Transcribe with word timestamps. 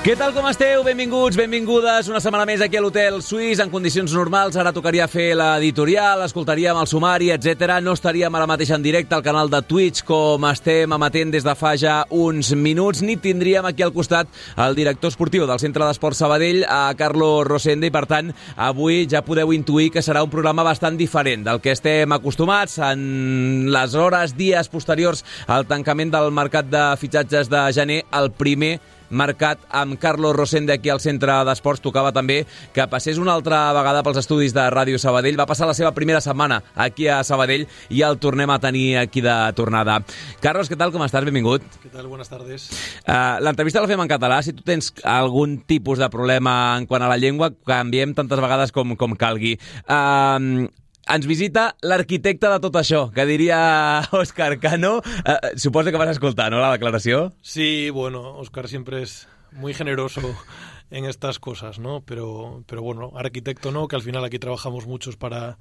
Què 0.00 0.14
tal, 0.16 0.30
com 0.32 0.46
esteu? 0.48 0.80
Benvinguts, 0.80 1.36
benvingudes 1.36 2.06
una 2.08 2.22
setmana 2.24 2.46
més 2.48 2.62
aquí 2.64 2.78
a 2.78 2.80
l'Hotel 2.80 3.18
Suís 3.20 3.60
en 3.60 3.68
condicions 3.68 4.14
normals. 4.16 4.54
Ara 4.56 4.70
tocaria 4.72 5.04
fer 5.12 5.34
l'editorial, 5.36 6.22
escoltaríem 6.24 6.78
el 6.80 6.86
sumari, 6.88 7.26
etc. 7.34 7.74
No 7.84 7.92
estaríem 7.92 8.32
ara 8.32 8.46
mateix 8.48 8.70
en 8.72 8.80
directe 8.80 9.12
al 9.12 9.24
canal 9.26 9.50
de 9.52 9.58
Twitch 9.60 10.00
com 10.08 10.46
estem 10.48 10.94
emetent 10.96 11.34
des 11.34 11.44
de 11.44 11.52
fa 11.52 11.74
ja 11.76 11.98
uns 12.16 12.48
minuts, 12.56 13.02
ni 13.04 13.18
tindríem 13.20 13.68
aquí 13.68 13.84
al 13.84 13.92
costat 13.92 14.30
el 14.56 14.78
director 14.78 15.12
esportiu 15.12 15.44
del 15.44 15.60
Centre 15.60 15.84
d'Esport 15.84 16.16
Sabadell, 16.16 16.62
a 16.64 16.94
Carlos 16.96 17.44
Rosende, 17.50 17.90
i 17.90 17.92
per 17.92 18.06
tant, 18.08 18.30
avui 18.56 19.02
ja 19.04 19.20
podeu 19.26 19.52
intuir 19.52 19.90
que 19.92 20.00
serà 20.00 20.22
un 20.24 20.32
programa 20.32 20.64
bastant 20.64 20.96
diferent 20.96 21.44
del 21.44 21.60
que 21.60 21.74
estem 21.76 22.16
acostumats 22.16 22.78
en 22.88 23.68
les 23.68 23.98
hores, 24.00 24.32
dies 24.32 24.72
posteriors 24.72 25.26
al 25.44 25.68
tancament 25.68 26.16
del 26.16 26.32
mercat 26.32 26.72
de 26.72 26.86
fitxatges 27.04 27.52
de 27.52 27.66
gener, 27.76 28.00
el 28.16 28.32
primer 28.32 28.78
marcat 29.10 29.60
amb 29.68 29.98
Carlos 30.00 30.34
Rosende 30.36 30.72
aquí 30.72 30.90
al 30.90 31.00
Centre 31.02 31.34
d'Esports. 31.46 31.82
Tocava 31.84 32.12
també 32.16 32.44
que 32.74 32.86
passés 32.90 33.18
una 33.18 33.34
altra 33.34 33.72
vegada 33.76 34.02
pels 34.06 34.20
estudis 34.22 34.54
de 34.56 34.64
Ràdio 34.72 34.98
Sabadell. 35.02 35.38
Va 35.38 35.48
passar 35.50 35.68
la 35.68 35.76
seva 35.76 35.92
primera 35.96 36.22
setmana 36.24 36.62
aquí 36.74 37.08
a 37.08 37.20
Sabadell 37.26 37.66
i 37.90 38.02
el 38.06 38.18
tornem 38.22 38.50
a 38.50 38.58
tenir 38.62 38.98
aquí 39.02 39.22
de 39.24 39.36
tornada. 39.58 40.00
Carlos, 40.40 40.70
què 40.70 40.78
tal, 40.78 40.94
com 40.94 41.04
estàs? 41.06 41.26
Benvingut. 41.26 41.66
Què 41.82 41.92
tal? 41.92 42.08
Buenas 42.10 42.30
tardes. 42.32 42.70
Uh, 43.04 43.38
L'entrevista 43.44 43.82
la 43.82 43.90
fem 43.90 44.00
en 44.00 44.10
català. 44.10 44.40
Si 44.42 44.54
tu 44.56 44.64
tens 44.66 44.92
algun 45.04 45.60
tipus 45.68 46.00
de 46.00 46.10
problema 46.12 46.76
en 46.78 46.86
quant 46.90 47.04
a 47.04 47.10
la 47.10 47.18
llengua, 47.20 47.52
canviem 47.66 48.14
tantes 48.16 48.40
vegades 48.40 48.74
com, 48.74 48.96
com 48.96 49.18
calgui. 49.18 49.56
Uh, 49.86 50.68
ens 51.10 51.26
visita 51.26 51.74
l'arquitecte 51.82 52.48
de 52.50 52.60
tot 52.62 52.76
això, 52.78 53.06
que 53.14 53.26
diria 53.26 53.58
Òscar 54.20 54.58
Cano. 54.62 54.98
Uh, 55.00 55.52
suposo 55.56 55.90
que 55.90 56.00
vas 56.00 56.12
escoltar, 56.14 56.50
¿no?, 56.52 56.60
la 56.60 56.72
declaració? 56.72 57.32
Sí, 57.42 57.90
bueno, 57.90 58.36
Òscar 58.38 58.68
siempre 58.68 59.02
es 59.02 59.28
muy 59.52 59.74
generoso 59.74 60.22
en 60.90 61.04
estas 61.04 61.38
cosas, 61.38 61.78
¿no? 61.78 62.02
Pero, 62.06 62.62
pero 62.66 62.82
bueno, 62.82 63.12
arquitecto 63.16 63.72
no, 63.72 63.88
que 63.88 63.96
al 63.96 64.02
final 64.02 64.24
aquí 64.24 64.38
trabajamos 64.38 64.86
muchos 64.86 65.16
para, 65.16 65.58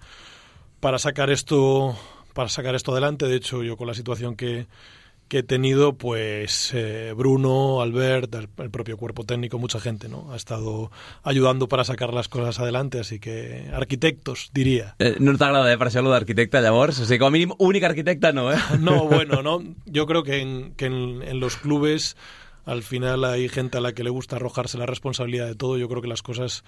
para 0.80 1.00
sacar 1.00 1.30
esto 1.30 1.96
para 2.34 2.50
sacar 2.50 2.76
esto 2.76 2.92
adelante. 2.92 3.28
De 3.28 3.36
hecho, 3.36 3.64
yo 3.64 3.76
con 3.76 3.88
la 3.88 3.94
situación 3.94 4.36
que, 4.36 4.68
que 5.30 5.40
he 5.40 5.44
tenido, 5.44 5.94
pues 5.94 6.72
eh, 6.74 7.14
Bruno, 7.16 7.82
Albert, 7.82 8.34
el, 8.36 8.50
el, 8.58 8.70
propio 8.72 8.98
cuerpo 8.98 9.24
técnico, 9.24 9.60
mucha 9.60 9.80
gente, 9.80 10.10
¿no? 10.10 10.34
Ha 10.34 10.36
estado 10.36 10.92
ayudando 11.24 11.68
para 11.70 11.84
sacar 11.84 12.14
las 12.14 12.28
cosas 12.28 12.60
adelante, 12.60 13.00
así 13.00 13.20
que 13.20 13.70
arquitectos, 13.72 14.50
diría. 14.54 14.96
Eh, 15.00 15.16
no 15.20 15.38
t'agrada, 15.38 15.72
eh, 15.72 15.78
per 15.78 15.88
això, 15.88 16.02
lo 16.04 16.12
d'arquitecte, 16.12 16.60
llavors? 16.66 17.00
O 17.00 17.06
sigui, 17.06 17.22
com 17.22 17.30
a 17.30 17.36
mínim, 17.38 17.54
únic 17.62 17.86
arquitecte 17.86 18.34
no, 18.34 18.50
eh? 18.52 18.58
No, 18.82 19.06
bueno, 19.14 19.44
no. 19.46 19.62
Yo 19.86 20.08
creo 20.10 20.24
que 20.24 20.42
en, 20.42 20.74
que 20.76 20.88
en, 20.88 21.22
en 21.22 21.40
los 21.40 21.56
clubes 21.56 22.18
al 22.66 22.84
final 22.84 23.24
hay 23.24 23.50
gente 23.50 23.78
a 23.78 23.82
la 23.82 23.94
que 23.94 24.04
le 24.04 24.10
gusta 24.10 24.36
arrojarse 24.36 24.78
la 24.78 24.86
responsabilidad 24.86 25.48
de 25.48 25.56
todo. 25.56 25.78
Yo 25.78 25.88
creo 25.90 26.02
que 26.02 26.08
las 26.08 26.22
cosas 26.22 26.64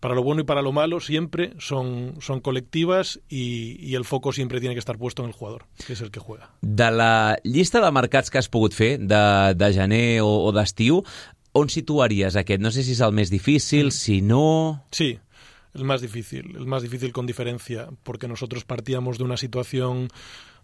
para 0.00 0.14
lo 0.14 0.22
bueno 0.22 0.40
y 0.40 0.44
para 0.44 0.62
lo 0.62 0.72
malo 0.72 0.98
siempre 1.00 1.52
son, 1.58 2.14
son 2.20 2.40
colectivas 2.40 3.20
i, 3.28 3.76
i 3.78 3.94
el 3.94 4.04
foco 4.04 4.32
siempre 4.32 4.58
tiene 4.58 4.74
que 4.74 4.80
estar 4.80 4.96
puesto 4.98 5.22
en 5.22 5.28
el 5.28 5.34
jugador, 5.34 5.66
que 5.86 5.92
és 5.92 6.00
el 6.00 6.10
que 6.10 6.20
juega. 6.20 6.50
De 6.62 6.90
la 6.90 7.36
llista 7.44 7.84
de 7.84 7.92
mercats 7.92 8.32
que 8.32 8.40
has 8.40 8.48
pogut 8.48 8.74
fer 8.74 8.96
de, 8.98 9.24
de 9.54 9.72
gener 9.76 10.22
o, 10.24 10.32
o 10.48 10.52
d'estiu, 10.56 11.04
on 11.52 11.68
situaries 11.68 12.36
aquest? 12.40 12.62
No 12.64 12.72
sé 12.72 12.82
si 12.82 12.96
és 12.96 13.02
el 13.04 13.12
més 13.12 13.30
difícil, 13.30 13.92
si 13.92 14.20
no... 14.24 14.86
Sí, 14.90 15.18
el 15.74 15.84
más 15.84 16.00
difícil, 16.00 16.56
el 16.56 16.66
más 16.66 16.82
difícil 16.82 17.12
con 17.12 17.26
diferencia, 17.26 17.88
porque 18.02 18.26
nosotros 18.26 18.64
partíamos 18.64 19.18
de 19.18 19.24
una 19.24 19.36
situación 19.36 20.08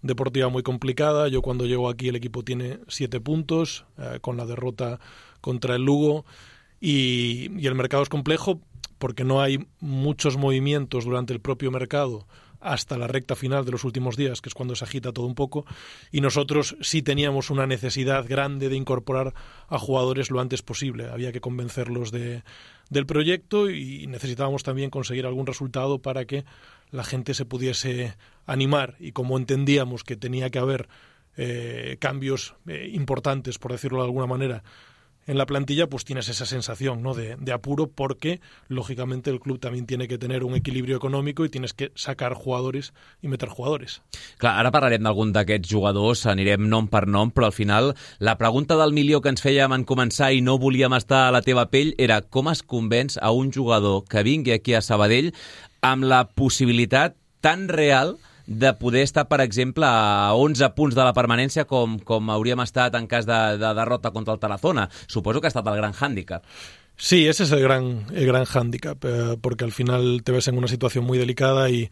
deportiva 0.03 0.49
muy 0.49 0.63
complicada. 0.63 1.29
Yo 1.29 1.43
cuando 1.43 1.67
llego 1.67 1.89
aquí 1.89 2.09
el 2.09 2.17
equipo 2.17 2.43
tiene 2.43 2.79
siete 2.89 3.21
puntos 3.21 3.85
eh, 3.99 4.19
con 4.21 4.37
la 4.37 4.47
derrota 4.47 4.99
contra 5.41 5.77
el 5.77 5.83
Lugo 5.83 6.25
y, 6.81 7.51
y 7.61 7.67
el 7.67 7.75
mercado 7.75 8.03
es 8.03 8.09
complejo 8.09 8.61
porque 8.99 9.25
no 9.25 9.41
hay 9.41 9.67
muchos 9.81 10.37
movimientos 10.37 11.05
durante 11.05 11.33
el 11.33 11.41
propio 11.41 11.71
mercado 11.71 12.27
hasta 12.61 12.99
la 12.99 13.07
recta 13.07 13.37
final 13.37 13.65
de 13.65 13.73
los 13.73 13.84
últimos 13.84 14.17
días, 14.17 14.41
que 14.41 14.49
es 14.49 14.55
cuando 14.55 14.75
se 14.75 14.84
agita 14.84 15.12
todo 15.12 15.27
un 15.27 15.34
poco, 15.34 15.65
y 16.11 16.21
nosotros 16.21 16.77
sí 16.81 17.03
teníamos 17.03 17.51
una 17.51 17.67
necesidad 17.67 18.27
grande 18.27 18.69
de 18.69 18.77
incorporar 18.77 19.34
a 19.69 19.79
jugadores 19.79 20.31
lo 20.31 20.41
antes 20.41 20.62
posible. 20.62 21.09
Había 21.09 21.33
que 21.33 21.41
convencerlos 21.41 22.11
de, 22.11 22.43
del 22.91 23.07
proyecto 23.07 23.71
y 23.71 24.07
necesitábamos 24.07 24.62
también 24.62 24.91
conseguir 24.91 25.27
algún 25.27 25.47
resultado 25.47 26.01
para 26.01 26.25
que 26.25 26.45
la 26.91 27.05
gente 27.05 27.34
se 27.34 27.45
pudiese 27.45 28.17
animar 28.47 28.97
y 28.99 29.13
como 29.13 29.37
entendíamos 29.37 30.05
que 30.05 30.17
tenía 30.17 30.51
que 30.51 30.59
haber 30.59 30.89
eh, 31.37 31.97
cambios 32.01 32.55
eh, 32.67 32.91
importantes, 32.93 33.59
por 33.59 33.73
decirlo 33.73 33.99
de 33.99 34.07
alguna 34.07 34.27
manera, 34.27 34.63
en 35.27 35.39
la 35.39 35.47
plantilla, 35.47 35.89
pues 35.89 36.05
tienes 36.05 36.29
esa 36.29 36.47
sensación 36.47 37.03
¿no? 37.03 37.15
de, 37.15 37.37
de, 37.37 37.53
apuro 37.53 37.89
porque, 37.89 38.41
lógicamente, 38.69 39.31
el 39.31 39.41
club 39.41 39.59
también 39.59 39.87
tiene 39.87 40.09
que 40.09 40.19
tener 40.19 40.45
un 40.45 40.55
equilibrio 40.55 40.97
económico 40.97 41.45
y 41.45 41.49
tienes 41.49 41.73
que 41.75 41.93
sacar 41.95 42.35
jugadores 42.35 42.93
i 43.23 43.29
meter 43.29 43.49
jugadores. 43.49 44.03
Clar, 44.39 44.55
ara 44.61 44.71
parlarem 44.71 45.03
d'algun 45.03 45.33
d'aquests 45.35 45.69
jugadors, 45.71 46.27
anirem 46.31 46.69
nom 46.71 46.87
per 46.91 47.07
nom, 47.11 47.33
però 47.35 47.51
al 47.51 47.57
final 47.57 47.95
la 48.19 48.37
pregunta 48.39 48.77
del 48.79 48.95
milió 48.95 49.21
que 49.21 49.33
ens 49.33 49.43
fèiem 49.43 49.75
en 49.75 49.87
començar 49.89 50.33
i 50.33 50.43
no 50.45 50.59
volíem 50.63 50.95
estar 50.97 51.27
a 51.27 51.35
la 51.35 51.43
teva 51.43 51.67
pell 51.73 51.95
era 51.99 52.21
com 52.23 52.51
es 52.53 52.63
convenç 52.63 53.19
a 53.21 53.33
un 53.35 53.51
jugador 53.53 54.05
que 54.09 54.23
vingui 54.27 54.55
aquí 54.55 54.77
a 54.77 54.85
Sabadell 54.85 55.33
amb 55.83 56.07
la 56.07 56.25
possibilitat 56.29 57.17
tan 57.41 57.69
real 57.69 58.17
de 58.47 58.73
poder 58.75 59.03
estar, 59.03 59.27
per 59.29 59.41
exemple, 59.41 59.84
a 59.89 60.33
11 60.34 60.71
punts 60.79 60.95
de 60.95 61.05
la 61.05 61.15
permanència 61.15 61.67
com, 61.67 61.99
com 61.99 62.31
hauríem 62.31 62.62
estat 62.62 62.95
en 62.95 63.07
cas 63.11 63.27
de, 63.27 63.59
de 63.59 63.75
derrota 63.75 64.12
contra 64.15 64.34
el 64.34 64.41
Tarazona. 64.41 64.89
Suposo 65.07 65.41
que 65.41 65.51
ha 65.51 65.55
estat 65.55 65.67
el 65.67 65.81
gran 65.81 65.95
hàndicap. 65.95 66.47
Sí, 66.99 67.27
ese 67.27 67.43
es 67.43 67.53
el 67.53 67.61
gran, 67.61 68.07
el 68.15 68.27
gran 68.27 68.47
hándicap, 68.47 69.05
eh, 69.05 69.37
porque 69.39 69.65
al 69.65 69.73
final 69.73 70.23
te 70.25 70.33
ves 70.33 70.49
en 70.49 70.57
una 70.57 70.67
situación 70.67 71.05
muy 71.05 71.19
delicada 71.19 71.69
y, 71.69 71.91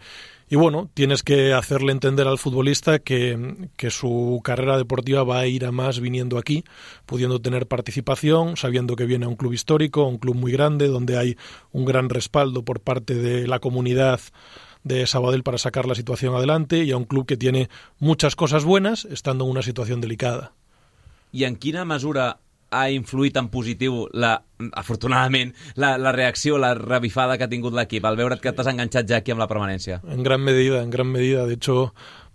y 0.49 0.57
bueno, 0.57 0.89
tienes 0.95 1.23
que 1.23 1.53
hacerle 1.53 1.93
entender 1.93 2.27
al 2.27 2.39
futbolista 2.39 2.99
que, 3.01 3.69
que, 3.77 3.91
su 3.91 4.41
carrera 4.43 4.79
deportiva 4.79 5.23
va 5.23 5.41
a 5.41 5.47
ir 5.47 5.67
a 5.67 5.73
más 5.73 6.01
viniendo 6.01 6.39
aquí, 6.39 6.65
pudiendo 7.05 7.39
tener 7.43 7.67
participación, 7.67 8.57
sabiendo 8.57 8.97
que 8.97 9.05
viene 9.05 9.27
a 9.27 9.29
un 9.29 9.37
club 9.37 9.53
histórico, 9.53 10.07
un 10.07 10.17
club 10.17 10.37
muy 10.37 10.53
grande, 10.53 10.87
donde 10.87 11.19
hay 11.19 11.37
un 11.71 11.85
gran 11.85 12.09
respaldo 12.09 12.65
por 12.65 12.81
parte 12.81 13.15
de 13.15 13.47
la 13.47 13.59
comunidad 13.59 14.21
de 14.85 15.07
Sabadell 15.07 15.43
para 15.43 15.59
sacar 15.59 15.87
la 15.87 15.95
situación 15.95 16.35
adelante 16.35 16.85
y 16.85 16.93
a 16.93 16.97
un 16.97 17.05
club 17.05 17.27
que 17.27 17.37
tiene 17.37 17.69
muchas 17.99 18.37
cosas 18.37 18.65
buenas 18.65 19.05
estando 19.07 19.45
en 19.45 19.51
una 19.51 19.63
situación 19.63 20.01
delicada. 20.01 20.53
I 21.33 21.45
en 21.45 21.57
quina 21.57 21.85
mesura 21.85 22.39
ha 22.75 22.91
influït 22.91 23.37
en 23.39 23.49
positiu, 23.51 24.05
la, 24.13 24.37
afortunadament, 24.73 25.55
la, 25.75 25.97
la 25.99 26.13
reacció, 26.13 26.59
la 26.59 26.75
revifada 26.75 27.39
que 27.39 27.47
ha 27.47 27.51
tingut 27.51 27.75
l'equip 27.75 28.07
al 28.07 28.19
veure't 28.19 28.43
que 28.43 28.53
t'has 28.55 28.71
enganxat 28.71 29.09
ja 29.11 29.19
aquí 29.23 29.35
amb 29.35 29.43
la 29.43 29.49
permanència? 29.51 30.01
En 30.11 30.23
gran 30.27 30.43
medida, 30.43 30.83
en 30.83 30.91
gran 30.91 31.11
medida. 31.11 31.47
De 31.47 31.55
hecho, 31.55 31.95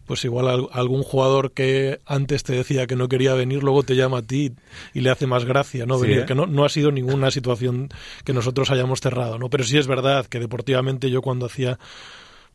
pues 0.09 0.25
igual 0.25 0.67
algún 0.71 1.03
jugador 1.03 1.51
que 1.51 1.99
antes 2.05 2.43
te 2.43 2.53
decía 2.53 2.87
que 2.87 2.95
no 2.95 3.07
quería 3.09 3.35
venir, 3.35 3.63
luego 3.63 3.83
te 3.83 3.95
llama 3.95 4.19
a 4.19 4.21
ti 4.21 4.53
y 4.93 5.01
le 5.01 5.11
hace 5.11 5.27
más 5.27 5.45
gracia 5.45 5.85
no 5.85 5.99
Sí, 5.99 6.07
venir, 6.07 6.19
¿eh? 6.19 6.25
que 6.25 6.35
no, 6.35 6.47
no 6.47 6.65
ha 6.65 6.69
sido 6.69 6.91
ninguna 6.91 7.31
situación 7.31 7.89
que 8.25 8.33
nosotros 8.33 8.71
hayamos 8.71 9.01
cerrado, 9.01 9.37
¿no? 9.37 9.49
Pero 9.49 9.63
sí 9.63 9.77
es 9.77 9.87
verdad 9.87 10.25
que 10.25 10.39
deportivamente 10.39 11.11
yo 11.11 11.21
cuando 11.21 11.45
hacía 11.45 11.77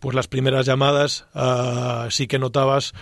pues 0.04 0.14
las 0.14 0.28
primeras 0.28 0.66
llamadas 0.66 1.24
uh, 1.34 2.10
sí 2.10 2.26
que 2.26 2.38
notabas 2.38 2.92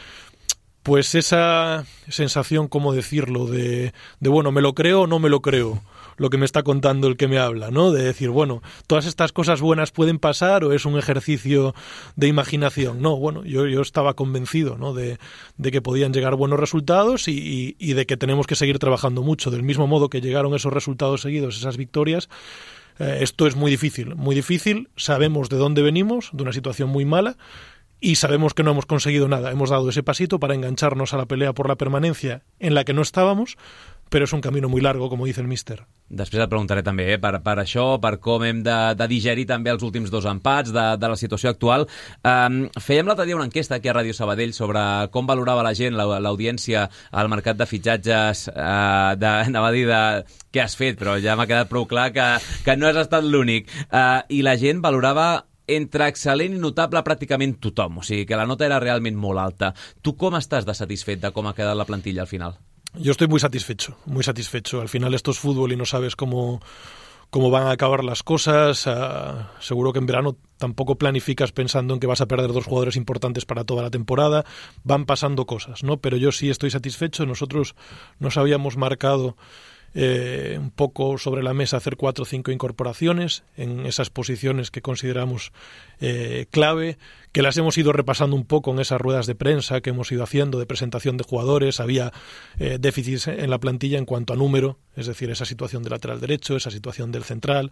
pues 0.85 1.17
esa 1.17 1.85
sensación, 2.09 2.69
¿cómo 2.69 2.93
decirlo? 2.93 3.47
De, 3.47 3.93
de, 4.21 4.29
bueno, 4.29 4.53
¿me 4.53 4.63
lo 4.63 4.73
creo 4.73 5.01
o 5.01 5.07
no 5.09 5.19
me 5.19 5.29
lo 5.29 5.41
creo? 5.41 5.83
Lo 6.17 6.31
que 6.31 6.39
me 6.39 6.45
está 6.45 6.63
contando 6.63 7.09
el 7.09 7.17
que 7.17 7.27
me 7.27 7.41
habla, 7.41 7.73
¿no? 7.73 7.91
De 7.91 8.05
decir, 8.05 8.31
bueno, 8.31 8.63
todas 8.87 9.07
estas 9.07 9.33
cosas 9.33 9.61
buenas 9.61 9.91
pueden 9.91 10.21
pasar 10.21 10.63
o 10.63 10.73
es 10.73 10.85
un 10.85 10.97
ejercicio 10.97 11.75
de 12.15 12.29
imaginación. 12.29 13.03
No, 13.03 13.17
bueno, 13.17 13.45
yo, 13.45 13.67
yo 13.67 13.81
estaba 13.81 14.15
convencido, 14.15 14.79
¿no? 14.79 14.95
De, 14.95 15.19
de 15.57 15.71
que 15.73 15.83
podían 15.83 16.13
llegar 16.13 16.37
buenos 16.37 16.61
resultados 16.61 17.27
y, 17.27 17.33
y, 17.33 17.77
y 17.81 17.95
de 17.95 18.07
que 18.07 18.17
tenemos 18.17 18.47
que 18.47 18.55
seguir 18.55 18.79
trabajando 18.79 19.23
mucho. 19.23 19.51
Del 19.51 19.65
mismo 19.65 19.89
modo 19.89 20.09
que 20.09 20.21
llegaron 20.21 20.55
esos 20.55 20.73
resultados 20.73 21.23
seguidos, 21.23 21.57
esas 21.57 21.77
victorias, 21.77 22.29
eh, 22.99 23.19
esto 23.21 23.47
es 23.47 23.57
muy 23.57 23.71
difícil, 23.71 24.15
muy 24.15 24.35
difícil. 24.35 24.89
Sabemos 24.97 25.49
de 25.49 25.57
dónde 25.57 25.83
venimos, 25.83 26.31
de 26.33 26.43
una 26.43 26.53
situación 26.53 26.89
muy 26.89 27.05
mala 27.05 27.37
y 28.01 28.17
sabemos 28.17 28.53
que 28.53 28.65
no 28.65 28.73
hemos 28.73 28.87
conseguido 28.87 29.29
nada. 29.29 29.53
Hemos 29.53 29.71
dado 29.71 29.89
ese 29.89 30.03
pasito 30.03 30.41
para 30.41 30.55
engancharnos 30.55 31.15
a 31.15 31.17
la 31.17 31.27
pelea 31.27 31.53
por 31.53 31.69
la 31.69 31.77
permanencia 31.77 32.43
en 32.59 32.75
la 32.75 32.85
que 32.85 32.95
no 32.95 33.03
estábamos, 33.03 33.57
però 34.13 34.27
és 34.29 34.33
un 34.37 34.43
camí 34.45 34.61
molt 34.61 34.85
largo, 34.85 35.09
com 35.09 35.25
dice 35.25 35.41
el 35.41 35.49
míster. 35.49 35.81
Després 36.13 36.43
et 36.45 36.51
preguntaré 36.53 36.83
també 36.85 37.07
eh, 37.15 37.19
per, 37.19 37.39
per 37.41 37.55
això, 37.63 37.97
per 38.03 38.19
com 38.21 38.43
hem 38.45 38.61
de, 38.65 38.77
de 38.99 39.07
digerir 39.09 39.47
també 39.49 39.73
els 39.73 39.83
últims 39.87 40.11
dos 40.13 40.27
empats 40.29 40.73
de, 40.75 40.85
de 41.01 41.09
la 41.09 41.17
situació 41.17 41.53
actual. 41.55 41.87
Um, 42.21 42.67
fèiem 42.77 43.09
l'altre 43.09 43.25
dia 43.27 43.39
una 43.39 43.47
enquesta 43.49 43.79
aquí 43.79 43.89
a 43.89 43.95
Ràdio 43.97 44.13
Sabadell 44.17 44.53
sobre 44.53 44.83
com 45.15 45.29
valorava 45.29 45.65
la 45.65 45.73
gent, 45.79 45.97
l'audiència, 45.97 46.85
al 47.11 47.31
mercat 47.33 47.57
de 47.57 47.69
fitxatges, 47.71 48.51
uh, 48.53 49.15
de, 49.17 49.31
anava 49.49 49.71
dir 49.73 49.87
de, 49.89 50.03
què 50.53 50.61
has 50.67 50.77
fet, 50.77 50.99
però 51.01 51.17
ja 51.23 51.39
m'ha 51.39 51.49
quedat 51.49 51.71
prou 51.71 51.89
clar 51.89 52.11
que, 52.13 52.27
que 52.67 52.77
no 52.77 52.91
has 52.91 53.01
estat 53.07 53.25
l'únic. 53.25 53.73
Uh, 53.89 54.21
I 54.29 54.43
la 54.45 54.59
gent 54.61 54.85
valorava 54.85 55.47
entre 55.73 56.11
excel·lent 56.11 56.59
i 56.59 56.61
notable 56.61 57.01
pràcticament 57.07 57.57
tothom, 57.65 58.03
o 58.03 58.05
sigui 58.05 58.27
que 58.29 58.37
la 58.37 58.45
nota 58.51 58.69
era 58.69 58.83
realment 58.83 59.17
molt 59.17 59.41
alta. 59.41 59.73
Tu 60.05 60.13
com 60.21 60.37
estàs 60.37 60.69
de 60.69 60.77
satisfet 60.77 61.23
de 61.23 61.33
com 61.33 61.49
ha 61.49 61.57
quedat 61.57 61.79
la 61.79 61.89
plantilla 61.89 62.27
al 62.27 62.31
final? 62.31 62.59
Yo 62.95 63.13
estoy 63.13 63.27
muy 63.27 63.41
satisfecho, 63.41 63.97
muy 64.05 64.23
satisfecho. 64.23 64.81
Al 64.81 64.89
final 64.89 65.15
esto 65.15 65.31
es 65.31 65.39
fútbol 65.39 65.73
y 65.73 65.77
no 65.77 65.87
sabes 65.87 66.15
cómo, 66.15 66.61
cómo 67.31 67.51
van 67.51 67.67
a 67.67 67.71
acabar 67.71 68.05
las 68.05 68.23
cosas. 68.23 68.87
Uh, 68.87 69.47
seguro 69.61 69.95
que 69.95 69.99
en 69.99 70.07
verano 70.07 70.37
tampoco 70.59 70.97
planificas 70.97 71.53
pensando 71.53 71.95
en 71.95 72.01
que 72.01 72.07
vas 72.07 72.21
a 72.21 72.27
perder 72.27 72.53
dos 72.53 72.67
jugadores 72.67 72.97
importantes 72.97 73.47
para 73.47 73.65
toda 73.65 73.83
la 73.83 73.91
temporada. 73.91 74.45
Van 74.85 75.07
pasando 75.07 75.47
cosas, 75.47 75.83
¿no? 75.83 75.97
Pero 75.97 76.19
yo 76.19 76.33
sí 76.33 76.51
estoy 76.51 76.71
satisfecho. 76.71 77.25
Nosotros 77.25 77.75
nos 78.19 78.37
habíamos 78.37 78.77
marcado 78.77 79.37
eh, 79.95 80.57
un 80.59 80.71
poco 80.71 81.19
sobre 81.19 81.43
la 81.43 81.53
mesa 81.53 81.77
hacer 81.77 81.97
cuatro 81.97 82.23
o 82.23 82.27
cinco 82.27 82.51
incorporaciones 82.51 83.45
en 83.57 83.85
esas 83.87 84.11
posiciones 84.11 84.71
que 84.71 84.81
consideramos 84.81 85.53
eh, 86.01 86.47
clave, 86.51 86.99
que 87.31 87.43
las 87.43 87.57
hemos 87.57 87.79
ido 87.79 87.93
repasando 87.93 88.35
un 88.35 88.45
poco 88.45 88.73
en 88.73 88.81
esas 88.81 89.01
ruedas 89.01 89.27
de 89.27 89.35
prensa 89.35 89.81
que 89.81 89.91
hemos 89.91 90.11
ido 90.11 90.23
haciendo 90.23 90.59
de 90.59 90.67
presentación 90.67 91.17
de 91.17 91.25
jugadores. 91.25 91.79
Había 91.79 92.13
eh, 92.59 92.79
déficits 92.81 93.29
en 93.29 93.51
la 93.51 93.59
plantilla 93.59 93.99
en 93.99 94.05
cuanto 94.05 94.33
a 94.33 94.37
número, 94.37 94.79
es 94.97 95.07
decir, 95.07 95.31
esa 95.31 95.45
situación 95.45 95.83
del 95.83 95.93
lateral 95.93 96.21
derecho, 96.21 96.57
esa 96.57 96.71
situación 96.71 97.13
del 97.13 97.25
central. 97.25 97.71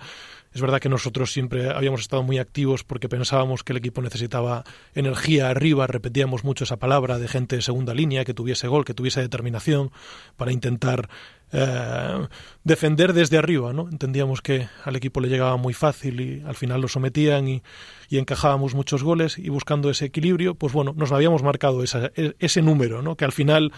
Es 0.55 0.61
verdad 0.61 0.81
que 0.81 0.89
nosotros 0.89 1.33
siempre 1.33 1.71
habíamos 1.71 2.03
estado 2.03 2.23
muy 2.23 2.39
activos 2.39 2.85
porque 2.85 3.09
pensábamos 3.09 3.63
que 3.63 3.73
el 3.73 3.79
equipo 3.79 4.01
necesitaba 4.03 4.65
energía 4.95 5.51
arriba, 5.51 5.87
repetíamos 5.87 6.45
mucho 6.45 6.65
esa 6.65 6.79
palabra 6.79 7.19
de 7.19 7.29
gente 7.29 7.57
de 7.57 7.63
segunda 7.63 7.95
línea, 7.95 8.25
que 8.25 8.35
tuviese 8.35 8.69
gol, 8.69 8.85
que 8.85 8.95
tuviese 8.95 9.21
determinación 9.21 9.91
para 10.37 10.53
intentar 10.53 11.09
eh, 11.53 12.27
defender 12.65 13.13
desde 13.13 13.39
arriba, 13.39 13.73
¿no? 13.73 13.89
Entendíamos 13.89 14.41
que 14.41 14.69
al 14.85 14.97
equipo 14.97 15.21
le 15.21 15.29
llegaba 15.29 15.57
muy 15.57 15.75
fácil 15.75 16.21
y 16.21 16.43
al 16.47 16.55
final 16.55 16.81
lo 16.81 16.89
sometían 16.89 17.49
y, 17.49 17.63
y 18.09 18.19
encajábamos 18.19 18.75
muchos 18.75 19.03
goles 19.03 19.39
y 19.39 19.49
buscando 19.49 19.91
ese 19.91 20.07
equilibrio, 20.07 20.55
pues 20.55 20.73
bueno, 20.73 20.95
nos 20.97 21.13
habíamos 21.13 21.43
marcado 21.43 21.83
e, 21.83 22.35
ese 22.39 22.63
número, 22.63 23.03
¿no? 23.03 23.17
Que 23.17 23.25
al 23.25 23.33
final 23.33 23.73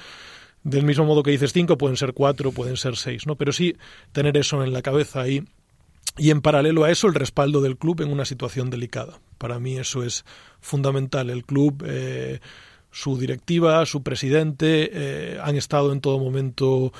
del 0.64 0.84
mismo 0.84 1.04
modo 1.04 1.22
que 1.22 1.30
dices 1.30 1.52
cinco, 1.52 1.78
pueden 1.78 1.96
ser 1.96 2.12
cuatro, 2.12 2.52
pueden 2.52 2.76
ser 2.76 2.96
seis, 2.96 3.26
¿no? 3.26 3.36
Pero 3.36 3.52
sí 3.52 3.76
tener 4.12 4.36
eso 4.36 4.62
en 4.62 4.72
la 4.72 4.82
cabeza 4.82 5.22
ahí 5.22 5.44
y 6.18 6.30
en 6.30 6.42
paralelo 6.42 6.84
a 6.84 6.90
eso 6.90 7.06
el 7.06 7.14
respaldo 7.14 7.60
del 7.60 7.76
club 7.76 8.02
en 8.02 8.12
una 8.12 8.24
situación 8.24 8.70
delicada. 8.70 9.20
Para 9.38 9.58
mí 9.58 9.78
eso 9.78 10.02
es 10.02 10.24
fundamental. 10.60 11.30
El 11.30 11.44
club, 11.44 11.82
eh, 11.86 12.40
su 12.90 13.18
directiva, 13.18 13.84
su 13.86 14.02
presidente 14.02 14.90
eh, 14.92 15.38
han 15.42 15.56
estado 15.56 15.92
en 15.92 16.00
todo 16.00 16.18
momento 16.18 16.92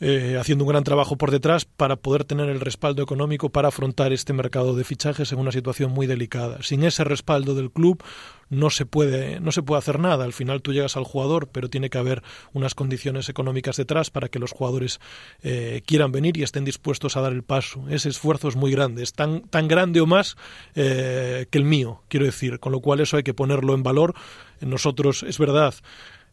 eh, 0.00 0.36
haciendo 0.38 0.64
un 0.64 0.70
gran 0.70 0.84
trabajo 0.84 1.16
por 1.16 1.30
detrás 1.30 1.64
para 1.64 1.96
poder 1.96 2.24
tener 2.24 2.48
el 2.48 2.60
respaldo 2.60 3.02
económico 3.02 3.50
para 3.50 3.68
afrontar 3.68 4.12
este 4.12 4.32
mercado 4.32 4.76
de 4.76 4.84
fichajes 4.84 5.32
en 5.32 5.38
una 5.38 5.52
situación 5.52 5.92
muy 5.92 6.06
delicada. 6.06 6.62
Sin 6.62 6.84
ese 6.84 7.04
respaldo 7.04 7.54
del 7.54 7.70
club 7.70 8.02
no 8.50 8.70
se 8.70 8.86
puede 8.86 9.40
no 9.40 9.52
se 9.52 9.62
puede 9.62 9.78
hacer 9.78 9.98
nada. 9.98 10.24
Al 10.24 10.32
final 10.32 10.62
tú 10.62 10.72
llegas 10.72 10.96
al 10.96 11.04
jugador, 11.04 11.48
pero 11.48 11.68
tiene 11.68 11.90
que 11.90 11.98
haber 11.98 12.22
unas 12.52 12.74
condiciones 12.74 13.28
económicas 13.28 13.76
detrás 13.76 14.10
para 14.10 14.28
que 14.28 14.38
los 14.38 14.52
jugadores 14.52 15.00
eh, 15.42 15.82
quieran 15.84 16.12
venir 16.12 16.36
y 16.36 16.42
estén 16.42 16.64
dispuestos 16.64 17.16
a 17.16 17.20
dar 17.20 17.32
el 17.32 17.42
paso. 17.42 17.84
Ese 17.88 18.08
esfuerzo 18.08 18.48
es 18.48 18.56
muy 18.56 18.70
grande, 18.70 19.02
es 19.02 19.12
tan 19.12 19.42
tan 19.48 19.68
grande 19.68 20.00
o 20.00 20.06
más 20.06 20.36
eh, 20.74 21.46
que 21.50 21.58
el 21.58 21.64
mío, 21.64 22.02
quiero 22.08 22.26
decir. 22.26 22.58
Con 22.60 22.72
lo 22.72 22.80
cual 22.80 23.00
eso 23.00 23.16
hay 23.16 23.22
que 23.22 23.34
ponerlo 23.34 23.74
en 23.74 23.82
valor. 23.82 24.14
Nosotros 24.60 25.22
es 25.22 25.38
verdad 25.38 25.74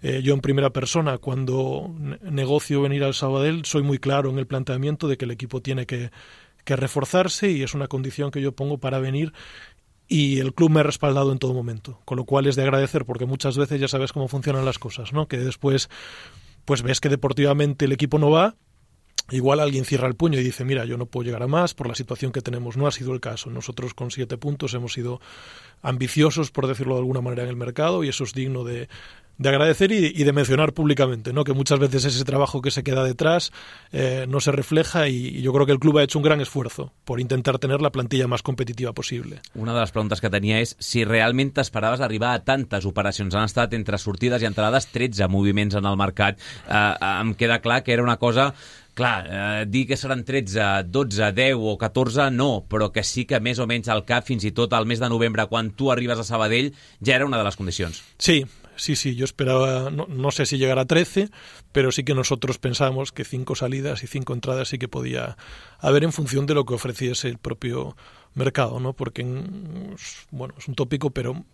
eh, 0.01 0.21
yo 0.23 0.33
en 0.33 0.41
primera 0.41 0.71
persona, 0.71 1.17
cuando 1.17 1.93
negocio 2.21 2.81
venir 2.81 3.03
al 3.03 3.13
Sabadell, 3.13 3.65
soy 3.65 3.83
muy 3.83 3.97
claro 3.97 4.29
en 4.29 4.39
el 4.39 4.47
planteamiento 4.47 5.07
de 5.07 5.17
que 5.17 5.25
el 5.25 5.31
equipo 5.31 5.61
tiene 5.61 5.85
que, 5.85 6.11
que 6.63 6.75
reforzarse 6.75 7.51
y 7.51 7.63
es 7.63 7.73
una 7.73 7.87
condición 7.87 8.31
que 8.31 8.41
yo 8.41 8.51
pongo 8.51 8.77
para 8.77 8.99
venir 8.99 9.33
y 10.07 10.39
el 10.39 10.53
club 10.53 10.69
me 10.69 10.81
ha 10.81 10.83
respaldado 10.83 11.31
en 11.31 11.39
todo 11.39 11.53
momento, 11.53 12.01
con 12.05 12.17
lo 12.17 12.25
cual 12.25 12.45
es 12.47 12.55
de 12.55 12.63
agradecer 12.63 13.05
porque 13.05 13.25
muchas 13.25 13.57
veces 13.57 13.79
ya 13.79 13.87
sabes 13.87 14.11
cómo 14.13 14.27
funcionan 14.27 14.65
las 14.65 14.77
cosas, 14.77 15.13
¿no? 15.13 15.27
Que 15.27 15.37
después 15.37 15.89
pues 16.65 16.81
ves 16.81 16.99
que 16.99 17.09
deportivamente 17.09 17.85
el 17.85 17.91
equipo 17.91 18.17
no 18.19 18.31
va, 18.31 18.55
igual 19.31 19.59
alguien 19.59 19.85
cierra 19.85 20.07
el 20.07 20.15
puño 20.15 20.39
y 20.39 20.43
dice, 20.43 20.65
mira, 20.65 20.85
yo 20.85 20.97
no 20.97 21.05
puedo 21.05 21.25
llegar 21.25 21.43
a 21.43 21.47
más 21.47 21.73
por 21.73 21.87
la 21.87 21.95
situación 21.95 22.31
que 22.31 22.41
tenemos. 22.41 22.75
No 22.77 22.87
ha 22.87 22.91
sido 22.91 23.13
el 23.13 23.19
caso. 23.19 23.49
Nosotros 23.49 23.93
con 23.93 24.11
siete 24.11 24.37
puntos 24.37 24.73
hemos 24.73 24.93
sido 24.93 25.21
ambiciosos, 25.81 26.51
por 26.51 26.67
decirlo 26.67 26.95
de 26.95 27.01
alguna 27.01 27.21
manera, 27.21 27.43
en 27.43 27.49
el 27.49 27.55
mercado 27.55 28.03
y 28.03 28.09
eso 28.09 28.23
es 28.23 28.33
digno 28.33 28.63
de, 28.63 28.89
de 29.37 29.49
agradecer 29.49 29.91
y, 29.91 30.13
y, 30.15 30.23
de 30.23 30.31
mencionar 30.31 30.73
públicamente, 30.73 31.33
¿no? 31.33 31.43
que 31.43 31.53
muchas 31.53 31.79
veces 31.79 32.05
ese 32.05 32.23
trabajo 32.23 32.61
que 32.61 32.71
se 32.71 32.83
queda 32.83 33.03
detrás 33.03 33.51
eh, 33.91 34.25
no 34.29 34.39
se 34.39 34.51
refleja 34.51 35.09
y, 35.09 35.27
y, 35.27 35.41
yo 35.41 35.51
creo 35.53 35.65
que 35.65 35.71
el 35.71 35.79
club 35.79 35.97
ha 35.97 36.03
hecho 36.03 36.19
un 36.19 36.23
gran 36.23 36.41
esfuerzo 36.41 36.93
por 37.03 37.19
intentar 37.19 37.59
tener 37.59 37.81
la 37.81 37.91
plantilla 37.91 38.27
más 38.27 38.41
competitiva 38.41 38.93
possible. 38.93 39.41
Una 39.53 39.73
de 39.73 39.81
les 39.81 39.91
preguntes 39.91 40.21
que 40.21 40.31
tenia 40.31 40.61
és 40.63 40.75
si 40.79 41.03
realment 41.03 41.51
t'esperaves 41.55 42.01
arribar 42.01 42.31
a 42.35 42.43
tantes 42.47 42.87
operacions. 42.87 43.35
Han 43.35 43.49
estat 43.49 43.75
entre 43.75 43.99
sortides 43.99 44.41
i 44.41 44.47
entrades 44.49 44.87
13 44.93 45.27
moviments 45.27 45.75
en 45.75 45.85
el 45.85 45.99
mercat. 45.99 46.39
Eh, 46.65 46.95
em 47.19 47.35
queda 47.35 47.61
clar 47.61 47.83
que 47.83 47.93
era 47.93 48.03
una 48.03 48.17
cosa 48.17 48.53
Clar, 48.95 49.27
eh, 49.27 49.65
dir 49.67 49.85
que 49.85 49.97
seran 49.97 50.23
13, 50.23 50.85
12, 50.87 51.33
10 51.35 51.57
o 51.59 51.77
14, 51.77 52.29
no, 52.31 52.63
però 52.63 52.93
que 52.95 53.03
sí 53.03 53.25
que 53.27 53.41
més 53.43 53.59
o 53.59 53.67
menys 53.67 53.89
al 53.91 54.05
cap, 54.07 54.23
fins 54.23 54.45
i 54.47 54.53
tot 54.55 54.71
al 54.71 54.87
mes 54.87 55.03
de 55.03 55.09
novembre, 55.11 55.43
quan 55.51 55.73
tu 55.75 55.91
arribes 55.91 56.21
a 56.21 56.23
Sabadell, 56.23 56.71
ja 57.03 57.17
era 57.17 57.27
una 57.27 57.37
de 57.37 57.43
les 57.43 57.59
condicions. 57.59 57.99
Sí, 58.15 58.45
sí, 58.75 58.95
sí, 58.95 59.15
yo 59.15 59.25
esperaba, 59.25 59.89
no, 59.89 60.07
no, 60.07 60.31
sé 60.31 60.45
si 60.45 60.57
llegar 60.57 60.79
a 60.79 60.85
13, 60.85 61.29
pero 61.71 61.91
sí 61.91 62.03
que 62.03 62.15
nosotros 62.15 62.57
pensamos 62.57 63.11
que 63.11 63.23
cinco 63.23 63.55
salidas 63.55 64.03
y 64.03 64.07
cinco 64.07 64.33
entradas 64.33 64.69
sí 64.69 64.77
que 64.77 64.87
podía 64.87 65.37
haber 65.79 66.03
en 66.03 66.13
función 66.13 66.45
de 66.45 66.53
lo 66.53 66.65
que 66.65 66.73
ofreciese 66.73 67.27
el 67.27 67.37
propio 67.37 67.95
mercado, 68.35 68.79
¿no? 68.79 68.93
Porque, 68.93 69.23
bueno, 70.31 70.53
es 70.57 70.67
un 70.67 70.75
tópico, 70.75 71.09
pero 71.09 71.45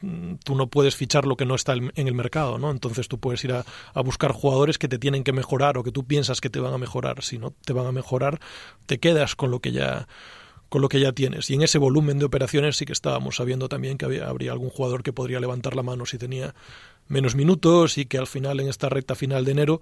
mm, 0.00 0.34
tú 0.44 0.54
no 0.54 0.66
puedes 0.68 0.96
fichar 0.96 1.26
lo 1.26 1.36
que 1.36 1.46
no 1.46 1.54
está 1.54 1.74
en 1.74 1.92
el 1.94 2.14
mercado, 2.14 2.58
¿no? 2.58 2.70
Entonces 2.70 3.08
tú 3.08 3.18
puedes 3.18 3.44
ir 3.44 3.52
a, 3.52 3.64
a, 3.94 4.00
buscar 4.00 4.32
jugadores 4.32 4.78
que 4.78 4.88
te 4.88 4.98
tienen 4.98 5.22
que 5.22 5.32
mejorar 5.32 5.78
o 5.78 5.84
que 5.84 5.92
tú 5.92 6.04
piensas 6.04 6.40
que 6.40 6.50
te 6.50 6.60
van 6.60 6.74
a 6.74 6.78
mejorar. 6.78 7.22
Si 7.22 7.38
no 7.38 7.52
te 7.64 7.72
van 7.72 7.86
a 7.86 7.92
mejorar, 7.92 8.40
te 8.86 8.98
quedas 8.98 9.36
con 9.36 9.50
lo 9.50 9.60
que 9.60 9.72
ya 9.72 10.08
con 10.70 10.80
lo 10.80 10.88
que 10.88 11.00
ya 11.00 11.12
tienes. 11.12 11.50
Y 11.50 11.54
en 11.54 11.62
ese 11.62 11.76
volumen 11.76 12.18
de 12.18 12.24
operaciones 12.24 12.76
sí 12.76 12.86
que 12.86 12.94
estábamos 12.94 13.36
sabiendo 13.36 13.68
también 13.68 13.98
que 13.98 14.06
había, 14.06 14.28
habría 14.28 14.52
algún 14.52 14.70
jugador 14.70 15.02
que 15.02 15.12
podría 15.12 15.40
levantar 15.40 15.76
la 15.76 15.82
mano 15.82 16.06
si 16.06 16.16
tenía 16.16 16.54
menos 17.08 17.34
minutos 17.34 17.98
y 17.98 18.06
que 18.06 18.16
al 18.16 18.28
final, 18.28 18.60
en 18.60 18.68
esta 18.68 18.88
recta 18.88 19.16
final 19.16 19.44
de 19.44 19.50
enero, 19.50 19.80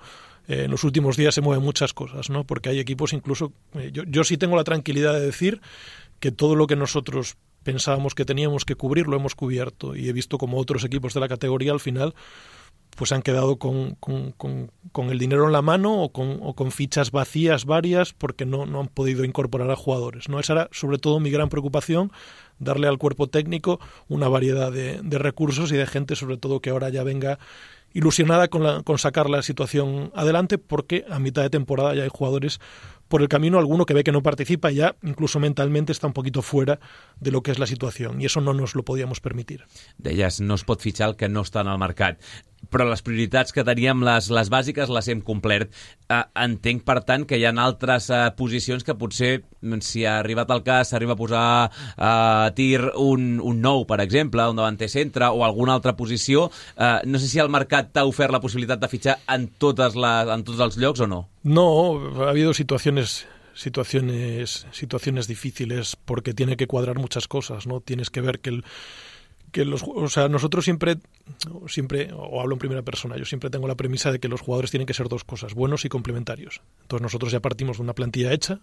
eh, 0.48 0.64
en 0.64 0.70
los 0.70 0.82
últimos 0.84 1.16
días 1.16 1.34
se 1.34 1.42
mueven 1.42 1.62
muchas 1.62 1.92
cosas, 1.92 2.30
¿no? 2.30 2.44
Porque 2.44 2.70
hay 2.70 2.80
equipos 2.80 3.12
incluso... 3.12 3.52
Eh, 3.74 3.90
yo, 3.92 4.02
yo 4.04 4.24
sí 4.24 4.38
tengo 4.38 4.56
la 4.56 4.64
tranquilidad 4.64 5.12
de 5.12 5.20
decir 5.20 5.60
que 6.20 6.32
todo 6.32 6.56
lo 6.56 6.66
que 6.66 6.74
nosotros 6.74 7.36
pensábamos 7.62 8.14
que 8.14 8.24
teníamos 8.24 8.64
que 8.64 8.74
cubrir 8.74 9.06
lo 9.08 9.16
hemos 9.16 9.34
cubierto 9.34 9.94
y 9.94 10.08
he 10.08 10.12
visto 10.14 10.38
como 10.38 10.58
otros 10.58 10.84
equipos 10.84 11.12
de 11.12 11.20
la 11.20 11.28
categoría 11.28 11.72
al 11.72 11.80
final 11.80 12.14
pues 12.98 13.12
han 13.12 13.22
quedado 13.22 13.58
con, 13.58 13.94
con, 14.00 14.32
con, 14.32 15.10
el 15.10 15.18
dinero 15.20 15.46
en 15.46 15.52
la 15.52 15.62
mano 15.62 16.02
o 16.02 16.12
con, 16.12 16.40
o 16.42 16.54
con 16.54 16.72
fichas 16.72 17.12
vacías 17.12 17.64
varias 17.64 18.12
porque 18.12 18.44
no, 18.44 18.66
no 18.66 18.80
han 18.80 18.88
podido 18.88 19.24
incorporar 19.24 19.70
a 19.70 19.76
jugadores. 19.76 20.28
¿no? 20.28 20.40
Esa 20.40 20.54
era 20.54 20.68
sobre 20.72 20.98
todo 20.98 21.20
mi 21.20 21.30
gran 21.30 21.48
preocupación, 21.48 22.10
darle 22.58 22.88
al 22.88 22.98
cuerpo 22.98 23.28
técnico 23.28 23.78
una 24.08 24.26
variedad 24.26 24.72
de, 24.72 25.00
de 25.00 25.18
recursos 25.18 25.70
y 25.70 25.76
de 25.76 25.86
gente 25.86 26.16
sobre 26.16 26.38
todo 26.38 26.60
que 26.60 26.70
ahora 26.70 26.88
ya 26.88 27.04
venga 27.04 27.38
ilusionada 27.94 28.48
con, 28.48 28.64
la, 28.64 28.82
con 28.82 28.98
sacar 28.98 29.30
la 29.30 29.42
situación 29.42 30.10
adelante 30.14 30.58
porque 30.58 31.04
a 31.08 31.20
mitad 31.20 31.42
de 31.42 31.50
temporada 31.50 31.94
ya 31.94 32.02
hay 32.02 32.10
jugadores 32.12 32.60
por 33.08 33.22
el 33.22 33.28
camino 33.28 33.58
alguno 33.58 33.86
que 33.86 33.94
ve 33.94 34.04
que 34.04 34.12
no 34.12 34.22
participa 34.22 34.70
ya 34.70 34.96
incluso 35.02 35.40
mentalmente 35.40 35.92
está 35.92 36.06
un 36.06 36.12
poquito 36.12 36.42
fuera 36.42 36.80
de 37.20 37.30
lo 37.30 37.42
que 37.42 37.52
és 37.52 37.58
la 37.58 37.66
situació 37.66 38.12
i 38.18 38.28
això 38.28 38.42
no 38.44 38.52
nos 38.52 38.74
lo 38.76 38.84
podíamos 38.84 39.20
permitir. 39.20 39.64
Deies, 39.96 40.40
no 40.40 40.54
es 40.54 40.64
pot 40.64 40.84
que 41.16 41.28
no 41.28 41.40
està 41.40 41.62
en 41.62 41.72
el 41.72 41.78
mercat 41.78 42.20
però 42.72 42.86
les 42.88 43.02
prioritats 43.04 43.54
que 43.54 43.64
teníem, 43.64 44.02
les, 44.06 44.28
les 44.34 44.50
bàsiques, 44.52 44.90
les 44.92 45.08
hem 45.08 45.22
complert. 45.24 45.72
Uh, 46.08 46.22
entenc, 46.44 46.84
per 46.88 46.98
tant, 47.06 47.24
que 47.28 47.38
hi 47.38 47.46
ha 47.48 47.52
altres 47.62 48.08
uh, 48.12 48.28
posicions 48.36 48.84
que 48.84 48.96
potser, 48.98 49.30
mm, 49.62 49.80
si 49.84 50.04
ha 50.04 50.18
arribat 50.20 50.50
el 50.54 50.64
cas, 50.66 50.92
s'arriba 50.92 51.16
a 51.16 51.20
posar 51.20 51.44
a 51.46 52.10
uh, 52.10 52.50
tir 52.56 52.82
un, 53.00 53.38
un 53.40 53.62
nou, 53.64 53.86
per 53.88 54.00
exemple, 54.04 54.44
un 54.50 54.60
davanter 54.60 54.90
centre 54.92 55.30
o 55.32 55.44
alguna 55.46 55.78
altra 55.78 55.96
posició. 55.96 56.48
Uh, 56.76 56.98
no 57.08 57.22
sé 57.22 57.30
si 57.30 57.42
el 57.42 57.52
mercat 57.52 57.92
t'ha 57.94 58.06
ofert 58.08 58.34
la 58.34 58.42
possibilitat 58.44 58.82
de 58.82 58.92
fitxar 58.92 59.18
en, 59.34 59.48
totes 59.58 59.96
les, 59.96 60.34
en 60.34 60.44
tots 60.44 60.62
els 60.68 60.78
llocs 60.82 61.04
o 61.04 61.10
no. 61.10 61.24
No, 61.48 61.68
ha 62.24 62.30
habido 62.30 62.54
situaciones 62.54 63.24
situaciones 63.58 64.68
situaciones 64.70 65.26
difíciles 65.26 65.96
porque 65.96 66.32
tiene 66.32 66.56
que 66.56 66.68
cuadrar 66.68 66.98
muchas 67.00 67.26
cosas, 67.26 67.66
¿no? 67.66 67.80
Tienes 67.80 68.08
que 68.08 68.20
ver 68.20 68.38
que 68.38 68.50
el 68.50 68.64
o 69.62 70.08
sea, 70.08 70.28
nosotros 70.28 70.64
siempre, 70.64 70.98
siempre, 71.66 72.10
o 72.12 72.40
hablo 72.40 72.54
en 72.54 72.58
primera 72.58 72.82
persona, 72.82 73.16
yo 73.16 73.24
siempre 73.24 73.50
tengo 73.50 73.68
la 73.68 73.76
premisa 73.76 74.12
de 74.12 74.18
que 74.18 74.28
los 74.28 74.40
jugadores 74.40 74.70
tienen 74.70 74.86
que 74.86 74.94
ser 74.94 75.08
dos 75.08 75.24
cosas, 75.24 75.54
buenos 75.54 75.84
y 75.84 75.88
complementarios. 75.88 76.60
Entonces 76.82 77.02
nosotros 77.02 77.32
ya 77.32 77.40
partimos 77.40 77.78
de 77.78 77.82
una 77.82 77.94
plantilla 77.94 78.32
hecha 78.32 78.60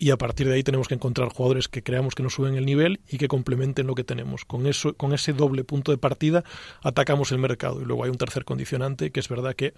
y 0.00 0.10
a 0.10 0.16
partir 0.16 0.48
de 0.48 0.54
ahí 0.54 0.62
tenemos 0.62 0.88
que 0.88 0.94
encontrar 0.94 1.28
jugadores 1.28 1.68
que 1.68 1.82
creamos 1.82 2.14
que 2.14 2.22
nos 2.22 2.34
suben 2.34 2.56
el 2.56 2.64
nivel 2.64 3.00
y 3.06 3.18
que 3.18 3.28
complementen 3.28 3.86
lo 3.86 3.94
que 3.94 4.02
tenemos. 4.02 4.46
Con 4.46 4.66
eso, 4.66 4.94
con 4.94 5.12
ese 5.12 5.34
doble 5.34 5.62
punto 5.62 5.92
de 5.92 5.98
partida 5.98 6.42
atacamos 6.82 7.32
el 7.32 7.38
mercado 7.38 7.82
y 7.82 7.84
luego 7.84 8.04
hay 8.04 8.10
un 8.10 8.16
tercer 8.16 8.46
condicionante 8.46 9.10
que 9.10 9.20
es 9.20 9.28
verdad 9.28 9.54
que 9.54 9.74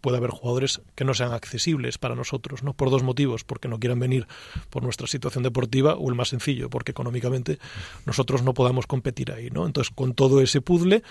puede 0.00 0.18
haber 0.18 0.30
jugadores 0.30 0.82
que 0.94 1.04
no 1.04 1.14
sean 1.14 1.32
accesibles 1.32 1.98
para 1.98 2.14
nosotros, 2.14 2.62
¿no? 2.62 2.74
Por 2.74 2.90
dos 2.90 3.02
motivos, 3.02 3.44
porque 3.44 3.68
no 3.68 3.78
quieran 3.78 3.98
venir 3.98 4.26
por 4.70 4.82
nuestra 4.82 5.06
situación 5.06 5.44
deportiva 5.44 5.94
o 5.94 6.08
el 6.08 6.14
más 6.14 6.28
sencillo, 6.28 6.70
porque 6.70 6.92
económicamente 6.92 7.58
nosotros 8.06 8.42
no 8.42 8.54
podamos 8.54 8.86
competir 8.86 9.32
ahí, 9.32 9.50
¿no? 9.50 9.66
Entonces, 9.66 9.92
con 9.94 10.14
todo 10.14 10.40
ese 10.40 10.60
puzzle, 10.60 11.02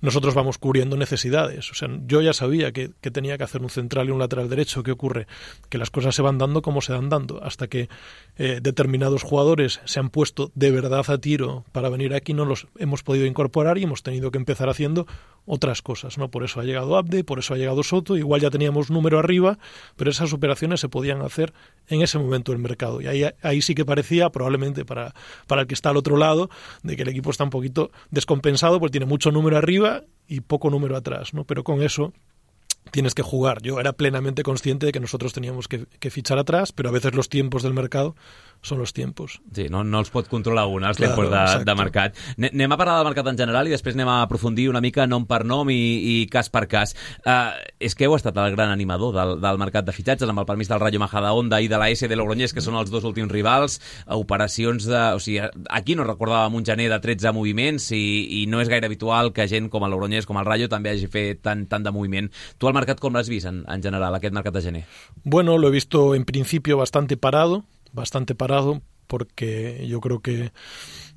nosotros 0.00 0.34
vamos 0.34 0.58
cubriendo 0.58 0.96
necesidades. 0.96 1.70
O 1.70 1.74
sea, 1.74 1.88
yo 2.06 2.20
ya 2.20 2.32
sabía 2.32 2.72
que, 2.72 2.88
tenía 2.88 3.38
que 3.38 3.44
hacer 3.44 3.62
un 3.62 3.70
central 3.70 4.08
y 4.08 4.10
un 4.10 4.18
lateral 4.18 4.48
derecho. 4.48 4.82
¿Qué 4.82 4.92
ocurre? 4.92 5.26
Que 5.68 5.78
las 5.78 5.90
cosas 5.90 6.14
se 6.14 6.22
van 6.22 6.38
dando 6.38 6.62
como 6.62 6.80
se 6.82 6.92
van 6.92 7.08
dando, 7.08 7.42
hasta 7.42 7.68
que 7.68 7.88
eh, 8.36 8.60
determinados 8.62 9.22
jugadores 9.22 9.80
se 9.84 10.00
han 10.00 10.10
puesto 10.10 10.50
de 10.54 10.70
verdad 10.70 11.04
a 11.08 11.18
tiro 11.18 11.64
para 11.72 11.88
venir 11.88 12.14
aquí, 12.14 12.34
no 12.34 12.44
los 12.44 12.66
hemos 12.78 13.02
podido 13.02 13.26
incorporar 13.26 13.78
y 13.78 13.84
hemos 13.84 14.02
tenido 14.02 14.30
que 14.30 14.38
empezar 14.38 14.68
haciendo 14.68 15.06
otras 15.46 15.80
cosas, 15.80 16.18
¿no? 16.18 16.28
Por 16.28 16.42
eso 16.42 16.60
ha 16.60 16.64
llegado 16.64 16.96
Abde, 16.96 17.22
por 17.22 17.38
eso 17.38 17.54
ha 17.54 17.56
llegado 17.56 17.82
Soto, 17.84 18.16
igual 18.16 18.40
ya 18.40 18.50
teníamos 18.50 18.90
número 18.90 19.18
arriba, 19.18 19.58
pero 19.94 20.10
esas 20.10 20.32
operaciones 20.32 20.80
se 20.80 20.88
podían 20.88 21.22
hacer 21.22 21.54
en 21.88 22.02
ese 22.02 22.18
momento 22.18 22.50
del 22.50 22.60
mercado. 22.60 23.00
Y 23.00 23.06
ahí, 23.06 23.24
ahí 23.42 23.62
sí 23.62 23.74
que 23.74 23.84
parecía, 23.84 24.30
probablemente 24.30 24.84
para, 24.84 25.14
para 25.46 25.62
el 25.62 25.68
que 25.68 25.74
está 25.74 25.90
al 25.90 25.96
otro 25.96 26.16
lado, 26.16 26.50
de 26.82 26.96
que 26.96 27.02
el 27.02 27.08
equipo 27.08 27.30
está 27.30 27.44
un 27.44 27.50
poquito 27.50 27.92
descompensado, 28.10 28.80
porque 28.80 28.92
tiene 28.92 29.06
mucho 29.06 29.30
número 29.30 29.56
arriba 29.56 29.85
y 30.26 30.40
poco 30.40 30.70
número 30.70 30.96
atrás, 30.96 31.34
¿no? 31.34 31.44
Pero 31.44 31.64
con 31.64 31.82
eso 31.82 32.12
tienes 32.90 33.14
que 33.14 33.22
jugar. 33.22 33.62
Yo 33.62 33.80
era 33.80 33.92
plenamente 33.92 34.42
consciente 34.42 34.86
de 34.86 34.92
que 34.92 35.00
nosotros 35.00 35.32
teníamos 35.32 35.68
que, 35.68 35.86
fichar 36.10 36.38
atrás, 36.38 36.72
però 36.72 36.88
a 36.88 36.92
veces 36.92 37.14
los 37.14 37.28
tiempos 37.28 37.62
del 37.62 37.74
mercado 37.74 38.14
són 38.64 38.80
els 38.82 38.92
tiempos. 38.96 39.38
Sí, 39.54 39.68
no, 39.72 39.82
no 39.84 40.00
els 40.02 40.10
pot 40.12 40.28
controlar 40.30 40.66
un, 40.70 40.84
els 40.86 40.98
claro, 40.98 41.28
de, 41.30 41.64
de 41.66 41.74
mercat. 41.78 42.16
Anem 42.36 42.72
a 42.72 42.78
parlar 42.78 42.98
del 42.98 43.10
mercat 43.10 43.30
en 43.30 43.38
general 43.38 43.68
i 43.68 43.74
després 43.74 43.96
anem 43.96 44.10
a 44.10 44.20
aprofundir 44.24 44.68
una 44.70 44.82
mica 44.84 45.06
nom 45.06 45.26
per 45.28 45.42
nom 45.46 45.70
i, 45.70 45.76
i 45.76 46.14
cas 46.32 46.50
per 46.52 46.66
cas. 46.70 46.96
Uh, 47.22 47.54
és 47.78 47.94
que 47.94 48.08
heu 48.08 48.16
estat 48.16 48.36
el 48.42 48.56
gran 48.56 48.72
animador 48.72 49.14
del, 49.16 49.36
del 49.42 49.60
mercat 49.62 49.86
de 49.86 49.94
fitxatges, 49.96 50.28
amb 50.30 50.42
el 50.42 50.48
permís 50.48 50.70
del 50.70 50.82
Rayo 50.82 51.00
Majadahonda 51.02 51.60
i 51.62 51.70
de 51.70 51.80
la 51.80 51.90
S 51.92 52.08
de 52.08 52.18
Logroñés, 52.18 52.54
que 52.56 52.64
són 52.64 52.78
els 52.80 52.90
dos 52.92 53.06
últims 53.08 53.32
rivals, 53.32 53.78
operacions 54.16 54.88
de... 54.88 55.02
O 55.16 55.22
sigui, 55.22 55.40
aquí 55.70 55.96
no 55.98 56.06
recordàvem 56.06 56.58
un 56.58 56.66
gener 56.66 56.88
de 56.92 57.00
13 57.02 57.34
moviments 57.36 57.90
i, 57.96 58.02
i 58.42 58.44
no 58.50 58.60
és 58.62 58.72
gaire 58.72 58.90
habitual 58.90 59.32
que 59.36 59.48
gent 59.50 59.70
com 59.72 59.86
el 59.86 59.94
Logroñés, 59.94 60.26
com 60.28 60.40
el 60.40 60.48
Rayo, 60.48 60.70
també 60.72 60.92
hagi 60.92 61.10
fet 61.12 61.44
tant, 61.46 61.66
tant 61.70 61.86
de 61.86 61.94
moviment. 61.94 62.30
Tu 62.58 62.68
el 62.68 62.76
mercat 62.76 63.00
com 63.02 63.14
l'has 63.14 63.30
vist 63.30 63.48
en, 63.50 63.62
en 63.70 63.84
general, 63.84 64.18
aquest 64.18 64.34
mercat 64.34 64.58
de 64.58 64.64
gener? 64.66 64.84
Bueno, 65.24 65.58
lo 65.58 65.68
he 65.68 65.74
visto 65.74 66.14
en 66.14 66.24
principio 66.24 66.76
bastante 66.76 67.16
parado, 67.16 67.64
bastante 67.96 68.36
parado, 68.36 68.82
porque 69.08 69.84
yo 69.88 70.00
creo 70.00 70.20
que 70.20 70.52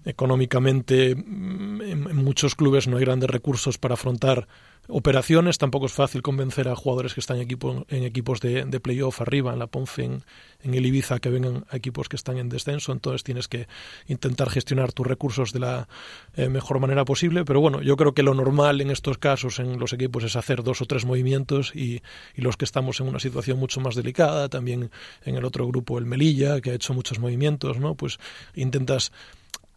económicamente 0.05 1.15
mm, 1.15 1.81
en 1.81 2.15
muchos 2.15 2.55
clubes 2.55 2.88
no 2.88 2.98
hay 2.98 3.05
grandes 3.05 3.29
recursos 3.29 3.77
para 3.77 3.93
afrontar 3.93 4.48
operaciones. 4.89 5.58
Tampoco 5.58 5.86
es 5.86 5.93
fácil 5.93 6.22
convencer 6.22 6.67
a 6.67 6.75
jugadores 6.75 7.13
que 7.13 7.19
están 7.19 7.38
en, 7.38 7.43
equipo, 7.43 7.86
en 7.89 8.03
equipos 8.03 8.41
de, 8.41 8.79
playoff 8.79 9.22
arriba, 9.22 9.53
en 9.53 9.60
la 9.60 9.67
Ponce, 9.67 10.03
en, 10.03 10.24
en, 10.62 10.74
el 10.74 10.86
Ibiza, 10.86 11.19
que 11.19 11.29
vengan 11.29 11.65
a 11.69 11.77
equipos 11.77 12.10
que 12.10 12.15
están 12.15 12.38
en 12.38 12.50
descenso. 12.50 12.91
Entonces 12.91 13.24
tienes 13.24 13.48
que 13.48 13.67
intentar 14.08 14.50
gestionar 14.50 14.91
tus 14.91 15.08
recursos 15.08 15.53
de 15.53 15.60
la 15.60 15.88
eh, 16.36 16.50
mejor 16.50 16.79
manera 16.79 17.05
posible. 17.05 17.46
Pero 17.46 17.62
bueno, 17.62 17.81
yo 17.81 17.96
creo 17.96 18.13
que 18.13 18.24
lo 18.24 18.34
normal 18.34 18.81
en 18.81 18.89
estos 18.89 19.17
casos 19.17 19.60
en 19.60 19.79
los 19.79 19.93
equipos 19.93 20.24
es 20.24 20.36
hacer 20.36 20.63
dos 20.63 20.81
o 20.81 20.86
tres 20.86 21.05
movimientos 21.05 21.75
y, 21.75 22.01
y 22.36 22.41
los 22.41 22.58
que 22.58 22.65
estamos 22.65 23.00
en 23.00 23.08
una 23.08 23.19
situación 23.19 23.60
mucho 23.60 23.79
más 23.81 23.96
delicada, 23.96 24.50
también 24.50 24.91
en 25.24 25.36
el 25.36 25.46
otro 25.46 25.67
grupo 25.67 25.98
el 25.98 26.05
Melilla, 26.05 26.62
que 26.62 26.72
ha 26.72 26.74
hecho 26.74 26.93
muchos 26.93 27.19
movimientos, 27.19 27.79
¿no? 27.79 27.96
Pues 27.96 28.19
intentas 28.55 29.12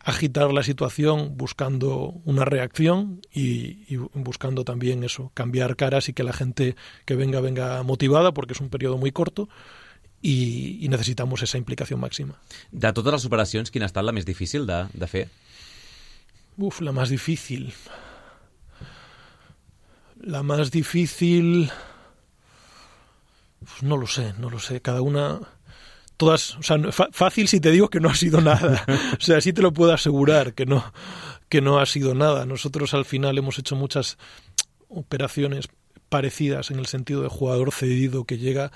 agitar 0.05 0.53
la 0.53 0.63
situación 0.63 1.37
buscando 1.37 2.21
una 2.25 2.45
reacción 2.45 3.21
y, 3.33 3.85
y, 3.93 3.97
buscando 4.15 4.65
también 4.65 5.05
eso, 5.05 5.31
cambiar 5.35 5.77
caras 5.77 6.09
y 6.09 6.13
que 6.13 6.25
la 6.25 6.33
gente 6.33 6.77
que 7.05 7.15
venga 7.15 7.41
venga 7.41 7.83
motivada 7.83 8.33
porque 8.33 8.55
es 8.55 8.61
un 8.61 8.69
periodo 8.69 8.99
muy 8.99 9.13
corto 9.13 9.49
y, 10.23 10.87
necesitamos 10.89 11.43
esa 11.43 11.59
implicación 11.59 12.01
máxima. 12.01 12.39
De 12.71 12.93
totes 12.93 13.13
les 13.13 13.27
operacions, 13.27 13.71
quina 13.75 13.89
ha 13.89 13.91
estat 13.91 14.07
la 14.07 14.15
més 14.15 14.27
difícil 14.29 14.67
de, 14.69 14.85
de 14.95 15.09
fer? 15.11 15.27
Uf, 16.57 16.81
la 16.81 16.93
más 16.93 17.11
difícil... 17.11 17.73
La 20.23 20.45
más 20.45 20.71
difícil... 20.71 21.73
Uf, 23.61 23.83
no 23.83 23.97
lo 23.97 24.07
sé, 24.07 24.35
no 24.39 24.51
lo 24.51 24.61
sé. 24.61 24.81
Cada 24.81 25.03
una 25.03 25.41
todas, 26.23 26.55
o 26.57 26.63
sea, 26.63 26.79
fácil 27.11 27.49
si 27.49 27.59
te 27.59 27.73
digo 27.73 27.91
que 27.91 27.99
no 27.99 28.09
ha 28.09 28.15
sido 28.15 28.41
nada. 28.41 28.85
O 29.19 29.25
sea, 29.25 29.41
sí 29.41 29.53
te 29.53 29.61
lo 29.61 29.73
puedo 29.73 29.93
asegurar 29.93 30.55
que 30.55 30.67
no, 30.67 30.85
que 31.49 31.61
no 31.61 31.81
ha 31.81 31.87
sido 31.87 32.15
nada. 32.15 32.47
Nosotros 32.47 32.95
al 32.95 33.05
final 33.05 33.37
hemos 33.39 33.59
hecho 33.59 33.75
muchas 33.75 34.19
operaciones 34.89 35.69
parecidas 36.09 36.71
en 36.71 36.79
el 36.79 36.87
sentido 36.87 37.23
de 37.23 37.29
jugador 37.29 37.73
cedido 37.73 38.25
que 38.25 38.39
llega 38.39 38.71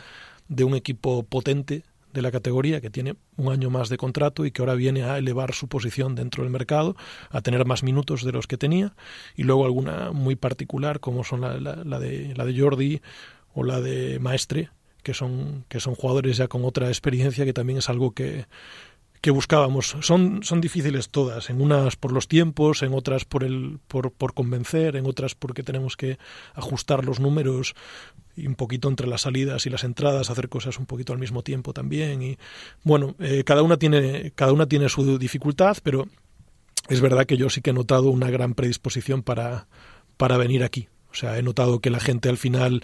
de 0.48 0.64
un 0.64 0.74
equipo 0.74 1.22
potente 1.22 1.84
de 2.12 2.22
la 2.22 2.32
categoría 2.32 2.80
que 2.80 2.90
tiene 2.90 3.14
un 3.36 3.52
año 3.52 3.70
más 3.70 3.90
de 3.90 3.96
contrato 3.96 4.44
y 4.44 4.50
que 4.50 4.62
ahora 4.62 4.74
viene 4.74 5.04
a 5.04 5.16
elevar 5.16 5.54
su 5.54 5.68
posición 5.68 6.16
dentro 6.16 6.42
del 6.42 6.50
mercado, 6.50 6.96
a 7.30 7.42
tener 7.42 7.64
más 7.64 7.84
minutos 7.84 8.24
de 8.24 8.32
los 8.32 8.48
que 8.48 8.58
tenía 8.58 8.96
y 9.36 9.44
luego 9.44 9.66
alguna 9.66 10.10
muy 10.10 10.34
particular 10.34 10.98
como 10.98 11.22
son 11.22 11.42
la, 11.42 11.60
la, 11.60 11.76
la 11.76 12.00
de 12.00 12.34
la 12.34 12.44
de 12.44 12.60
Jordi 12.60 13.02
o 13.54 13.62
la 13.62 13.80
de 13.80 14.18
Maestre 14.18 14.70
que 15.06 15.14
son, 15.14 15.64
que 15.68 15.78
son 15.78 15.94
jugadores 15.94 16.36
ya 16.36 16.48
con 16.48 16.64
otra 16.64 16.88
experiencia, 16.88 17.44
que 17.44 17.52
también 17.52 17.78
es 17.78 17.88
algo 17.88 18.10
que, 18.10 18.46
que 19.20 19.30
buscábamos. 19.30 19.94
Son, 20.00 20.42
son 20.42 20.60
difíciles 20.60 21.10
todas, 21.10 21.48
en 21.48 21.60
unas 21.60 21.94
por 21.94 22.10
los 22.10 22.26
tiempos, 22.26 22.82
en 22.82 22.92
otras 22.92 23.24
por, 23.24 23.44
el, 23.44 23.78
por, 23.86 24.10
por 24.10 24.34
convencer, 24.34 24.96
en 24.96 25.06
otras 25.06 25.36
porque 25.36 25.62
tenemos 25.62 25.96
que 25.96 26.18
ajustar 26.54 27.04
los 27.04 27.20
números 27.20 27.76
y 28.34 28.48
un 28.48 28.56
poquito 28.56 28.88
entre 28.88 29.06
las 29.06 29.20
salidas 29.20 29.64
y 29.66 29.70
las 29.70 29.84
entradas, 29.84 30.28
hacer 30.28 30.48
cosas 30.48 30.76
un 30.80 30.86
poquito 30.86 31.12
al 31.12 31.20
mismo 31.20 31.44
tiempo 31.44 31.72
también. 31.72 32.20
Y 32.20 32.36
bueno, 32.82 33.14
eh, 33.20 33.44
cada, 33.44 33.62
una 33.62 33.76
tiene, 33.76 34.32
cada 34.34 34.52
una 34.52 34.66
tiene 34.66 34.88
su 34.88 35.18
dificultad, 35.18 35.76
pero 35.84 36.08
es 36.88 37.00
verdad 37.00 37.26
que 37.26 37.36
yo 37.36 37.48
sí 37.48 37.60
que 37.60 37.70
he 37.70 37.74
notado 37.74 38.10
una 38.10 38.28
gran 38.28 38.54
predisposición 38.54 39.22
para, 39.22 39.68
para 40.16 40.36
venir 40.36 40.64
aquí. 40.64 40.88
O 41.12 41.14
sea, 41.14 41.38
he 41.38 41.44
notado 41.44 41.78
que 41.78 41.90
la 41.90 42.00
gente 42.00 42.28
al 42.28 42.38
final 42.38 42.82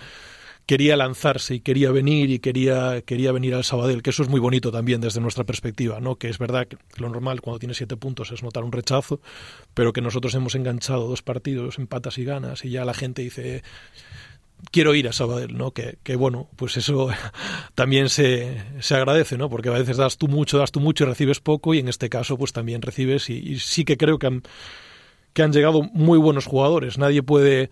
quería 0.67 0.97
lanzarse 0.97 1.57
y 1.57 1.61
quería 1.61 1.91
venir 1.91 2.31
y 2.31 2.39
quería, 2.39 3.03
quería 3.03 3.33
venir 3.33 3.55
al 3.55 3.65
Sabadell, 3.65 4.03
que 4.03 4.11
eso 4.11 4.23
es 4.23 4.29
muy 4.29 4.41
bonito 4.41 4.71
también 4.71 5.01
desde 5.01 5.21
nuestra 5.21 5.45
perspectiva, 5.45 6.01
¿no? 6.01 6.17
que 6.17 6.29
es 6.29 6.39
verdad 6.39 6.67
que 6.67 6.77
lo 6.97 7.09
normal 7.09 7.41
cuando 7.41 7.59
tienes 7.59 7.77
siete 7.77 7.97
puntos 7.97 8.31
es 8.33 8.43
notar 8.43 8.65
un 8.65 8.73
rechazo, 8.73 9.21
pero 9.75 9.93
que 9.93 10.01
nosotros 10.01 10.35
hemos 10.35 10.55
enganchado 10.55 11.09
dos 11.09 11.23
partidos, 11.23 11.79
empatas 11.79 12.19
y 12.19 12.25
ganas, 12.25 12.65
y 12.65 12.71
ya 12.71 12.85
la 12.85 12.95
gente 12.95 13.23
dice 13.23 13.63
quiero 14.71 14.95
ir 14.95 15.09
a 15.09 15.13
Sabadell, 15.13 15.57
¿no? 15.57 15.73
Que, 15.73 15.99
que 16.03 16.17
bueno, 16.17 16.49
pues 16.57 16.77
eso 16.77 17.11
también 17.75 18.09
se, 18.09 18.63
se, 18.81 18.95
agradece, 18.95 19.37
¿no? 19.37 19.49
Porque 19.51 19.69
a 19.69 19.73
veces 19.73 19.97
das 19.97 20.19
tú 20.19 20.29
mucho, 20.29 20.59
das 20.59 20.73
tú 20.73 20.81
mucho 20.81 21.05
y 21.05 21.09
recibes 21.09 21.41
poco, 21.41 21.75
y 21.75 21.81
en 21.81 21.89
este 21.89 22.09
caso, 22.09 22.39
pues 22.39 22.53
también 22.53 22.83
recibes, 22.83 23.29
y, 23.31 23.39
y 23.39 23.59
sí 23.59 23.85
que 23.85 23.97
creo 23.97 24.19
que 24.19 24.29
han, 24.29 24.43
que 25.33 25.43
han 25.43 25.53
llegado 25.53 25.83
muy 25.83 26.19
buenos 26.19 26.47
jugadores. 26.47 26.99
Nadie 26.99 27.23
puede, 27.23 27.71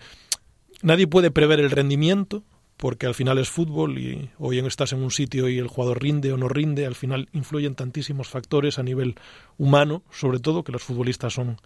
nadie 0.83 1.07
puede 1.07 1.31
prever 1.31 1.61
el 1.61 1.71
rendimiento, 1.71 2.43
porque 2.81 3.07
al 3.07 3.15
final 3.15 3.37
es 3.37 3.51
fútbol 3.51 3.99
y 3.99 4.31
hoy 4.39 4.59
estás 4.61 4.95
en 4.95 5.03
un 5.03 5.11
sitio 5.11 5.51
y 5.51 5.59
el 5.59 5.69
jugador 5.69 6.03
rinde 6.03 6.33
o 6.33 6.39
no 6.39 6.49
rinde, 6.49 6.87
al 6.87 6.95
final 6.95 7.29
influyen 7.33 7.75
tantísimos 7.75 8.29
factores 8.29 8.79
a 8.79 8.83
nivel 8.83 9.17
humano, 9.59 10.03
sobre 10.11 10.39
todo, 10.39 10.65
que 10.65 10.73
los 10.73 10.83
futbolistas 10.83 11.35
son, 11.35 11.61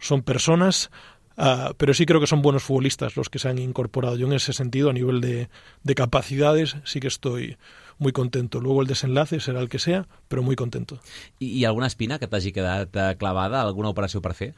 son 0.00 0.22
personas, 0.22 0.90
uh, 1.38 1.72
pero 1.76 1.94
sí 1.94 2.04
creo 2.04 2.18
que 2.18 2.26
son 2.26 2.42
buenos 2.42 2.64
futbolistas 2.64 3.16
los 3.16 3.30
que 3.30 3.38
se 3.38 3.48
han 3.48 3.58
incorporado. 3.58 4.16
Yo 4.16 4.26
en 4.26 4.32
ese 4.32 4.52
sentido, 4.52 4.90
a 4.90 4.92
nivel 4.92 5.20
de, 5.20 5.48
de 5.84 5.94
capacidades, 5.94 6.76
sí 6.82 6.98
que 6.98 7.06
estoy 7.06 7.56
muy 7.98 8.10
contento. 8.10 8.60
Luego 8.60 8.82
el 8.82 8.88
desenlace 8.88 9.38
será 9.38 9.60
el 9.60 9.68
que 9.68 9.78
sea, 9.78 10.08
pero 10.26 10.42
muy 10.42 10.56
contento. 10.56 10.98
¿Y, 11.38 11.64
alguna 11.64 11.86
espina 11.86 12.18
que 12.18 12.26
t'hagi 12.26 12.50
quedat 12.50 12.90
clavada, 13.18 13.62
alguna 13.62 13.94
operació 13.94 14.18
per 14.18 14.34
fer? 14.34 14.54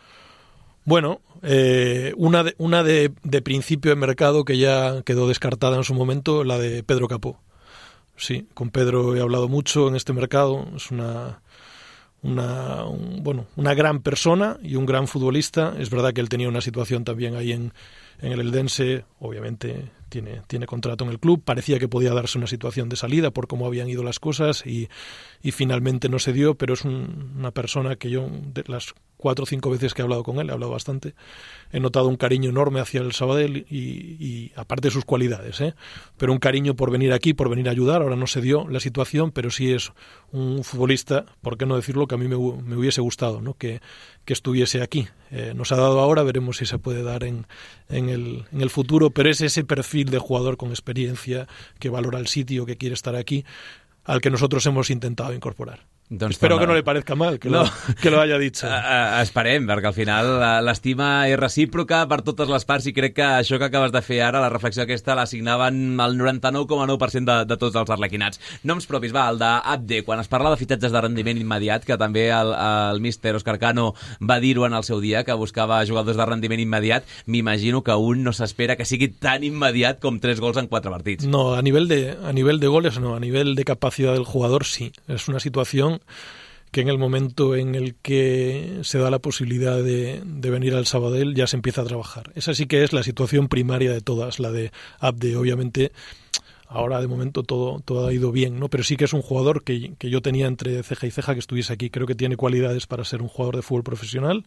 Bueno, 0.84 1.20
eh, 1.42 2.12
una, 2.16 2.44
de, 2.44 2.54
una 2.58 2.82
de, 2.82 3.12
de, 3.22 3.42
principio 3.42 3.90
de 3.90 3.96
mercado 3.96 4.44
que 4.44 4.58
ya 4.58 5.02
quedó 5.02 5.28
descartada 5.28 5.76
en 5.76 5.84
su 5.84 5.94
momento, 5.94 6.44
la 6.44 6.58
de 6.58 6.82
Pedro 6.82 7.08
Capó. 7.08 7.40
Sí, 8.16 8.46
con 8.54 8.70
Pedro 8.70 9.16
he 9.16 9.20
hablado 9.20 9.48
mucho 9.48 9.88
en 9.88 9.96
este 9.96 10.12
mercado. 10.12 10.66
Es 10.76 10.90
una, 10.90 11.40
una, 12.22 12.84
un, 12.84 13.22
bueno, 13.22 13.46
una 13.56 13.74
gran 13.74 14.00
persona 14.02 14.58
y 14.62 14.76
un 14.76 14.86
gran 14.86 15.08
futbolista. 15.08 15.74
Es 15.78 15.90
verdad 15.90 16.12
que 16.12 16.20
él 16.20 16.28
tenía 16.28 16.48
una 16.48 16.60
situación 16.60 17.04
también 17.04 17.36
ahí 17.36 17.52
en, 17.52 17.72
en 18.20 18.32
el 18.32 18.40
Eldense, 18.40 19.04
obviamente 19.20 19.90
tiene, 20.12 20.42
tiene 20.46 20.66
contrato 20.66 21.04
en 21.04 21.10
el 21.10 21.18
club, 21.18 21.42
parecía 21.42 21.78
que 21.78 21.88
podía 21.88 22.12
darse 22.12 22.36
una 22.36 22.46
situación 22.46 22.90
de 22.90 22.96
salida 22.96 23.30
por 23.30 23.46
cómo 23.48 23.66
habían 23.66 23.88
ido 23.88 24.04
las 24.04 24.20
cosas 24.20 24.66
y, 24.66 24.90
y 25.42 25.52
finalmente 25.52 26.10
no 26.10 26.18
se 26.18 26.34
dio, 26.34 26.54
pero 26.54 26.74
es 26.74 26.84
un, 26.84 27.32
una 27.38 27.50
persona 27.50 27.96
que 27.96 28.10
yo, 28.10 28.28
de 28.30 28.62
las 28.66 28.92
cuatro 29.22 29.44
o 29.44 29.46
cinco 29.46 29.70
veces 29.70 29.94
que 29.94 30.02
he 30.02 30.04
hablado 30.04 30.24
con 30.24 30.38
él, 30.40 30.50
he 30.50 30.52
hablado 30.52 30.72
bastante, 30.72 31.14
he 31.70 31.78
notado 31.78 32.08
un 32.08 32.16
cariño 32.16 32.50
enorme 32.50 32.80
hacia 32.80 33.00
el 33.00 33.12
Sabadell 33.12 33.64
y, 33.70 34.50
aparte 34.56 34.88
de 34.88 34.92
sus 34.92 35.04
cualidades, 35.04 35.60
¿eh? 35.60 35.74
pero 36.18 36.32
un 36.32 36.38
cariño 36.38 36.74
por 36.74 36.90
venir 36.90 37.12
aquí, 37.12 37.32
por 37.32 37.48
venir 37.48 37.68
a 37.68 37.70
ayudar. 37.70 38.02
Ahora 38.02 38.16
no 38.16 38.26
se 38.26 38.40
dio 38.40 38.68
la 38.68 38.80
situación, 38.80 39.30
pero 39.30 39.50
sí 39.50 39.72
es 39.72 39.92
un 40.32 40.64
futbolista, 40.64 41.24
por 41.40 41.56
qué 41.56 41.66
no 41.66 41.76
decirlo, 41.76 42.08
que 42.08 42.16
a 42.16 42.18
mí 42.18 42.26
me, 42.26 42.34
hubiese 42.34 43.00
gustado 43.00 43.40
¿no? 43.40 43.54
que, 43.54 43.80
que 44.24 44.32
estuviese 44.32 44.82
aquí. 44.82 45.06
Eh, 45.30 45.52
nos 45.54 45.70
ha 45.70 45.76
dado 45.76 46.00
ahora, 46.00 46.24
veremos 46.24 46.56
si 46.56 46.66
se 46.66 46.78
puede 46.78 47.02
dar 47.04 47.22
en, 47.22 47.46
en, 47.88 48.08
el, 48.08 48.44
en 48.52 48.60
el 48.60 48.70
futuro, 48.70 49.10
pero 49.10 49.30
es 49.30 49.40
ese 49.40 49.62
perfil 49.62 50.01
de 50.10 50.18
jugador 50.18 50.56
con 50.56 50.70
experiencia 50.70 51.46
que 51.78 51.90
valora 51.90 52.18
el 52.18 52.26
sitio, 52.26 52.66
que 52.66 52.76
quiere 52.76 52.94
estar 52.94 53.16
aquí, 53.16 53.44
al 54.04 54.20
que 54.20 54.30
nosotros 54.30 54.64
hemos 54.66 54.90
intentado 54.90 55.32
incorporar. 55.32 55.91
Doncs 56.12 56.36
Espero 56.36 56.58
que 56.60 56.66
no 56.68 56.74
li 56.76 56.82
parezca 56.84 57.14
mal 57.16 57.38
que, 57.40 57.48
no. 57.48 57.62
lo, 57.62 57.94
que 58.02 58.10
lo 58.10 58.20
haya 58.20 58.36
dicho. 58.36 58.66
Uh, 58.68 59.22
esperem, 59.22 59.64
perquè 59.64 59.88
al 59.88 59.96
final 59.96 60.28
l'estima 60.60 61.06
és 61.30 61.38
recíproca 61.40 62.02
per 62.10 62.18
totes 62.26 62.50
les 62.52 62.66
parts 62.68 62.88
i 62.90 62.92
crec 62.92 63.14
que 63.16 63.28
això 63.38 63.56
que 63.56 63.70
acabes 63.70 63.94
de 63.94 64.02
fer 64.04 64.18
ara, 64.26 64.42
la 64.42 64.50
reflexió 64.52 64.84
aquesta, 64.84 65.16
l'assignaven 65.16 65.96
el 66.04 66.18
99,9% 66.20 67.24
de, 67.30 67.36
de 67.48 67.56
tots 67.56 67.78
els 67.80 67.92
arlequinats. 67.96 68.42
Noms 68.68 68.84
propis, 68.90 69.14
va, 69.16 69.24
el 69.32 69.40
d'Abde, 69.40 70.02
quan 70.04 70.20
es 70.20 70.28
parla 70.28 70.52
de 70.52 70.58
fitatges 70.60 70.92
de 70.92 71.00
rendiment 71.00 71.40
immediat, 71.40 71.86
que 71.88 71.96
també 71.96 72.26
el, 72.28 72.52
el 72.52 73.00
míster 73.00 73.32
Oscar 73.38 73.56
Cano 73.62 73.94
va 74.20 74.36
dir-ho 74.44 74.68
en 74.68 74.76
el 74.76 74.84
seu 74.84 75.00
dia, 75.00 75.24
que 75.24 75.38
buscava 75.40 75.80
jugadors 75.88 76.20
de 76.20 76.28
rendiment 76.28 76.60
immediat, 76.60 77.08
m'imagino 77.24 77.80
que 77.80 77.96
un 77.96 78.20
no 78.26 78.36
s'espera 78.36 78.76
que 78.76 78.84
sigui 78.84 79.08
tan 79.16 79.48
immediat 79.48 80.04
com 80.04 80.20
tres 80.20 80.44
gols 80.44 80.60
en 80.60 80.68
quatre 80.68 80.92
partits. 80.92 81.24
No, 81.24 81.54
a 81.56 81.64
nivell 81.64 81.88
de, 81.88 82.02
a 82.20 82.36
nivell 82.36 82.60
de 82.60 82.68
goles 82.68 83.00
no, 83.00 83.16
a 83.16 83.24
nivell 83.24 83.56
de 83.56 83.64
capacitat 83.64 84.20
del 84.20 84.28
jugador 84.28 84.68
sí. 84.68 84.92
És 85.08 85.30
una 85.32 85.40
situació 85.40 86.01
que 86.72 86.80
en 86.80 86.88
el 86.88 86.96
momento 86.96 87.54
en 87.54 87.74
el 87.74 87.94
que 87.96 88.80
se 88.82 88.98
da 88.98 89.10
la 89.10 89.18
posibilidad 89.18 89.82
de, 89.82 90.22
venir 90.24 90.74
al 90.74 90.86
Sabadell 90.86 91.34
ya 91.34 91.46
se 91.46 91.56
empieza 91.56 91.82
a 91.82 91.84
trabajar. 91.84 92.32
Esa 92.34 92.54
sí 92.54 92.66
que 92.66 92.82
es 92.82 92.94
la 92.94 93.02
situación 93.02 93.48
primaria 93.48 93.92
de 93.92 94.00
todas, 94.00 94.40
la 94.40 94.50
de 94.50 94.72
Abde. 94.98 95.36
Obviamente, 95.36 95.92
ahora 96.66 97.02
de 97.02 97.08
momento 97.08 97.42
todo, 97.42 97.80
todo 97.84 98.06
ha 98.06 98.12
ido 98.12 98.32
bien, 98.32 98.58
¿no? 98.58 98.70
Pero 98.70 98.84
sí 98.84 98.96
que 98.96 99.04
es 99.04 99.12
un 99.12 99.20
jugador 99.20 99.64
que, 99.64 99.92
que 99.98 100.08
yo 100.08 100.22
tenía 100.22 100.46
entre 100.46 100.82
ceja 100.82 101.06
y 101.06 101.10
ceja 101.10 101.34
que 101.34 101.40
estuviese 101.40 101.74
aquí. 101.74 101.90
Creo 101.90 102.06
que 102.06 102.14
tiene 102.14 102.38
cualidades 102.38 102.86
para 102.86 103.04
ser 103.04 103.20
un 103.20 103.28
jugador 103.28 103.56
de 103.56 103.62
fútbol 103.62 103.84
profesional 103.84 104.46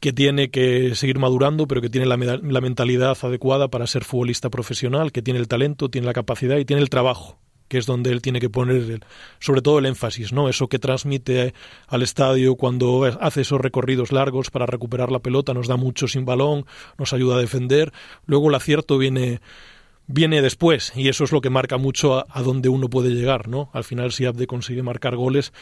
que 0.00 0.12
tiene 0.12 0.50
que 0.50 0.96
seguir 0.96 1.20
madurando, 1.20 1.68
pero 1.68 1.80
que 1.80 1.88
tiene 1.88 2.08
la, 2.08 2.16
la, 2.16 2.60
mentalidad 2.60 3.16
adecuada 3.22 3.68
para 3.68 3.86
ser 3.86 4.02
futbolista 4.02 4.50
profesional, 4.50 5.12
que 5.12 5.22
tiene 5.22 5.38
el 5.38 5.46
talento, 5.46 5.88
tiene 5.88 6.08
la 6.08 6.12
capacidad 6.12 6.56
y 6.56 6.64
tiene 6.64 6.82
el 6.82 6.90
trabajo 6.90 7.38
que 7.72 7.78
es 7.78 7.86
donde 7.86 8.10
él 8.10 8.20
tiene 8.20 8.38
que 8.38 8.50
poner 8.50 9.00
sobre 9.38 9.62
todo 9.62 9.78
el 9.78 9.86
énfasis, 9.86 10.30
¿no? 10.34 10.50
Eso 10.50 10.68
que 10.68 10.78
transmite 10.78 11.54
al 11.88 12.02
estadio 12.02 12.54
cuando 12.54 13.04
hace 13.18 13.40
esos 13.40 13.62
recorridos 13.62 14.12
largos 14.12 14.50
para 14.50 14.66
recuperar 14.66 15.10
la 15.10 15.20
pelota, 15.20 15.54
nos 15.54 15.68
da 15.68 15.78
mucho 15.78 16.06
sin 16.06 16.26
balón, 16.26 16.66
nos 16.98 17.14
ayuda 17.14 17.36
a 17.36 17.40
defender. 17.40 17.90
Luego 18.26 18.50
el 18.50 18.56
acierto 18.56 18.98
viene 18.98 19.40
viene 20.06 20.42
después 20.42 20.92
y 20.94 21.08
eso 21.08 21.24
es 21.24 21.32
lo 21.32 21.40
que 21.40 21.48
marca 21.48 21.78
mucho 21.78 22.18
a, 22.18 22.26
a 22.28 22.42
dónde 22.42 22.68
uno 22.68 22.90
puede 22.90 23.14
llegar, 23.14 23.48
¿no? 23.48 23.70
Al 23.72 23.84
final 23.84 24.12
si 24.12 24.26
Abde 24.26 24.46
consigue 24.46 24.82
marcar 24.82 25.16
goles, 25.16 25.54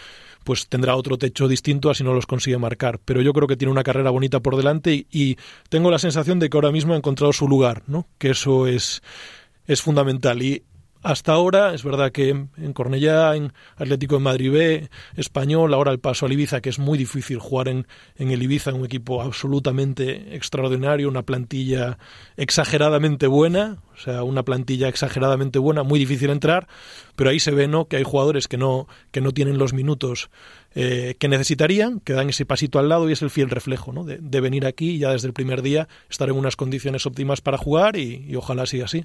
pues 0.43 0.67
tendrá 0.67 0.97
otro 0.97 1.17
techo 1.17 1.47
distinto 1.47 1.91
a 1.91 1.95
si 1.95 2.03
no 2.03 2.13
los 2.13 2.27
consigue 2.27 2.59
marcar. 2.59 2.99
Pero 3.05 3.23
yo 3.23 3.33
creo 3.33 3.47
que 3.47 3.57
tiene 3.57 3.71
una 3.71 3.85
carrera 3.85 4.11
bonita 4.11 4.41
por 4.41 4.57
delante 4.57 4.95
y, 4.95 5.07
y 5.13 5.37
tengo 5.69 5.93
la 5.93 6.01
sensación 6.01 6.41
de 6.41 6.51
que 6.51 6.57
ahora 6.57 6.73
mismo 6.73 6.95
ha 6.95 6.97
encontrado 6.97 7.33
su 7.33 7.47
lugar, 7.47 7.85
¿no? 7.87 8.09
Que 8.19 8.31
eso 8.31 8.67
es 8.67 9.01
es 9.71 9.83
fundamental 9.83 10.43
y 10.43 10.65
hasta 11.03 11.33
ahora, 11.33 11.75
es 11.75 11.83
verdad 11.83 12.13
que 12.13 12.29
en 12.29 12.73
Cornellá, 12.73 13.35
en 13.35 13.53
Atlético 13.77 14.17
de 14.17 14.21
Madrid 14.21 14.53
B, 14.53 14.91
Español, 15.17 15.73
ahora 15.73 15.93
el 15.93 15.99
paso 15.99 16.27
al 16.27 16.33
Ibiza, 16.33 16.61
que 16.61 16.69
es 16.69 16.79
muy 16.79 16.99
difícil 16.99 17.39
jugar 17.39 17.69
en, 17.69 17.87
en 18.17 18.31
el 18.31 18.43
Ibiza, 18.43 18.75
un 18.75 18.85
equipo 18.85 19.23
absolutamente 19.23 20.35
extraordinario, 20.35 21.09
una 21.09 21.23
plantilla 21.23 21.99
exageradamente 22.37 23.27
buena, 23.27 23.79
sea, 24.01 24.23
una 24.23 24.45
plantilla 24.45 24.89
exageradamente 24.89 25.59
buena, 25.59 25.83
muy 25.83 25.99
difícil 25.99 26.31
entrar, 26.31 26.69
pero 27.17 27.31
ahí 27.31 27.41
se 27.41 27.51
ve 27.51 27.69
¿no? 27.69 27.87
que 27.87 27.97
hay 27.97 28.03
jugadores 28.03 28.49
que 28.49 28.57
no, 28.57 28.89
que 29.11 29.21
no 29.21 29.33
tienen 29.33 29.59
los 29.59 29.73
minutos 29.73 30.31
eh, 30.75 31.17
que 31.19 31.29
necesitarían, 31.29 32.01
que 32.01 32.13
dan 32.13 32.31
ese 32.31 32.47
pasito 32.47 32.79
al 32.79 32.89
lado 32.89 33.09
y 33.09 33.13
es 33.13 33.23
el 33.23 33.31
fiel 33.31 33.51
reflejo 33.51 33.93
¿no? 33.93 34.05
de, 34.05 34.19
de 34.19 34.41
venir 34.41 34.67
aquí 34.67 34.91
y 34.91 34.99
ya 34.99 35.11
desde 35.11 35.27
el 35.27 35.33
primer 35.33 35.63
día 35.63 35.89
estar 36.09 36.29
en 36.29 36.37
unas 36.37 36.57
condiciones 36.57 37.07
óptimas 37.07 37.41
para 37.41 37.59
jugar 37.59 37.97
y, 37.97 38.25
y 38.29 38.37
ojalá 38.37 38.67
siga 38.67 38.85
así. 38.85 39.05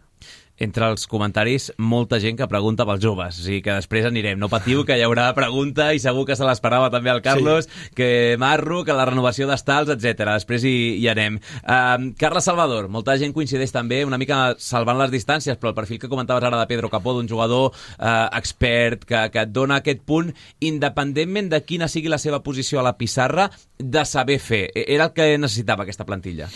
entre 0.58 0.88
els 0.88 1.04
comentaris 1.12 1.70
molta 1.78 2.20
gent 2.24 2.38
que 2.40 2.48
pregunta 2.48 2.86
pels 2.88 3.04
joves, 3.04 3.40
o 3.40 3.44
sigui 3.44 3.62
que 3.66 3.76
després 3.76 4.08
anirem. 4.08 4.40
No 4.40 4.50
patiu, 4.52 4.86
que 4.88 4.96
hi 4.96 5.04
haurà 5.04 5.28
pregunta 5.36 5.90
i 5.94 6.00
segur 6.00 6.26
que 6.30 6.38
se 6.40 6.48
l'esperava 6.48 6.90
també 6.94 7.12
el 7.12 7.22
Carlos, 7.26 7.68
sí. 7.68 7.92
que 7.98 8.10
Marro, 8.40 8.84
que 8.88 8.96
la 8.96 9.08
renovació 9.10 9.50
d'estals, 9.50 9.92
etc. 9.92 10.24
Després 10.32 10.64
hi, 10.64 10.76
hi 11.02 11.10
anem. 11.12 11.42
Uh, 11.64 12.12
Carles 12.20 12.48
Salvador, 12.48 12.88
molta 12.92 13.18
gent 13.20 13.36
coincideix 13.36 13.74
també 13.76 14.04
una 14.08 14.20
mica 14.22 14.56
salvant 14.86 15.02
les 15.02 15.14
distàncies, 15.14 15.58
però 15.58 15.74
el 15.74 15.78
perfil 15.78 16.00
que 16.00 16.10
comentaves 16.12 16.46
ara 16.46 16.60
de 16.62 16.70
Pedro 16.70 16.92
Capó, 16.94 17.16
d'un 17.16 17.28
jugador 17.28 17.72
uh, 17.74 18.30
expert 18.38 19.06
que, 19.10 19.26
que 19.34 19.46
et 19.46 19.52
dona 19.52 19.82
aquest 19.82 20.04
punt, 20.06 20.30
independentment 20.62 21.50
de 21.50 21.64
quina 21.66 21.90
sigui 21.90 22.12
la 22.12 22.22
seva 22.22 22.44
posició 22.46 22.80
a 22.80 22.86
la 22.86 22.96
pissarra, 23.00 23.50
de 23.80 24.06
saber 24.06 24.38
fer. 24.40 24.70
Era 24.76 25.10
el 25.10 25.16
que 25.16 25.32
necessitava 25.42 25.84
aquesta 25.84 26.06
plantilla. 26.06 26.50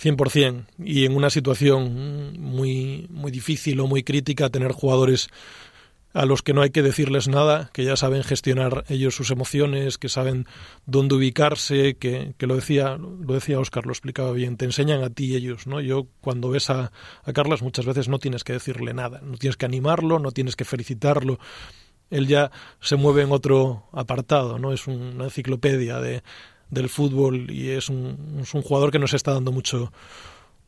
100%. 0.00 0.66
Y 0.78 1.04
en 1.04 1.16
una 1.16 1.30
situación 1.30 2.38
muy, 2.38 3.06
muy 3.10 3.30
difícil 3.30 3.80
o 3.80 3.86
muy 3.86 4.02
crítica, 4.02 4.48
tener 4.48 4.72
jugadores 4.72 5.28
a 6.12 6.24
los 6.24 6.42
que 6.42 6.52
no 6.52 6.62
hay 6.62 6.70
que 6.70 6.82
decirles 6.82 7.28
nada, 7.28 7.70
que 7.72 7.84
ya 7.84 7.96
saben 7.96 8.24
gestionar 8.24 8.84
ellos 8.88 9.14
sus 9.14 9.30
emociones, 9.30 9.96
que 9.96 10.08
saben 10.08 10.46
dónde 10.86 11.14
ubicarse, 11.14 11.96
que, 11.96 12.34
que 12.36 12.46
lo 12.46 12.56
decía, 12.56 12.96
lo 12.96 13.34
decía 13.34 13.60
Oscar, 13.60 13.86
lo 13.86 13.92
explicaba 13.92 14.32
bien, 14.32 14.56
te 14.56 14.64
enseñan 14.64 15.02
a 15.02 15.10
ti 15.10 15.36
ellos, 15.36 15.66
¿no? 15.66 15.80
Yo 15.80 16.08
cuando 16.20 16.50
ves 16.50 16.70
a, 16.70 16.92
a 17.24 17.32
Carlas 17.32 17.62
muchas 17.62 17.86
veces 17.86 18.08
no 18.08 18.18
tienes 18.18 18.42
que 18.42 18.54
decirle 18.54 18.92
nada, 18.92 19.20
no 19.22 19.36
tienes 19.36 19.56
que 19.56 19.66
animarlo, 19.66 20.18
no 20.18 20.32
tienes 20.32 20.56
que 20.56 20.64
felicitarlo. 20.64 21.38
Él 22.10 22.26
ya 22.26 22.50
se 22.80 22.96
mueve 22.96 23.22
en 23.22 23.30
otro 23.30 23.88
apartado, 23.92 24.58
¿no? 24.58 24.72
Es 24.72 24.88
una 24.88 25.24
enciclopedia 25.24 26.00
de, 26.00 26.22
del 26.70 26.88
fútbol 26.88 27.50
y 27.50 27.70
es 27.70 27.88
un, 27.88 28.38
es 28.40 28.54
un 28.54 28.62
jugador 28.62 28.90
que 28.90 28.98
nos 28.98 29.14
está 29.14 29.32
dando 29.32 29.52
mucho 29.52 29.92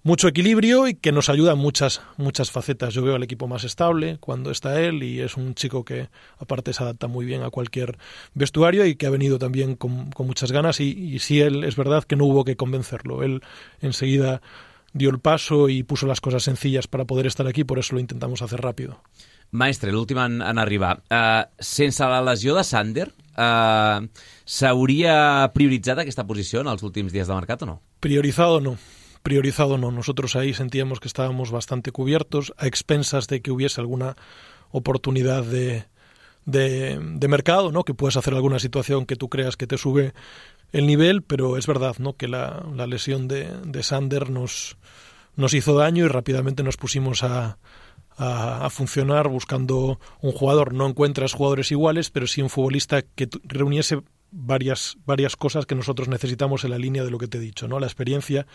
mucho 0.03 0.29
equilibrio 0.29 0.88
y 0.88 0.95
que 0.95 1.12
nos 1.12 1.29
ayuda 1.29 1.53
en 1.53 1.59
muchas 1.59 2.03
muchas 2.17 2.51
facetas. 2.51 2.95
Yo 2.95 3.03
veo 3.03 3.15
al 3.15 3.23
equipo 3.23 3.49
más 3.49 3.65
estable 3.65 4.19
cuando 4.21 4.51
está 4.51 4.81
él 4.81 5.03
y 5.03 5.21
es 5.21 5.37
un 5.37 5.55
chico 5.55 5.85
que 5.85 6.09
aparte 6.38 6.73
se 6.73 6.83
adapta 6.83 7.07
muy 7.07 7.25
bien 7.25 7.43
a 7.43 7.51
cualquier 7.51 7.99
vestuario 8.35 8.85
y 8.87 8.97
que 8.97 9.07
ha 9.07 9.11
venido 9.11 9.38
también 9.38 9.77
con, 9.77 10.11
con 10.11 10.27
muchas 10.27 10.53
ganas 10.53 10.81
y, 10.81 10.91
y 10.91 11.19
sí 11.19 11.41
él 11.41 11.65
es 11.65 11.77
verdad 11.77 12.05
que 12.05 12.17
no 12.17 12.25
hubo 12.25 12.45
que 12.45 12.57
convencerlo. 12.57 13.23
Él 13.23 13.43
enseguida 13.81 14.43
dio 14.93 15.11
el 15.11 15.21
paso 15.21 15.69
y 15.69 15.83
puso 15.83 16.07
las 16.07 16.21
cosas 16.21 16.43
sencillas 16.43 16.87
para 16.87 17.05
poder 17.05 17.27
estar 17.27 17.47
aquí, 17.47 17.65
por 17.65 17.79
eso 17.79 17.95
lo 17.95 18.01
intentamos 18.01 18.43
hacer 18.43 18.61
rápido. 18.61 19.01
Maestre, 19.53 19.93
l'últim 19.93 20.19
en, 20.19 20.41
en 20.41 20.59
arribar. 20.59 21.03
Uh, 21.11 21.45
sense 21.61 22.05
la 22.09 22.23
lesió 22.25 22.55
de 22.57 22.65
Sander, 22.65 23.11
uh, 23.37 24.01
¿s'hauria 24.49 25.51
prioritzat 25.53 26.01
aquesta 26.01 26.25
posició 26.25 26.62
en 26.65 26.73
els 26.73 26.85
últims 26.88 27.12
días 27.12 27.29
de 27.29 27.37
mercat 27.37 27.67
o 27.67 27.69
no? 27.69 27.81
Priorizado 28.01 28.62
no. 28.65 28.79
Priorizado 29.23 29.79
no. 29.79 29.91
Nosotros 29.91 30.37
ahí 30.37 30.55
sentíamos 30.55 31.01
que 31.01 31.09
estábamos 31.09 31.51
bastante 31.51 31.93
cubiertos, 31.93 32.53
a 32.57 32.67
expensas 32.67 33.29
de 33.29 33.41
que 33.41 33.51
hubiese 33.51 33.81
alguna 33.81 34.17
oportunidad 34.71 35.45
de, 35.45 35.85
de, 36.45 37.29
mercado, 37.29 37.73
¿no? 37.73 37.85
Que 37.85 37.95
puedes 37.95 38.17
hacer 38.17 38.35
alguna 38.35 38.59
situación 38.59 39.07
que 39.07 39.17
tú 39.17 39.29
creas 39.29 39.57
que 39.57 39.67
te 39.67 39.79
sube 39.79 40.13
el 40.73 40.87
nivel, 40.87 41.23
pero 41.23 41.57
es 41.57 41.67
verdad, 41.67 41.97
¿no? 41.99 42.17
Que 42.17 42.29
la, 42.29 42.65
la 42.75 42.87
lesión 42.87 43.29
de, 43.29 43.49
de 43.65 43.83
Sander 43.83 44.31
nos, 44.31 44.77
nos 45.37 45.55
hizo 45.55 45.75
daño 45.75 46.05
y 46.05 46.09
rápidamente 46.09 46.63
nos 46.63 46.77
pusimos 46.77 47.23
a, 47.23 47.59
a, 48.17 48.67
a, 48.67 48.71
funcionar 48.71 49.29
buscando 49.29 50.01
un 50.21 50.33
jugador. 50.33 50.73
No 50.73 50.87
encuentras 50.89 51.35
jugadores 51.35 51.71
iguales, 51.71 52.11
pero 52.11 52.27
sí 52.27 52.43
un 52.43 52.51
futbolista 52.51 53.03
que 53.03 53.29
reuniese 53.45 54.03
varias, 54.33 54.97
varias 55.05 55.37
cosas 55.37 55.67
que 55.67 55.75
nosotros 55.75 56.09
necesitamos 56.09 56.65
en 56.65 56.71
la 56.71 56.79
línea 56.79 57.05
de 57.05 57.11
lo 57.11 57.19
que 57.19 57.29
te 57.29 57.39
he 57.39 57.41
dicho. 57.41 57.69
¿no? 57.69 57.79
La 57.79 57.87
experiencia. 57.87 58.47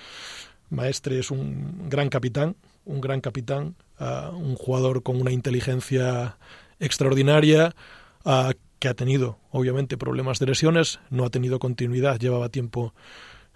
Maestre 0.69 1.19
es 1.19 1.31
un 1.31 1.89
gran 1.89 2.09
capitán, 2.09 2.55
un 2.85 3.01
gran 3.01 3.21
capitán, 3.21 3.75
uh, 3.99 4.35
un 4.35 4.55
jugador 4.55 5.03
con 5.03 5.19
una 5.19 5.31
inteligencia 5.31 6.37
extraordinaria, 6.79 7.75
uh, 8.25 8.51
que 8.79 8.87
ha 8.87 8.93
tenido, 8.93 9.39
obviamente, 9.51 9.97
problemas 9.97 10.39
de 10.39 10.45
lesiones, 10.47 10.99
no 11.09 11.25
ha 11.25 11.29
tenido 11.29 11.59
continuidad, 11.59 12.19
llevaba 12.19 12.49
tiempo 12.49 12.93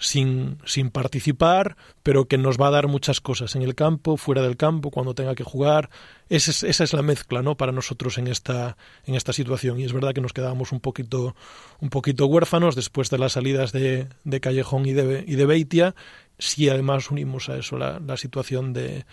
sin, 0.02 0.58
sin 0.66 0.90
participar, 0.90 1.78
pero 2.02 2.26
que 2.26 2.40
nos 2.40 2.60
va 2.60 2.68
a 2.68 2.72
dar 2.72 2.88
muchas 2.88 3.22
cosas 3.22 3.56
en 3.56 3.62
el 3.62 3.76
campo, 3.76 4.18
fuera 4.18 4.42
del 4.42 4.58
campo, 4.58 4.90
cuando 4.90 5.14
tenga 5.14 5.36
que 5.36 5.44
jugar. 5.44 5.92
Esa 6.28 6.50
es, 6.50 6.64
esa 6.64 6.84
es 6.84 6.94
la 6.94 7.04
mezcla 7.04 7.44
¿no? 7.44 7.56
para 7.56 7.72
nosotros 7.72 8.18
en 8.18 8.26
esta, 8.26 8.78
en 9.06 9.14
esta 9.14 9.32
situación. 9.32 9.80
Y 9.80 9.84
es 9.84 9.94
verdad 9.94 10.14
que 10.14 10.22
nos 10.22 10.34
quedábamos 10.34 10.72
un 10.72 10.80
poquito, 10.80 11.36
un 11.80 11.90
poquito 11.92 12.26
huérfanos 12.26 12.76
después 12.76 13.12
de 13.12 13.20
las 13.20 13.34
salidas 13.34 13.72
de, 13.72 14.08
de 14.24 14.40
Callejón 14.40 14.88
y 14.88 14.94
de, 14.94 15.24
y 15.28 15.36
de 15.36 15.46
Beitia. 15.46 15.94
Si 16.40 16.68
además 16.68 17.12
unimos 17.12 17.50
a 17.50 17.58
eso 17.58 17.78
la, 17.78 18.18
situación 18.18 18.74
de, 18.74 19.06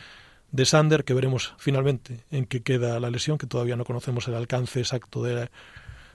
de 0.52 0.64
Sander, 0.64 1.04
que 1.04 1.12
veremos 1.12 1.54
finalmente 1.58 2.24
en 2.30 2.46
qué 2.46 2.62
queda 2.62 2.98
la 2.98 3.10
lesión, 3.10 3.36
que 3.36 3.46
todavía 3.46 3.76
no 3.76 3.84
conocemos 3.84 4.26
el 4.26 4.34
alcance 4.36 4.80
exacto 4.80 5.22
de, 5.22 5.50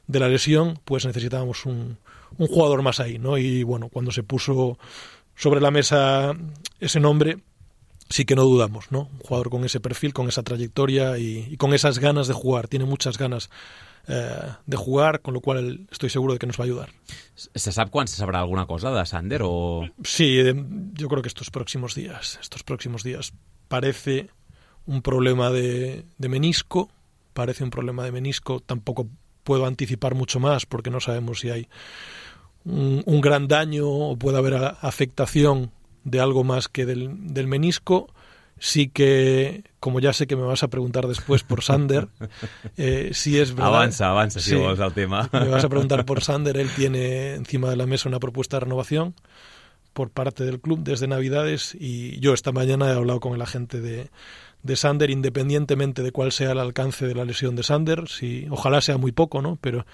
de 0.08 0.20
la 0.20 0.30
lesión, 0.30 0.80
pues 0.84 1.06
necesitábamos 1.06 1.68
un, 1.68 2.00
un 2.38 2.48
jugador 2.48 2.82
más 2.82 3.00
ahí, 3.00 3.20
¿no? 3.20 3.38
Y 3.38 3.64
bueno, 3.64 3.90
cuando 3.90 4.12
se 4.12 4.24
puso 4.24 4.78
sobre 5.36 5.62
la 5.62 5.72
mesa 5.72 6.34
ese 6.80 7.00
nombre, 7.00 7.38
sí 8.10 8.26
que 8.26 8.36
no 8.36 8.44
dudamos, 8.44 8.92
¿no? 8.92 9.10
Un 9.12 9.20
jugador 9.20 9.50
con 9.50 9.64
ese 9.66 9.80
perfil, 9.80 10.14
con 10.14 10.28
esa 10.28 10.44
trayectoria 10.44 11.18
y, 11.18 11.48
y 11.50 11.58
con 11.58 11.74
esas 11.74 12.00
ganas 12.00 12.28
de 12.28 12.34
jugar, 12.34 12.68
tiene 12.68 12.86
muchas 12.86 13.18
ganas 13.18 13.50
eh, 14.08 14.54
de 14.66 14.78
jugar, 14.78 15.22
con 15.22 15.34
lo 15.34 15.40
cual 15.40 15.88
estoy 15.90 16.10
seguro 16.10 16.34
de 16.34 16.40
que 16.40 16.46
nos 16.46 16.60
va 16.60 16.64
a 16.64 16.66
ayudar. 16.66 16.90
¿Se 17.36 17.72
sabe 17.72 17.90
cuándo 17.90 18.12
se 18.12 18.18
sabrá 18.18 18.40
alguna 18.40 18.66
cosa 18.66 18.92
de 18.92 19.06
Sander 19.06 19.42
o...? 19.46 19.88
Sí, 20.04 20.44
yo 20.94 21.08
creo 21.08 21.22
que 21.22 21.30
estos 21.30 21.50
próximos 21.50 21.96
días, 21.96 22.38
estos 22.42 22.64
próximos 22.64 23.04
días 23.04 23.34
parece 23.70 24.30
un 24.86 25.02
problema 25.02 25.52
de, 25.52 26.04
de 26.18 26.30
menisco, 26.30 26.90
parece 27.34 27.64
un 27.64 27.70
problema 27.70 28.04
de 28.04 28.12
menisco, 28.12 28.60
tampoco 28.60 29.08
puedo 29.44 29.66
anticipar 29.66 30.16
mucho 30.16 30.40
más 30.40 30.66
porque 30.66 30.90
no 30.90 31.00
sabemos 31.00 31.40
si 31.40 31.50
hay 31.50 31.68
un, 32.66 33.04
un 33.06 33.22
gran 33.22 33.48
daño 33.48 33.88
o 33.88 34.16
puede 34.18 34.38
haber 34.38 34.56
afectación 34.82 35.72
de 36.04 36.20
algo 36.20 36.44
más 36.44 36.68
que 36.68 36.86
del, 36.86 37.34
del 37.34 37.48
menisco 37.48 38.08
sí 38.60 38.88
que, 38.88 39.64
como 39.82 40.00
ya 40.00 40.14
sé 40.14 40.26
que 40.26 40.38
me 40.38 40.44
vas 40.44 40.64
a 40.64 40.70
preguntar 40.70 41.08
después 41.08 41.44
por 41.44 41.64
Sander, 41.64 42.08
eh, 42.78 43.10
sí 43.14 43.38
es 43.38 43.54
verdad. 43.54 43.76
Avanza, 43.76 44.10
avanza, 44.10 44.40
si 44.40 44.52
sí, 44.52 44.56
vos 44.56 44.80
al 44.80 44.94
tema. 44.94 45.30
Me 45.34 45.50
vas 45.50 45.66
a 45.66 45.70
preguntar 45.70 46.06
por 46.06 46.22
Sander, 46.24 46.58
él 46.58 46.70
tiene 46.76 47.34
encima 47.34 47.70
de 47.70 47.76
la 47.76 47.86
mesa 47.86 48.10
una 48.10 48.20
propuesta 48.20 48.58
de 48.58 48.62
renovación 48.62 49.16
por 49.92 50.10
parte 50.10 50.46
del 50.46 50.60
club 50.60 50.80
desde 50.82 51.08
Navidades 51.08 51.76
y 51.80 52.20
yo 52.20 52.34
esta 52.34 52.52
mañana 52.52 52.90
he 52.90 52.94
hablado 52.94 53.20
con 53.20 53.34
el 53.34 53.42
agente 53.42 53.80
de, 53.80 54.10
de 54.64 54.76
Sander, 54.76 55.10
independientemente 55.10 56.02
de 56.02 56.12
cuál 56.12 56.32
sea 56.32 56.52
el 56.52 56.60
alcance 56.60 57.06
de 57.06 57.16
la 57.16 57.26
lesión 57.26 57.56
de 57.56 57.64
Sander, 57.64 58.08
si, 58.08 58.48
ojalá 58.50 58.82
sea 58.82 58.98
muy 58.98 59.12
poco, 59.12 59.42
¿no? 59.42 59.58
Pero 59.62 59.86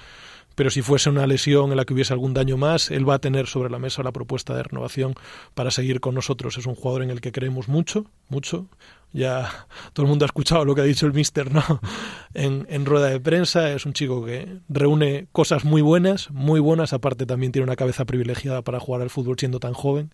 pero 0.60 0.70
si 0.70 0.82
fuese 0.82 1.10
una 1.10 1.26
lesión 1.26 1.72
en 1.72 1.78
la 1.78 1.86
que 1.86 1.94
hubiese 1.94 2.12
algún 2.12 2.34
daño 2.34 2.58
más, 2.58 2.92
él 2.92 3.08
va 3.08 3.14
a 3.14 3.20
tener 3.20 3.48
sobre 3.48 3.70
la 3.70 3.80
mesa 3.80 4.04
la 4.04 4.12
propuesta 4.12 4.54
de 4.54 4.64
renovación 4.64 5.16
para 5.54 5.72
seguir 5.72 6.02
con 6.02 6.14
nosotros. 6.16 6.58
Es 6.58 6.66
un 6.66 6.76
jugador 6.76 7.02
en 7.02 7.12
el 7.12 7.22
que 7.22 7.32
creemos 7.32 7.70
mucho, 7.70 8.08
mucho. 8.28 8.68
Ya 9.14 9.68
todo 9.94 10.06
el 10.06 10.10
mundo 10.10 10.26
ha 10.26 10.28
escuchado 10.28 10.66
lo 10.66 10.76
que 10.76 10.82
ha 10.82 10.84
dicho 10.84 11.06
el 11.06 11.14
mister 11.14 11.50
¿no? 11.54 11.64
en, 12.34 12.68
en 12.70 12.86
rueda 12.86 13.08
de 13.08 13.22
prensa. 13.22 13.72
Es 13.72 13.86
un 13.86 13.94
chico 13.94 14.26
que 14.26 14.58
reúne 14.68 15.28
cosas 15.32 15.64
muy 15.64 15.82
buenas, 15.82 16.30
muy 16.32 16.60
buenas. 16.60 16.92
Aparte 16.92 17.26
también 17.26 17.54
tiene 17.54 17.64
una 17.64 17.78
cabeza 17.78 18.04
privilegiada 18.04 18.62
para 18.62 18.82
jugar 18.82 19.02
al 19.02 19.10
fútbol 19.10 19.40
siendo 19.40 19.62
tan 19.62 19.72
joven, 19.72 20.12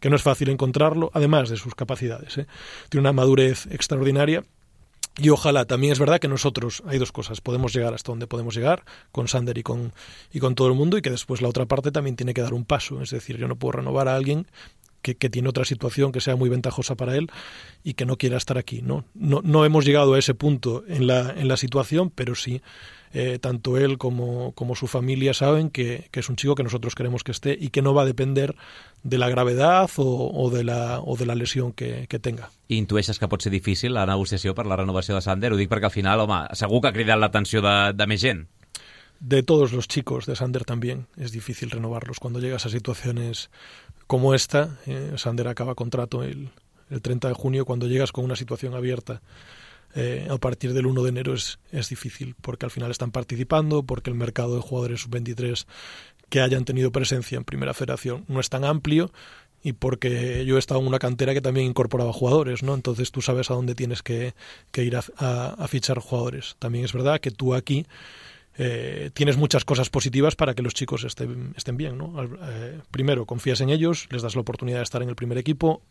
que 0.00 0.10
no 0.10 0.16
es 0.16 0.22
fácil 0.22 0.48
encontrarlo, 0.48 1.12
además 1.14 1.50
de 1.50 1.56
sus 1.56 1.76
capacidades. 1.76 2.36
¿eh? 2.36 2.48
Tiene 2.88 3.02
una 3.02 3.12
madurez 3.12 3.66
extraordinaria 3.66 4.42
y 5.16 5.28
ojalá, 5.30 5.64
también 5.64 5.92
es 5.92 5.98
verdad 5.98 6.18
que 6.18 6.26
nosotros, 6.26 6.82
hay 6.86 6.98
dos 6.98 7.12
cosas, 7.12 7.40
podemos 7.40 7.72
llegar 7.72 7.94
hasta 7.94 8.10
donde 8.10 8.26
podemos 8.26 8.54
llegar, 8.54 8.84
con 9.12 9.28
Sander 9.28 9.56
y 9.56 9.62
con, 9.62 9.92
y 10.32 10.40
con 10.40 10.54
todo 10.54 10.68
el 10.68 10.74
mundo, 10.74 10.98
y 10.98 11.02
que 11.02 11.10
después 11.10 11.40
la 11.40 11.48
otra 11.48 11.66
parte 11.66 11.92
también 11.92 12.16
tiene 12.16 12.34
que 12.34 12.42
dar 12.42 12.52
un 12.52 12.64
paso. 12.64 13.00
Es 13.00 13.10
decir, 13.10 13.36
yo 13.36 13.46
no 13.46 13.56
puedo 13.56 13.72
renovar 13.72 14.08
a 14.08 14.16
alguien 14.16 14.46
que, 15.04 15.16
que, 15.16 15.28
tiene 15.28 15.50
otra 15.50 15.66
situación 15.66 16.12
que 16.12 16.22
sea 16.22 16.34
muy 16.34 16.48
ventajosa 16.48 16.94
para 16.94 17.14
él 17.14 17.30
y 17.84 17.92
que 17.92 18.06
no 18.06 18.16
quiera 18.16 18.38
estar 18.38 18.56
aquí. 18.56 18.80
No, 18.80 19.04
no, 19.14 19.42
no 19.44 19.66
hemos 19.66 19.84
llegado 19.84 20.14
a 20.14 20.18
ese 20.18 20.34
punto 20.34 20.82
en 20.88 21.06
la, 21.06 21.34
en 21.36 21.46
la 21.46 21.58
situación, 21.58 22.10
pero 22.10 22.34
sí 22.34 22.62
eh, 23.12 23.38
tanto 23.38 23.76
él 23.76 23.98
como, 23.98 24.52
como, 24.52 24.74
su 24.74 24.86
familia 24.88 25.34
saben 25.34 25.70
que, 25.70 26.08
que, 26.10 26.20
es 26.20 26.28
un 26.28 26.36
chico 26.36 26.54
que 26.56 26.64
nosotros 26.64 26.94
queremos 26.96 27.22
que 27.22 27.32
esté 27.32 27.56
y 27.60 27.68
que 27.68 27.82
no 27.82 27.94
va 27.94 28.02
a 28.02 28.06
depender 28.06 28.56
de 29.04 29.18
la 29.18 29.28
gravedad 29.28 29.88
o, 29.98 30.32
o 30.34 30.50
de, 30.50 30.64
la, 30.64 31.00
o 31.00 31.16
de 31.16 31.26
la 31.26 31.34
lesión 31.36 31.72
que, 31.72 32.06
que 32.08 32.18
tenga. 32.18 32.50
Intueixes 32.66 33.20
que 33.20 33.28
pot 33.28 33.44
ser 33.44 33.52
difícil 33.52 33.94
la 33.94 34.08
negociació 34.08 34.56
per 34.56 34.64
la 34.66 34.80
renovació 34.80 35.14
de 35.14 35.22
Sander? 35.22 35.52
Ho 35.52 35.60
dic 35.60 35.70
perquè 35.70 35.92
al 35.92 35.94
final, 35.94 36.24
home, 36.24 36.40
segur 36.58 36.80
que 36.80 36.90
ha 36.90 36.96
cridat 36.96 37.20
l'atenció 37.20 37.62
de, 37.62 37.76
de 37.94 38.08
més 38.10 38.24
gent. 38.24 38.48
De 39.20 39.44
todos 39.44 39.72
los 39.72 39.86
chicos 39.86 40.26
de 40.26 40.34
Sander 40.34 40.64
también 40.64 41.06
es 41.16 41.30
difícil 41.30 41.70
renovarlos. 41.70 42.18
Cuando 42.18 42.40
llegas 42.40 42.66
a 42.66 42.68
situaciones 42.68 43.48
como 44.06 44.34
esta, 44.34 44.78
eh, 44.86 45.12
Sander 45.16 45.48
acaba 45.48 45.74
contrato 45.74 46.22
el, 46.22 46.50
el 46.90 47.02
30 47.02 47.28
de 47.28 47.34
junio, 47.34 47.64
cuando 47.64 47.86
llegas 47.86 48.12
con 48.12 48.24
una 48.24 48.36
situación 48.36 48.74
abierta 48.74 49.22
eh, 49.94 50.26
a 50.28 50.38
partir 50.38 50.72
del 50.72 50.86
1 50.86 51.02
de 51.04 51.08
enero 51.08 51.34
es, 51.34 51.58
es 51.70 51.88
difícil, 51.88 52.34
porque 52.40 52.66
al 52.66 52.70
final 52.70 52.90
están 52.90 53.12
participando, 53.12 53.84
porque 53.84 54.10
el 54.10 54.16
mercado 54.16 54.56
de 54.56 54.60
jugadores 54.60 55.02
sub-23 55.02 55.66
que 56.28 56.40
hayan 56.40 56.64
tenido 56.64 56.90
presencia 56.90 57.36
en 57.36 57.44
Primera 57.44 57.74
Federación 57.74 58.24
no 58.26 58.40
es 58.40 58.48
tan 58.48 58.64
amplio 58.64 59.12
y 59.62 59.72
porque 59.72 60.44
yo 60.44 60.56
he 60.56 60.58
estado 60.58 60.80
en 60.80 60.88
una 60.88 60.98
cantera 60.98 61.32
que 61.32 61.40
también 61.40 61.66
incorporaba 61.66 62.12
jugadores, 62.12 62.62
¿no? 62.62 62.74
Entonces 62.74 63.12
tú 63.12 63.22
sabes 63.22 63.50
a 63.50 63.54
dónde 63.54 63.74
tienes 63.74 64.02
que, 64.02 64.34
que 64.72 64.84
ir 64.84 64.96
a, 64.96 65.04
a, 65.16 65.54
a, 65.56 65.68
fichar 65.68 66.00
jugadores. 66.00 66.56
También 66.58 66.84
es 66.84 66.92
verdad 66.92 67.20
que 67.20 67.30
tú 67.30 67.54
aquí 67.54 67.86
eh, 68.56 69.10
tienes 69.14 69.36
muchas 69.36 69.64
cosas 69.64 69.90
positivas 69.90 70.36
para 70.36 70.54
que 70.54 70.62
los 70.62 70.74
chicos 70.74 71.04
estén, 71.04 71.54
estén 71.56 71.76
bien, 71.76 71.98
¿no? 71.98 72.22
Eh, 72.22 72.80
primero, 72.90 73.26
confías 73.26 73.60
en 73.60 73.70
ellos, 73.70 74.06
les 74.10 74.22
das 74.22 74.34
la 74.34 74.42
oportunidad 74.42 74.78
de 74.78 74.84
estar 74.84 75.02
en 75.02 75.08
el 75.08 75.16
primer 75.16 75.38
equipo, 75.38 75.82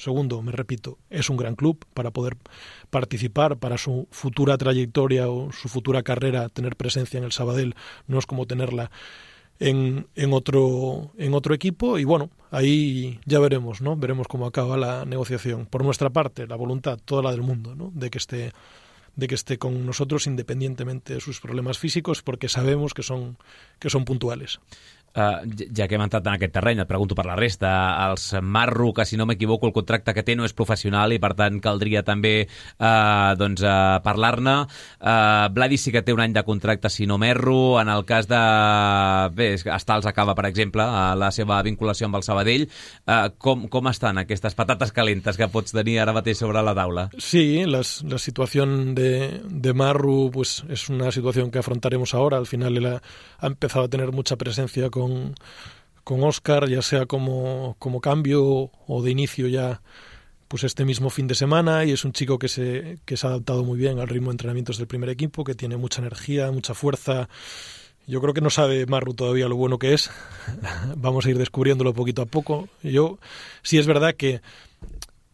Segundo, 0.00 0.40
me 0.40 0.50
repito, 0.50 0.96
es 1.10 1.28
un 1.28 1.36
gran 1.36 1.56
club 1.56 1.84
para 1.92 2.10
poder 2.10 2.38
participar, 2.88 3.58
para 3.58 3.76
su 3.76 4.08
futura 4.10 4.56
trayectoria 4.56 5.28
o 5.28 5.52
su 5.52 5.68
futura 5.68 6.02
carrera, 6.02 6.48
tener 6.48 6.74
presencia 6.74 7.18
en 7.18 7.24
el 7.24 7.32
Sabadell 7.32 7.74
no 8.06 8.18
es 8.18 8.24
como 8.24 8.46
tenerla 8.46 8.90
en, 9.58 10.06
otro, 10.32 11.12
en 11.18 11.34
otro 11.34 11.54
equipo 11.54 11.98
y 11.98 12.04
bueno, 12.04 12.30
ahí 12.50 13.20
ya 13.26 13.40
veremos, 13.40 13.82
¿no? 13.82 13.94
Veremos 13.94 14.26
cómo 14.26 14.46
acaba 14.46 14.78
la 14.78 15.04
negociación. 15.04 15.66
Por 15.66 15.84
nuestra 15.84 16.08
parte, 16.08 16.46
la 16.46 16.56
voluntad, 16.56 16.98
toda 17.04 17.22
la 17.22 17.30
del 17.30 17.42
mundo, 17.42 17.74
¿no? 17.74 17.92
De 17.94 18.08
que 18.08 18.16
esté 18.16 18.52
de 19.16 19.28
que 19.28 19.34
esté 19.34 19.58
con 19.58 19.86
nosotros 19.86 20.26
independientemente 20.26 21.14
de 21.14 21.20
sus 21.20 21.40
problemas 21.40 21.78
físicos 21.78 22.22
porque 22.22 22.48
sabemos 22.48 22.94
que 22.94 23.02
son 23.02 23.36
que 23.78 23.90
son 23.90 24.04
puntuales. 24.04 24.60
Uh, 25.10 25.42
ja 25.74 25.88
que 25.90 25.96
hem 25.98 26.04
entrat 26.04 26.22
en 26.28 26.36
aquest 26.36 26.52
terreny, 26.54 26.78
et 26.84 26.88
pregunto 26.88 27.16
per 27.18 27.24
la 27.26 27.34
resta. 27.34 27.70
Els 28.06 28.28
Marro, 28.46 28.92
que 28.94 29.06
si 29.08 29.16
no 29.18 29.26
m'equivoco, 29.26 29.66
el 29.66 29.74
contracte 29.74 30.14
que 30.14 30.22
té 30.22 30.36
no 30.38 30.46
és 30.46 30.54
professional 30.54 31.10
i 31.10 31.18
per 31.18 31.32
tant 31.34 31.58
caldria 31.62 32.04
també 32.06 32.44
uh, 32.46 33.34
doncs, 33.38 33.64
uh, 33.66 33.98
parlar-ne. 34.04 34.54
Uh, 35.00 35.48
Vladi 35.56 35.80
sí 35.82 35.90
que 35.90 36.04
té 36.06 36.14
un 36.14 36.22
any 36.22 36.36
de 36.36 36.44
contracte, 36.46 36.92
si 36.94 37.08
no 37.10 37.18
m'erro. 37.18 37.80
En 37.82 37.90
el 37.90 38.04
cas 38.06 38.28
de... 38.30 38.38
Bé, 39.34 39.50
Estals 39.58 40.06
acaba, 40.06 40.36
per 40.38 40.46
exemple, 40.46 40.86
uh, 40.86 41.16
la 41.18 41.32
seva 41.34 41.58
vinculació 41.66 42.06
amb 42.06 42.20
el 42.20 42.26
Sabadell. 42.26 42.68
Uh, 43.02 43.32
com, 43.42 43.66
com 43.72 43.90
estan 43.90 44.22
aquestes 44.22 44.54
patates 44.54 44.94
calentes 44.94 45.40
que 45.40 45.50
pots 45.50 45.74
tenir 45.74 45.98
ara 46.04 46.14
mateix 46.14 46.38
sobre 46.38 46.62
la 46.62 46.76
taula? 46.78 47.08
Sí, 47.18 47.64
las, 47.66 47.98
la 48.06 48.22
situació 48.22 48.68
de, 48.94 49.40
de 49.42 49.74
Marro 49.74 50.30
pues, 50.30 50.62
es 50.68 50.88
una 50.88 51.10
situación 51.10 51.50
que 51.50 51.58
afrontaremos 51.58 52.14
ahora. 52.14 52.38
Al 52.38 52.46
final 52.46 52.78
ha, 52.86 53.02
ha 53.40 53.50
a 53.50 53.88
tener 53.88 54.12
mucha 54.12 54.36
presencia 54.36 54.88
con 54.90 54.99
con, 55.00 55.34
con 56.04 56.22
Oscar, 56.24 56.68
ya 56.68 56.82
sea 56.82 57.06
como, 57.06 57.76
como 57.78 58.00
cambio 58.00 58.70
o 58.86 59.02
de 59.02 59.10
inicio 59.10 59.48
ya 59.48 59.80
pues 60.48 60.64
este 60.64 60.84
mismo 60.84 61.10
fin 61.10 61.28
de 61.28 61.36
semana 61.36 61.84
y 61.84 61.92
es 61.92 62.04
un 62.04 62.12
chico 62.12 62.38
que 62.38 62.48
se, 62.48 62.98
que 63.04 63.16
se 63.16 63.26
ha 63.26 63.30
adaptado 63.30 63.62
muy 63.62 63.78
bien 63.78 64.00
al 64.00 64.08
ritmo 64.08 64.30
de 64.30 64.34
entrenamientos 64.34 64.78
del 64.78 64.88
primer 64.88 65.08
equipo, 65.08 65.44
que 65.44 65.54
tiene 65.54 65.76
mucha 65.76 66.00
energía, 66.00 66.50
mucha 66.50 66.74
fuerza. 66.74 67.28
Yo 68.08 68.20
creo 68.20 68.34
que 68.34 68.40
no 68.40 68.50
sabe 68.50 68.84
Marru 68.86 69.14
todavía 69.14 69.46
lo 69.46 69.54
bueno 69.54 69.78
que 69.78 69.94
es. 69.94 70.10
Vamos 70.96 71.24
a 71.24 71.30
ir 71.30 71.38
descubriéndolo 71.38 71.94
poquito 71.94 72.22
a 72.22 72.26
poco. 72.26 72.68
Yo 72.82 73.20
sí 73.62 73.78
es 73.78 73.86
verdad 73.86 74.16
que 74.16 74.40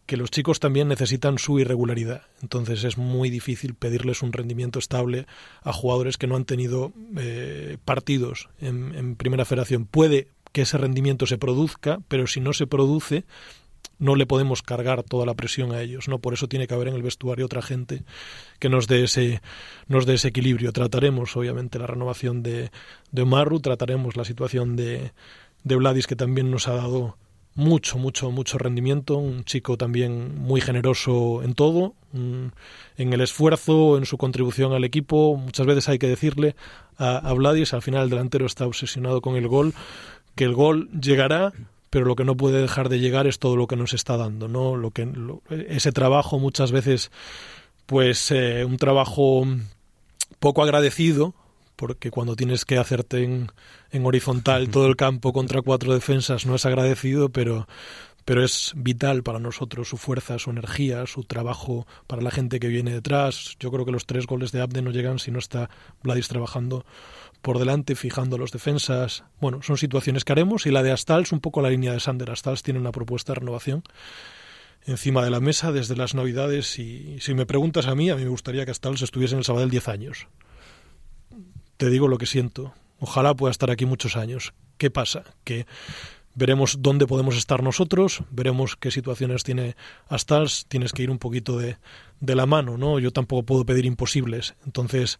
que 0.07 0.17
los 0.17 0.31
chicos 0.31 0.59
también 0.59 0.87
necesitan 0.87 1.37
su 1.37 1.59
irregularidad. 1.59 2.23
Entonces 2.41 2.83
es 2.85 2.97
muy 2.97 3.29
difícil 3.29 3.75
pedirles 3.75 4.23
un 4.23 4.33
rendimiento 4.33 4.79
estable 4.79 5.27
a 5.61 5.73
jugadores 5.73 6.17
que 6.17 6.27
no 6.27 6.37
han 6.37 6.45
tenido 6.45 6.93
eh, 7.17 7.77
partidos 7.83 8.49
en, 8.59 8.95
en, 8.95 9.15
Primera 9.17 9.45
Federación. 9.45 9.85
Puede 9.85 10.29
que 10.53 10.61
ese 10.61 10.77
rendimiento 10.77 11.27
se 11.27 11.37
produzca, 11.37 11.99
pero 12.07 12.25
si 12.25 12.39
no 12.39 12.53
se 12.53 12.67
produce, 12.67 13.25
no 13.99 14.15
le 14.15 14.25
podemos 14.25 14.61
cargar 14.61 15.03
toda 15.03 15.25
la 15.25 15.33
presión 15.33 15.73
a 15.73 15.81
ellos. 15.81 16.07
No, 16.07 16.19
por 16.19 16.33
eso 16.33 16.47
tiene 16.47 16.67
que 16.67 16.73
haber 16.73 16.87
en 16.87 16.95
el 16.95 17.03
vestuario 17.03 17.45
otra 17.45 17.61
gente 17.61 18.03
que 18.59 18.69
nos 18.69 18.87
dé 18.87 19.03
ese, 19.03 19.41
nos 19.87 20.05
dé 20.05 20.13
ese 20.13 20.29
equilibrio. 20.29 20.71
Trataremos, 20.71 21.35
obviamente, 21.35 21.79
la 21.79 21.87
renovación 21.87 22.43
de, 22.43 22.71
de 23.11 23.21
Omaru, 23.21 23.59
trataremos 23.59 24.15
la 24.15 24.23
situación 24.23 24.77
de, 24.77 25.11
de 25.63 25.75
Vladis, 25.75 26.07
que 26.07 26.15
también 26.15 26.49
nos 26.49 26.69
ha 26.69 26.75
dado 26.75 27.17
mucho, 27.57 27.97
mucho, 27.97 28.29
mucho 28.29 28.59
rendimiento, 28.59 29.17
un 29.17 29.43
chico 29.43 29.77
también 29.77 30.37
muy 30.39 30.61
generoso 30.61 31.41
en 31.43 31.55
todo, 31.55 31.95
en 32.13 33.13
el 33.13 33.19
esfuerzo, 33.19 33.97
en 33.97 34.05
su 34.05 34.17
contribución 34.17 34.73
al 34.73 34.83
equipo. 34.83 35.35
Muchas 35.35 35.65
veces 35.65 35.89
hay 35.89 35.97
que 35.97 36.07
decirle 36.07 36.55
a, 36.97 37.17
a 37.17 37.33
Vladis, 37.33 37.73
al 37.73 37.81
final 37.81 38.05
el 38.05 38.09
delantero 38.11 38.45
está 38.45 38.67
obsesionado 38.67 39.21
con 39.21 39.35
el 39.35 39.47
gol, 39.47 39.73
que 40.35 40.43
el 40.43 40.53
gol 40.53 40.87
llegará, 40.91 41.51
pero 41.89 42.05
lo 42.05 42.15
que 42.15 42.25
no 42.25 42.37
puede 42.37 42.61
dejar 42.61 42.89
de 42.89 42.99
llegar 42.99 43.25
es 43.25 43.39
todo 43.39 43.55
lo 43.55 43.65
que 43.65 43.75
nos 43.75 43.93
está 43.93 44.17
dando, 44.17 44.47
¿no? 44.47 44.75
Lo 44.75 44.91
que 44.91 45.07
lo, 45.07 45.41
ese 45.49 45.91
trabajo 45.91 46.37
muchas 46.37 46.71
veces 46.71 47.11
pues 47.87 48.29
eh, 48.29 48.65
un 48.65 48.77
trabajo 48.77 49.47
poco 50.39 50.61
agradecido 50.61 51.33
porque 51.77 52.11
cuando 52.11 52.35
tienes 52.35 52.65
que 52.65 52.77
hacerte 52.77 53.23
en, 53.23 53.49
en 53.91 54.05
horizontal 54.05 54.67
todo 54.67 54.87
el 54.87 54.97
campo 54.97 55.31
contra 55.31 55.61
cuatro 55.61 55.93
defensas 55.93 56.45
no 56.45 56.55
es 56.55 56.65
agradecido, 56.65 57.29
pero 57.29 57.67
pero 58.27 58.43
es 58.43 58.73
vital 58.75 59.23
para 59.23 59.39
nosotros 59.39 59.87
su 59.87 59.95
fuerza, 59.95 60.37
su 60.37 60.49
energía, 60.49 61.05
su 61.05 61.23
trabajo 61.23 61.87
para 62.07 62.21
la 62.21 62.29
gente 62.29 62.59
que 62.59 62.67
viene 62.67 62.91
detrás. 62.91 63.55
Yo 63.57 63.71
creo 63.71 63.85
que 63.85 63.93
los 63.93 64.05
tres 64.05 64.27
goles 64.27 64.51
de 64.51 64.59
Abde 64.59 64.81
no 64.81 64.91
llegan 64.91 65.17
si 65.17 65.31
no 65.31 65.39
está 65.39 65.69
Vladis 66.03 66.27
trabajando 66.27 66.85
por 67.41 67.57
delante, 67.57 67.95
fijando 67.95 68.37
los 68.37 68.51
defensas. 68.51 69.23
Bueno, 69.39 69.61
son 69.63 69.77
situaciones 69.77 70.25
que 70.25 70.33
haremos 70.33 70.65
y 70.65 70.71
la 70.71 70.83
de 70.83 70.91
Astals, 70.91 71.31
un 71.31 71.39
poco 71.39 71.61
la 71.61 71.69
línea 71.69 71.93
de 71.93 72.01
Sander. 72.01 72.29
Astals 72.29 72.63
tiene 72.63 72.81
una 72.81 72.91
propuesta 72.91 73.31
de 73.31 73.39
renovación 73.39 73.83
encima 74.85 75.23
de 75.23 75.29
la 75.29 75.39
mesa 75.39 75.71
desde 75.71 75.95
las 75.95 76.13
Navidades 76.13 76.79
y 76.79 77.21
si 77.21 77.33
me 77.33 77.45
preguntas 77.45 77.87
a 77.87 77.95
mí, 77.95 78.09
a 78.09 78.17
mí 78.17 78.23
me 78.23 78.29
gustaría 78.29 78.65
que 78.65 78.71
Astals 78.71 79.03
estuviese 79.03 79.35
en 79.35 79.39
el 79.39 79.45
Sabadell 79.45 79.69
10 79.69 79.87
años. 79.87 80.27
Te 81.77 81.89
digo 81.89 82.07
lo 82.07 82.17
que 82.17 82.25
siento. 82.25 82.73
Ojalá 82.99 83.33
pueda 83.35 83.51
estar 83.51 83.71
aquí 83.71 83.85
muchos 83.85 84.15
años. 84.17 84.53
¿Qué 84.77 84.89
pasa? 84.89 85.23
Que 85.43 85.65
veremos 86.37 86.77
dónde 86.81 87.07
podemos 87.07 87.35
estar 87.35 87.63
nosotros, 87.63 88.21
veremos 88.29 88.75
qué 88.75 88.91
situaciones 88.91 89.43
tiene 89.43 89.75
Astals, 90.07 90.65
tienes 90.67 90.93
que 90.93 91.01
ir 91.01 91.09
un 91.09 91.17
poquito 91.17 91.57
de, 91.57 91.77
de 92.19 92.35
la 92.35 92.45
mano, 92.45 92.77
¿no? 92.77 92.99
Yo 92.99 93.11
tampoco 93.11 93.43
puedo 93.43 93.65
pedir 93.65 93.85
imposibles. 93.85 94.55
Entonces, 94.63 95.19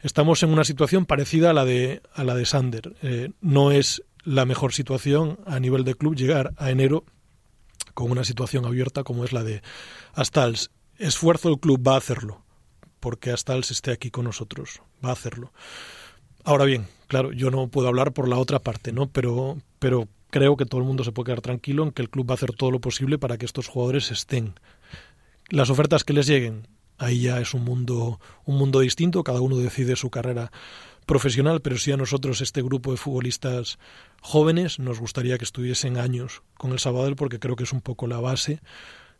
estamos 0.00 0.42
en 0.42 0.50
una 0.50 0.64
situación 0.64 1.04
parecida 1.04 1.50
a 1.50 1.52
la 1.52 1.66
de, 1.66 2.00
a 2.14 2.24
la 2.24 2.34
de 2.34 2.46
Sander. 2.46 2.94
Eh, 3.02 3.30
no 3.42 3.72
es 3.72 4.02
la 4.24 4.46
mejor 4.46 4.72
situación 4.72 5.38
a 5.46 5.60
nivel 5.60 5.84
de 5.84 5.94
club 5.94 6.16
llegar 6.16 6.54
a 6.56 6.70
enero 6.70 7.04
con 7.92 8.10
una 8.10 8.24
situación 8.24 8.64
abierta 8.64 9.04
como 9.04 9.24
es 9.24 9.32
la 9.32 9.44
de 9.44 9.62
Astals. 10.14 10.70
Esfuerzo 10.96 11.48
el 11.50 11.58
club 11.58 11.86
va 11.86 11.94
a 11.94 11.98
hacerlo, 11.98 12.43
porque 13.04 13.32
Astals 13.32 13.70
esté 13.70 13.90
aquí 13.90 14.10
con 14.10 14.24
nosotros, 14.24 14.80
va 15.04 15.10
a 15.10 15.12
hacerlo. 15.12 15.52
Ahora 16.42 16.64
bien, 16.64 16.88
claro, 17.06 17.32
yo 17.32 17.50
no 17.50 17.68
puedo 17.68 17.86
hablar 17.86 18.14
por 18.14 18.28
la 18.28 18.38
otra 18.38 18.60
parte, 18.60 18.92
¿no? 18.92 19.10
Pero, 19.10 19.58
pero 19.78 20.08
creo 20.30 20.56
que 20.56 20.64
todo 20.64 20.80
el 20.80 20.86
mundo 20.86 21.04
se 21.04 21.12
puede 21.12 21.26
quedar 21.26 21.42
tranquilo 21.42 21.82
en 21.82 21.90
que 21.90 22.00
el 22.00 22.08
club 22.08 22.30
va 22.30 22.32
a 22.32 22.36
hacer 22.36 22.54
todo 22.54 22.70
lo 22.70 22.80
posible 22.80 23.18
para 23.18 23.36
que 23.36 23.44
estos 23.44 23.68
jugadores 23.68 24.10
estén. 24.10 24.54
Las 25.50 25.68
ofertas 25.68 26.02
que 26.02 26.14
les 26.14 26.26
lleguen, 26.26 26.66
ahí 26.96 27.20
ya 27.20 27.40
es 27.40 27.52
un 27.52 27.64
mundo, 27.64 28.20
un 28.46 28.56
mundo 28.56 28.80
distinto, 28.80 29.22
cada 29.22 29.42
uno 29.42 29.58
decide 29.58 29.96
su 29.96 30.08
carrera 30.08 30.50
profesional, 31.04 31.60
pero 31.60 31.76
sí 31.76 31.92
a 31.92 31.98
nosotros, 31.98 32.40
este 32.40 32.62
grupo 32.62 32.90
de 32.90 32.96
futbolistas 32.96 33.78
jóvenes, 34.22 34.78
nos 34.78 34.98
gustaría 34.98 35.36
que 35.36 35.44
estuviesen 35.44 35.98
años 35.98 36.42
con 36.56 36.72
el 36.72 36.78
Sabadell 36.78 37.16
porque 37.16 37.38
creo 37.38 37.54
que 37.54 37.64
es 37.64 37.72
un 37.74 37.82
poco 37.82 38.06
la 38.06 38.20
base 38.20 38.62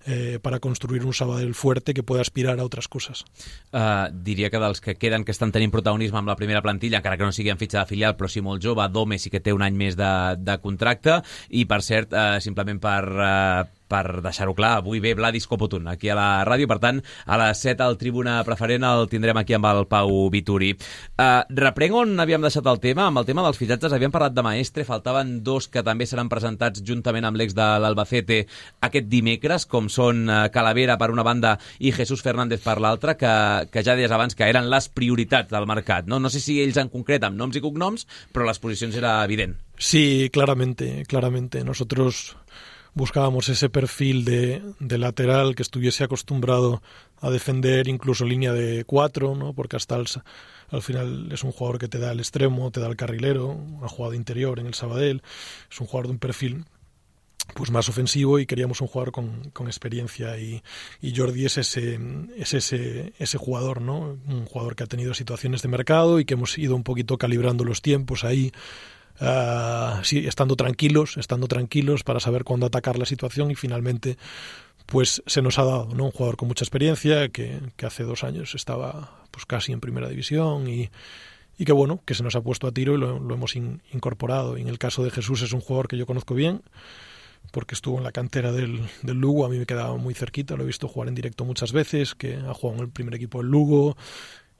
eh, 0.07 0.39
para 0.43 0.61
construir 0.61 1.05
un 1.05 1.15
Sabadell 1.15 1.55
fuerte 1.55 1.95
que 1.95 2.03
pueda 2.03 2.23
aspirar 2.23 2.61
a 2.61 2.65
otras 2.65 2.89
coses. 2.89 3.25
Uh, 3.73 4.11
diria 4.13 4.51
que 4.51 4.61
dels 4.61 4.81
que 4.81 4.97
queden 4.97 5.25
que 5.25 5.33
estan 5.33 5.53
tenint 5.53 5.73
protagonisme 5.73 6.21
amb 6.21 6.31
la 6.31 6.37
primera 6.37 6.63
plantilla, 6.63 7.01
encara 7.01 7.19
que 7.19 7.29
no 7.29 7.33
sigui 7.33 7.53
en 7.53 7.61
fitxa 7.61 7.83
de 7.83 7.91
filial, 7.93 8.17
però 8.19 8.29
sí 8.29 8.43
molt 8.45 8.63
jove, 8.65 8.87
Dome 8.95 9.19
sí 9.19 9.33
que 9.33 9.41
té 9.41 9.55
un 9.55 9.65
any 9.65 9.77
més 9.77 9.97
de, 9.99 10.11
de 10.39 10.59
contracte, 10.63 11.21
i 11.51 11.65
per 11.71 11.81
cert, 11.83 12.13
uh, 12.13 12.41
simplement 12.45 12.81
per, 12.83 13.03
uh, 13.15 13.84
per 13.89 14.21
deixar-ho 14.25 14.55
clar, 14.57 14.79
avui 14.81 15.01
ve 15.03 15.15
Vladis 15.15 15.47
Copotun 15.51 15.89
aquí 15.91 16.11
a 16.11 16.17
la 16.19 16.29
ràdio, 16.47 16.69
per 16.71 16.79
tant, 16.83 17.01
a 17.27 17.39
les 17.41 17.61
7 17.65 17.85
al 17.85 17.99
Tribuna 18.01 18.39
Preferent 18.47 18.87
el 18.89 19.09
tindrem 19.13 19.39
aquí 19.41 19.57
amb 19.57 19.69
el 19.71 19.85
Pau 19.91 20.29
Vituri. 20.33 20.73
Uh, 21.19 21.43
reprenc 21.55 21.99
on 22.01 22.15
havíem 22.21 22.45
deixat 22.45 22.67
el 22.71 22.81
tema, 22.83 23.09
amb 23.09 23.23
el 23.23 23.29
tema 23.29 23.45
dels 23.45 23.61
fitxatges, 23.61 23.95
havíem 23.95 24.15
parlat 24.15 24.35
de 24.35 24.45
Maestre, 24.47 24.87
faltaven 24.89 25.37
dos 25.47 25.69
que 25.69 25.85
també 25.87 26.09
seran 26.09 26.31
presentats 26.33 26.83
juntament 26.85 27.29
amb 27.29 27.41
l'ex 27.41 27.57
de 27.57 27.69
l'Albacete 27.83 28.45
aquest 28.89 29.11
dimecres, 29.13 29.69
com 29.71 29.91
són 29.93 30.25
uh, 30.29 30.41
Calavera 30.55 30.99
per 31.01 31.11
una 31.15 31.27
banda 31.27 31.57
i 31.79 31.93
Jesús 31.95 32.25
Fernández 32.25 32.65
per 32.65 32.79
l'altra, 32.83 33.19
que, 33.21 33.35
que 33.71 33.85
ja 33.87 33.97
deies 33.99 34.13
abans 34.15 34.35
que 34.35 34.49
eren 34.49 34.71
les 34.73 34.89
prioritats 34.89 35.53
del 35.53 35.69
mercat. 35.71 36.09
No, 36.11 36.21
no 36.21 36.33
sé 36.33 36.43
si 36.43 36.61
ells 36.63 36.81
en 36.81 36.93
concret 36.93 37.25
amb 37.25 37.39
noms 37.39 37.57
i 37.59 37.65
cognoms, 37.65 38.09
però 38.33 38.49
les 38.49 38.61
posicions 38.63 38.97
era 38.99 39.19
evident. 39.25 39.57
Sí, 39.79 40.31
claramente, 40.33 41.05
claramente. 41.09 41.65
Nosotros 41.65 42.37
buscábamos 42.95 43.49
ese 43.49 43.69
perfil 43.69 44.25
de, 44.25 44.63
de, 44.79 44.99
lateral 44.99 45.55
que 45.55 45.63
estuviese 45.63 46.05
acostumbrado 46.05 46.83
a 47.21 47.31
defender 47.31 47.89
incluso 47.89 48.25
línea 48.25 48.53
de 48.53 48.85
cuatro, 48.85 49.35
¿no? 49.35 49.53
porque 49.53 49.77
hasta 49.77 49.97
el, 49.97 50.07
al 50.71 50.83
final 50.83 51.31
es 51.33 51.43
un 51.45 51.53
jugador 51.53 51.79
que 51.79 51.89
te 51.89 51.99
da 51.99 52.13
el 52.13 52.21
extremo, 52.21 52.71
te 52.71 52.81
da 52.81 52.87
el 52.87 52.97
carrilero, 52.97 53.59
ha 53.83 53.89
jugado 53.89 54.15
interior 54.15 54.59
en 54.61 54.67
el 54.67 54.75
Sabadell, 54.75 55.23
es 55.71 55.81
un 55.81 55.87
jugador 55.87 56.07
de 56.07 56.13
un 56.13 56.19
perfil 56.19 56.65
pues 57.55 57.71
más 57.71 57.89
ofensivo 57.89 58.39
y 58.39 58.47
queríamos 58.47 58.81
un 58.81 58.89
jugador 58.89 59.13
con, 59.13 59.51
con 59.51 59.67
experiencia 59.67 60.39
y, 60.39 60.63
y, 61.03 61.15
Jordi 61.15 61.45
es 61.45 61.59
ese, 61.59 62.01
es 62.37 62.55
ese, 62.55 63.13
ese 63.19 63.39
jugador, 63.39 63.83
¿no? 63.83 64.19
Un 64.27 64.47
jugador 64.47 64.75
que 64.75 64.85
ha 64.85 64.87
tenido 64.87 65.13
situaciones 65.13 65.61
de 65.61 65.69
mercado 65.69 66.21
y 66.21 66.25
que 66.25 66.35
hemos 66.35 66.57
ido 66.57 66.75
un 66.75 66.85
poquito 66.85 67.19
calibrando 67.19 67.65
los 67.65 67.83
tiempos 67.83 68.25
ahí 68.25 68.51
uh, 69.21 70.03
sí, 70.03 70.27
estando 70.27 70.57
tranquilos, 70.57 71.17
estando 71.17 71.49
tranquilos 71.49 72.05
para 72.05 72.21
saber 72.21 72.45
cuándo 72.45 72.67
atacar 72.67 72.99
la 72.99 73.07
situación 73.07 73.51
y 73.51 73.55
finalmente 73.55 74.17
pues 74.87 75.23
se 75.27 75.43
nos 75.43 75.59
ha 75.59 75.65
dado 75.65 75.89
¿no? 75.95 76.05
un 76.05 76.11
jugador 76.11 76.37
con 76.37 76.49
mucha 76.49 76.65
experiencia 76.65 77.29
que, 77.31 77.61
que 77.77 77.87
hace 77.87 78.03
dos 78.05 78.23
años 78.23 78.55
estaba 78.55 79.25
pues 79.31 79.47
casi 79.47 79.73
en 79.73 79.81
primera 79.81 80.09
división 80.09 80.69
y, 80.69 80.91
y 81.59 81.65
que 81.65 81.73
bueno, 81.73 82.01
que 82.05 82.15
se 82.15 82.23
nos 82.23 82.37
ha 82.37 82.41
puesto 82.41 82.67
a 82.67 82.73
tiro 82.73 82.95
y 82.95 82.99
lo, 82.99 83.17
hemos 83.17 83.57
in, 83.57 83.81
incorporado. 83.93 84.59
Y 84.59 84.63
en 84.63 84.69
el 84.69 84.79
caso 84.79 85.05
de 85.05 85.11
Jesús 85.11 85.43
es 85.43 85.53
un 85.53 85.61
jugador 85.61 85.89
que 85.89 85.97
yo 85.97 86.07
conozco 86.07 86.35
bien, 86.35 86.63
porque 87.53 87.75
estuvo 87.75 87.99
en 87.99 88.05
la 88.05 88.13
cantera 88.13 88.53
del, 88.53 88.81
del, 89.03 89.17
Lugo, 89.17 89.45
a 89.45 89.49
mí 89.49 89.59
me 89.59 89.67
quedaba 89.67 89.97
muy 89.97 90.15
cerquita, 90.15 90.57
lo 90.57 90.65
he 90.65 90.67
visto 90.67 90.89
jugar 90.89 91.09
en 91.09 91.15
directo 91.15 91.45
muchas 91.45 91.73
veces, 91.73 92.15
que 92.15 92.35
ha 92.35 92.55
jugado 92.55 92.79
en 92.79 92.87
el 92.87 92.91
primer 92.91 93.15
equipo 93.15 93.39
del 93.39 93.51
Lugo, 93.51 93.97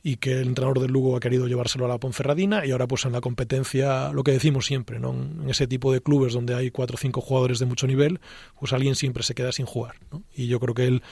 y 0.07 0.17
que 0.17 0.35
el 0.35 0.49
entrenador 0.49 0.81
del 0.81 0.93
Lugo 0.93 1.17
ha 1.17 1.21
querido 1.21 1.49
llevárselo 1.49 1.87
a 1.87 1.89
la 1.89 1.99
Ponferradina 1.99 2.67
y 2.67 2.73
ahora 2.73 2.87
pues 2.87 3.07
en 3.07 3.13
la 3.13 3.23
competencia, 3.23 4.13
lo 4.13 4.23
que 4.23 4.33
decimos 4.33 4.67
siempre, 4.67 5.01
¿no? 5.01 5.15
en 5.15 5.49
ese 5.49 5.67
tipo 5.67 5.91
de 5.95 6.03
clubes 6.03 6.35
donde 6.35 6.55
hay 6.55 6.71
cuatro 6.71 6.97
o 6.97 6.99
cinco 6.99 7.23
jugadores 7.23 7.59
de 7.59 7.65
mucho 7.65 7.87
nivel, 7.87 8.21
pues 8.61 8.75
alguien 8.75 8.97
siempre 8.97 9.23
se 9.23 9.35
queda 9.35 9.51
sin 9.51 9.65
jugar. 9.65 9.95
¿no? 10.13 10.23
Y 10.37 10.47
yo 10.47 10.61
creo 10.61 10.75
que 10.75 10.87
él 10.87 11.03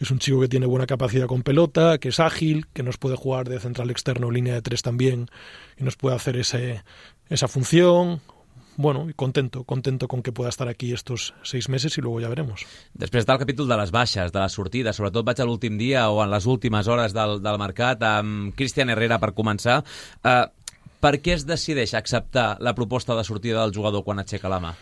es 0.00 0.10
un 0.10 0.18
chico 0.18 0.40
que 0.40 0.48
tiene 0.48 0.66
buena 0.66 0.88
capacidad 0.88 1.28
con 1.28 1.44
pelota, 1.44 1.98
que 1.98 2.08
es 2.08 2.18
ágil, 2.18 2.66
que 2.72 2.82
nos 2.82 2.98
puede 2.98 3.14
jugar 3.14 3.48
de 3.48 3.60
central 3.60 3.92
externo, 3.92 4.32
línea 4.32 4.54
de 4.54 4.62
tres 4.62 4.82
también, 4.82 5.28
y 5.78 5.84
nos 5.84 5.94
puede 5.94 6.16
hacer 6.16 6.36
ese, 6.36 6.82
esa 7.28 7.46
función, 7.46 8.20
bueno, 8.76 9.06
contento, 9.16 9.64
contento 9.64 10.08
con 10.08 10.22
que 10.22 10.32
pueda 10.32 10.48
estar 10.48 10.68
aquí 10.68 10.92
estos 10.92 11.34
seis 11.42 11.68
meses 11.68 11.98
i 11.98 12.00
luego 12.00 12.20
ja 12.20 12.28
veremos. 12.28 12.64
Després 12.94 13.26
del 13.26 13.38
capítol 13.38 13.68
de 13.68 13.76
les 13.76 13.92
baixes, 13.92 14.32
de 14.32 14.40
les 14.40 14.52
sortides, 14.52 14.96
sobretot 14.96 15.26
vaig 15.26 15.40
a 15.40 15.46
l'últim 15.46 15.78
dia 15.78 16.08
o 16.10 16.22
en 16.24 16.30
les 16.32 16.46
últimes 16.46 16.88
hores 16.88 17.12
del, 17.12 17.40
del 17.42 17.58
mercat, 17.60 18.02
amb 18.02 18.54
Cristian 18.56 18.90
Herrera 18.90 19.20
per 19.22 19.32
començar, 19.36 19.82
eh, 20.24 20.46
per 21.02 21.16
què 21.20 21.36
es 21.36 21.46
decideix 21.46 21.94
acceptar 21.94 22.56
la 22.60 22.74
proposta 22.74 23.16
de 23.18 23.24
sortida 23.24 23.62
del 23.62 23.74
jugador 23.74 24.04
quan 24.04 24.22
aixeca 24.22 24.48
la 24.48 24.60
mà? 24.62 24.76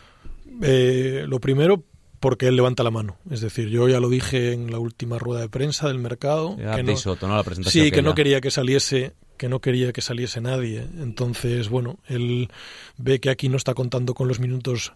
Eh, 0.63 1.25
lo 1.27 1.41
primero, 1.41 1.83
porque 2.21 2.49
él 2.49 2.57
levanta 2.57 2.83
la 2.83 2.91
mano. 2.91 3.17
Es 3.31 3.41
decir, 3.41 3.69
yo 3.69 3.89
ya 3.89 3.99
lo 3.99 4.11
dije 4.11 4.53
en 4.53 4.71
la 4.71 4.79
última 4.79 5.19
rueda 5.19 5.41
de 5.41 5.49
prensa 5.49 5.89
del 5.89 5.99
mercado. 5.99 6.57
Ya 6.59 6.77
que 6.77 6.83
no, 6.83 6.97
Soto, 6.97 7.27
¿no? 7.27 7.37
La 7.37 7.43
presentación 7.43 7.85
sí, 7.85 7.91
que, 7.91 7.97
que 7.97 8.03
no 8.03 8.15
quería 8.15 8.41
que 8.41 8.51
saliese 8.51 9.15
que 9.41 9.49
no 9.49 9.61
quería 9.61 9.95
que 9.95 10.03
saliese 10.03 10.43
nadie. 10.43 10.87
Entonces, 10.99 11.71
bueno, 11.71 11.99
él 12.07 12.51
ve 12.99 13.21
que 13.21 13.31
aquí 13.31 13.49
no 13.49 13.57
está 13.57 13.73
contando 13.73 14.13
con 14.13 14.29
los 14.29 14.39
minutos 14.39 14.93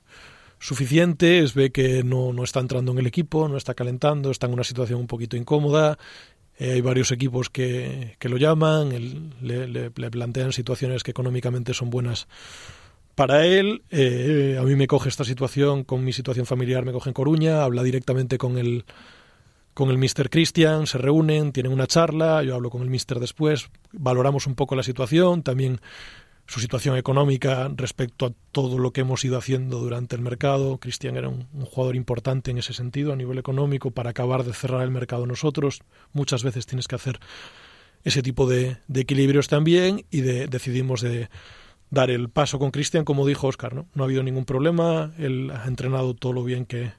suficientes, 0.59 1.55
ve 1.55 1.73
que 1.73 2.05
no, 2.05 2.35
no 2.35 2.45
está 2.45 2.61
entrando 2.61 2.93
en 2.93 2.99
el 2.99 3.07
equipo, 3.07 3.49
no 3.49 3.57
está 3.57 3.73
calentando, 3.73 4.31
está 4.31 4.47
en 4.47 4.53
una 4.53 4.63
situación 4.63 5.01
un 5.01 5.07
poquito 5.07 5.39
incómoda. 5.39 5.97
Eh, 6.59 6.73
hay 6.73 6.83
varios 6.83 7.11
equipos 7.11 7.49
que, 7.49 8.17
que 8.19 8.29
lo 8.29 8.37
llaman, 8.37 9.33
le, 9.41 9.91
plantean 9.91 10.53
situaciones 10.53 11.03
que 11.03 11.13
económicamente 11.13 11.73
son 11.73 11.89
buenas 11.89 12.29
para 13.15 13.47
él. 13.47 13.81
Eh, 13.91 14.59
a 14.61 14.63
mí 14.65 14.77
me 14.77 14.87
coge 14.87 15.09
esta 15.09 15.25
situación, 15.25 15.85
con 15.85 16.05
mi 16.05 16.13
situación 16.13 16.45
familiar 16.45 16.85
me 16.85 16.93
coge 16.93 17.09
en 17.09 17.15
Coruña, 17.15 17.65
habla 17.65 17.83
directamente 17.83 18.37
con 18.37 18.59
el 18.59 18.85
con 19.75 19.91
el 19.91 19.99
Mr. 19.99 20.31
Christian, 20.31 20.87
se 20.87 20.99
reúnen, 20.99 21.53
tienen 21.53 21.73
una 21.73 21.87
charla, 21.87 22.43
yo 22.43 22.55
hablo 22.55 22.71
con 22.71 22.83
el 22.83 22.91
Mr. 22.91 23.19
después, 23.21 23.69
valoramos 23.93 24.47
un 24.47 24.55
poco 24.55 24.77
la 24.77 24.85
situación, 24.85 25.43
también 25.43 25.81
su 26.47 26.61
situación 26.61 26.97
económica 26.97 27.71
respecto 27.75 28.27
a 28.27 28.33
todo 28.53 28.79
lo 28.79 28.93
que 28.93 29.01
hemos 29.01 29.25
ido 29.25 29.39
haciendo 29.39 29.79
durante 29.79 30.15
el 30.15 30.23
mercado. 30.23 30.79
Cristian 30.79 31.17
era 31.17 31.29
un, 31.29 31.47
jugador 31.65 31.97
importante 31.97 32.51
en 32.51 32.59
ese 32.59 32.75
sentido 32.75 33.13
a 33.13 33.17
nivel 33.17 33.39
económico 33.39 33.91
para 33.91 34.11
acabar 34.11 34.45
de 34.45 34.53
cerrar 34.53 34.83
el 34.83 34.91
mercado 34.91 35.27
nosotros. 35.27 35.81
Muchas 36.13 36.45
veces 36.45 36.67
tienes 36.67 36.87
que 36.87 36.97
hacer 36.97 37.19
ese 38.05 38.23
tipo 38.23 38.47
de, 38.47 38.77
de 38.89 39.01
equilibrios 39.01 39.49
también 39.49 40.05
y 40.11 40.21
de, 40.21 40.47
decidimos 40.47 41.01
de 41.01 41.31
dar 41.91 42.11
el 42.11 42.29
paso 42.29 42.59
con 42.59 42.71
Cristian, 42.71 43.05
como 43.05 43.27
dijo 43.27 43.47
Oscar. 43.47 43.75
¿no? 43.75 43.87
no 43.95 44.03
ha 44.05 44.07
habido 44.07 44.23
ningún 44.23 44.45
problema, 44.45 45.13
él 45.19 45.51
ha 45.51 45.67
entrenado 45.67 46.15
todo 46.15 46.35
lo 46.35 46.45
bien 46.45 46.67
que, 46.67 46.93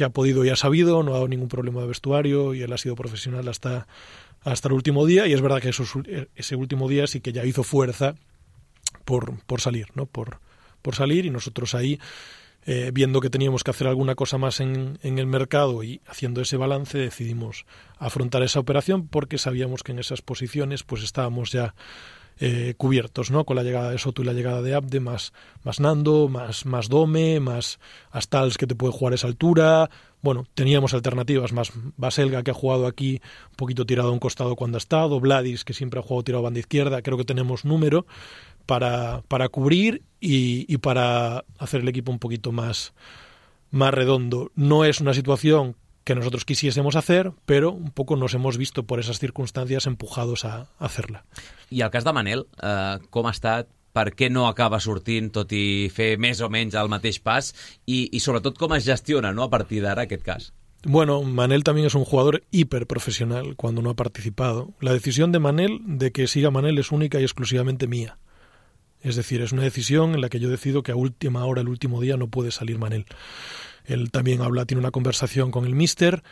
que 0.00 0.04
ha 0.04 0.08
podido 0.08 0.46
y 0.46 0.48
ha 0.48 0.56
sabido, 0.56 1.02
no 1.02 1.10
ha 1.10 1.14
dado 1.16 1.28
ningún 1.28 1.48
problema 1.48 1.82
de 1.82 1.88
vestuario 1.88 2.54
y 2.54 2.62
él 2.62 2.72
ha 2.72 2.78
sido 2.78 2.94
profesional 2.94 3.46
hasta, 3.48 3.86
hasta 4.40 4.68
el 4.68 4.72
último 4.72 5.04
día 5.04 5.26
y 5.26 5.34
es 5.34 5.42
verdad 5.42 5.60
que 5.60 5.68
esos, 5.68 5.92
ese 6.34 6.56
último 6.56 6.88
día 6.88 7.06
sí 7.06 7.20
que 7.20 7.34
ya 7.34 7.44
hizo 7.44 7.64
fuerza 7.64 8.14
por, 9.04 9.44
por 9.44 9.60
salir, 9.60 9.88
¿no? 9.94 10.06
Por, 10.06 10.40
por 10.80 10.94
salir 10.94 11.26
y 11.26 11.30
nosotros 11.30 11.74
ahí 11.74 12.00
eh, 12.64 12.92
viendo 12.94 13.20
que 13.20 13.28
teníamos 13.28 13.62
que 13.62 13.72
hacer 13.72 13.88
alguna 13.88 14.14
cosa 14.14 14.38
más 14.38 14.60
en, 14.60 14.98
en, 15.02 15.18
el 15.18 15.26
mercado 15.26 15.82
y 15.82 16.00
haciendo 16.06 16.40
ese 16.40 16.56
balance 16.56 16.96
decidimos 16.96 17.66
afrontar 17.98 18.42
esa 18.42 18.58
operación 18.58 19.06
porque 19.06 19.36
sabíamos 19.36 19.82
que 19.82 19.92
en 19.92 19.98
esas 19.98 20.22
posiciones 20.22 20.82
pues 20.82 21.02
estábamos 21.02 21.52
ya 21.52 21.74
eh, 22.38 22.74
cubiertos, 22.76 23.30
¿no? 23.30 23.44
Con 23.44 23.56
la 23.56 23.62
llegada 23.62 23.90
de 23.90 23.98
Soto 23.98 24.22
y 24.22 24.24
la 24.24 24.32
llegada 24.32 24.62
de 24.62 24.74
Abde, 24.74 25.00
más, 25.00 25.32
más 25.62 25.80
Nando, 25.80 26.28
más, 26.28 26.64
más 26.66 26.88
Dome, 26.88 27.40
más 27.40 27.78
Astals 28.10 28.56
que 28.56 28.66
te 28.66 28.74
puede 28.74 28.92
jugar 28.92 29.12
a 29.12 29.16
esa 29.16 29.26
altura. 29.26 29.90
Bueno, 30.22 30.46
teníamos 30.54 30.94
alternativas, 30.94 31.52
más 31.52 31.72
Baselga 31.96 32.42
que 32.42 32.50
ha 32.50 32.54
jugado 32.54 32.86
aquí 32.86 33.20
un 33.50 33.56
poquito 33.56 33.86
tirado 33.86 34.10
a 34.10 34.12
un 34.12 34.18
costado 34.18 34.56
cuando 34.56 34.76
ha 34.76 34.78
estado, 34.78 35.20
Vladis 35.20 35.64
que 35.64 35.72
siempre 35.72 36.00
ha 36.00 36.02
jugado 36.02 36.24
tirado 36.24 36.40
a 36.40 36.44
banda 36.44 36.60
izquierda, 36.60 37.02
creo 37.02 37.16
que 37.16 37.24
tenemos 37.24 37.64
número 37.64 38.06
para, 38.66 39.22
para 39.28 39.48
cubrir 39.48 40.02
y, 40.20 40.72
y 40.72 40.78
para 40.78 41.44
hacer 41.58 41.80
el 41.80 41.88
equipo 41.88 42.12
un 42.12 42.18
poquito 42.18 42.52
más, 42.52 42.92
más 43.70 43.92
redondo. 43.92 44.50
No 44.54 44.84
es 44.84 45.00
una 45.00 45.14
situación 45.14 45.76
que 46.04 46.14
nosotros 46.14 46.44
quisiésemos 46.44 46.96
hacer, 46.96 47.32
però 47.46 47.70
un 47.70 47.90
poco 47.90 48.16
nos 48.16 48.34
hemos 48.34 48.56
visto 48.56 48.82
por 48.84 49.00
esas 49.00 49.18
circunstancias 49.18 49.86
empujados 49.86 50.44
a 50.44 50.68
hacerla. 50.78 51.24
I 51.70 51.82
el 51.82 51.90
cas 51.90 52.04
de 52.04 52.12
Manel, 52.12 52.46
eh, 52.62 52.98
com 53.10 53.26
ha 53.26 53.34
estat? 53.34 53.68
No 54.30 54.46
acaba 54.46 54.78
sortint, 54.80 55.32
tot 55.34 55.52
i 55.52 55.90
el 56.78 56.90
pas? 57.18 57.54
I, 57.86 58.08
i 58.12 58.20
sobretot 58.20 58.58
es 58.76 58.86
gestiona 58.86 59.32
no, 59.32 59.42
a 59.44 59.50
partir 59.50 59.82
d'ara 59.82 60.02
aquest 60.02 60.22
cas? 60.22 60.52
Bueno, 60.84 61.22
Manel 61.22 61.64
también 61.64 61.86
es 61.86 61.94
un 61.94 62.04
jugador 62.04 62.42
hiperprofesional 62.50 63.54
cuando 63.56 63.82
no 63.82 63.90
ha 63.90 63.96
participado. 63.96 64.72
La 64.80 64.92
decisión 64.92 65.30
de 65.30 65.38
Manel 65.38 65.80
de 65.84 66.10
que 66.10 66.26
siga 66.26 66.50
Manel 66.50 66.78
es 66.78 66.90
única 66.90 67.20
y 67.20 67.22
exclusivamente 67.22 67.86
mía. 67.86 68.18
Es 69.02 69.16
decir, 69.16 69.42
es 69.42 69.52
una 69.52 69.62
decisión 69.62 70.14
en 70.14 70.20
la 70.20 70.28
que 70.28 70.40
yo 70.40 70.48
decido 70.48 70.82
que 70.82 70.92
a 70.92 70.96
última 70.96 71.44
hora, 71.44 71.60
el 71.60 71.68
último 71.68 72.00
día, 72.00 72.16
no 72.16 72.28
puede 72.28 72.50
salir 72.50 72.78
Manel. 72.78 73.06
Él 73.84 74.10
también 74.10 74.40
habla, 74.40 74.66
tiene 74.66 74.80
una 74.80 74.90
conversación 74.90 75.50
con 75.50 75.66
el 75.66 75.74
mister 75.74 76.22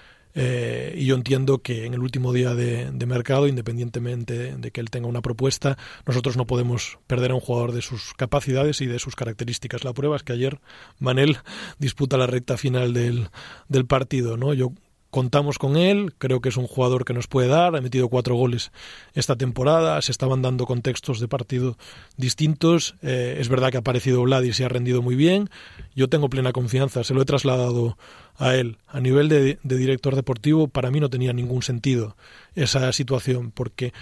eh, 0.40 0.94
y 0.96 1.06
yo 1.06 1.16
entiendo 1.16 1.58
que 1.58 1.84
en 1.84 1.94
el 1.94 2.00
último 2.00 2.32
día 2.32 2.54
de, 2.54 2.90
de, 2.92 3.06
mercado, 3.06 3.48
independientemente 3.48 4.56
de 4.56 4.70
que 4.70 4.80
él 4.80 4.90
tenga 4.90 5.08
una 5.08 5.20
propuesta, 5.20 5.76
nosotros 6.06 6.36
no 6.36 6.46
podemos 6.46 6.98
perder 7.08 7.32
a 7.32 7.34
un 7.34 7.40
jugador 7.40 7.72
de 7.72 7.82
sus 7.82 8.14
capacidades 8.14 8.80
y 8.80 8.86
de 8.86 8.98
sus 8.98 9.16
características. 9.16 9.84
La 9.84 9.92
prueba 9.92 10.16
es 10.16 10.22
que 10.22 10.32
ayer 10.32 10.60
Manel 11.00 11.38
disputa 11.78 12.16
la 12.16 12.26
recta 12.28 12.56
final 12.56 12.94
del, 12.94 13.30
del 13.68 13.86
partido. 13.86 14.36
¿no? 14.36 14.54
Yo 14.54 14.72
contamos 15.10 15.58
con 15.58 15.76
él, 15.76 16.12
creo 16.18 16.40
que 16.40 16.50
es 16.50 16.56
un 16.56 16.66
jugador 16.66 17.04
que 17.04 17.14
nos 17.14 17.26
puede 17.26 17.48
dar, 17.48 17.74
ha 17.74 17.80
metido 17.80 18.08
cuatro 18.08 18.34
goles 18.34 18.72
esta 19.14 19.36
temporada, 19.36 20.00
se 20.02 20.12
estaban 20.12 20.42
dando 20.42 20.66
contextos 20.66 21.20
de 21.20 21.28
partido 21.28 21.78
distintos, 22.16 22.94
eh, 23.02 23.36
es 23.38 23.48
verdad 23.48 23.70
que 23.70 23.78
ha 23.78 23.80
aparecido 23.80 24.22
Vlad 24.22 24.42
y 24.42 24.52
se 24.52 24.64
ha 24.64 24.68
rendido 24.68 25.00
muy 25.02 25.16
bien, 25.16 25.48
yo 25.94 26.08
tengo 26.08 26.28
plena 26.28 26.52
confianza, 26.52 27.04
se 27.04 27.14
lo 27.14 27.22
he 27.22 27.24
trasladado 27.24 27.96
a 28.36 28.54
él. 28.54 28.78
A 28.86 29.00
nivel 29.00 29.28
de, 29.28 29.58
de 29.62 29.76
director 29.76 30.14
deportivo, 30.14 30.68
para 30.68 30.90
mí 30.90 31.00
no 31.00 31.10
tenía 31.10 31.32
ningún 31.32 31.62
sentido 31.62 32.16
esa 32.54 32.92
situación, 32.92 33.50
porque 33.50 33.92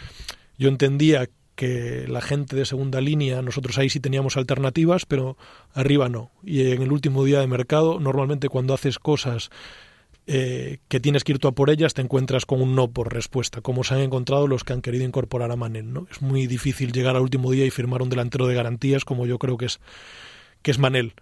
yo 0.58 0.68
entendía 0.68 1.28
que 1.56 2.04
la 2.06 2.20
gente 2.20 2.54
de 2.54 2.66
segunda 2.66 3.00
línea, 3.00 3.42
nosotros 3.42 3.78
ahí 3.78 3.88
sí 3.88 3.98
teníamos 3.98 4.36
alternativas, 4.36 5.06
pero 5.06 5.38
arriba 5.72 6.08
no. 6.08 6.30
Y 6.44 6.70
en 6.70 6.82
el 6.82 6.92
último 6.92 7.24
día 7.24 7.40
de 7.40 7.46
mercado, 7.46 7.98
normalmente 7.98 8.48
cuando 8.50 8.74
haces 8.74 8.98
cosas 8.98 9.50
eh, 10.28 10.78
que 10.88 10.98
tienes 10.98 11.22
que 11.22 11.32
ir 11.32 11.38
tú 11.38 11.46
a 11.46 11.52
por 11.52 11.70
ellas, 11.70 11.94
te 11.94 12.02
encuentras 12.02 12.46
con 12.46 12.60
un 12.60 12.74
no 12.74 12.90
por 12.90 13.12
respuesta, 13.12 13.60
como 13.60 13.84
se 13.84 13.94
han 13.94 14.00
encontrado 14.00 14.48
los 14.48 14.64
que 14.64 14.72
han 14.72 14.82
querido 14.82 15.04
incorporar 15.04 15.52
a 15.52 15.56
Manel. 15.56 15.92
¿no? 15.92 16.06
Es 16.10 16.20
muy 16.20 16.46
difícil 16.46 16.92
llegar 16.92 17.14
al 17.14 17.22
último 17.22 17.52
día 17.52 17.64
y 17.64 17.70
firmar 17.70 18.02
un 18.02 18.10
delantero 18.10 18.46
de 18.46 18.54
garantías 18.54 19.04
como 19.04 19.26
yo 19.26 19.38
creo 19.38 19.56
que 19.56 19.66
es, 19.66 19.80
que 20.62 20.72
es 20.72 20.78
Manel. 20.78 21.14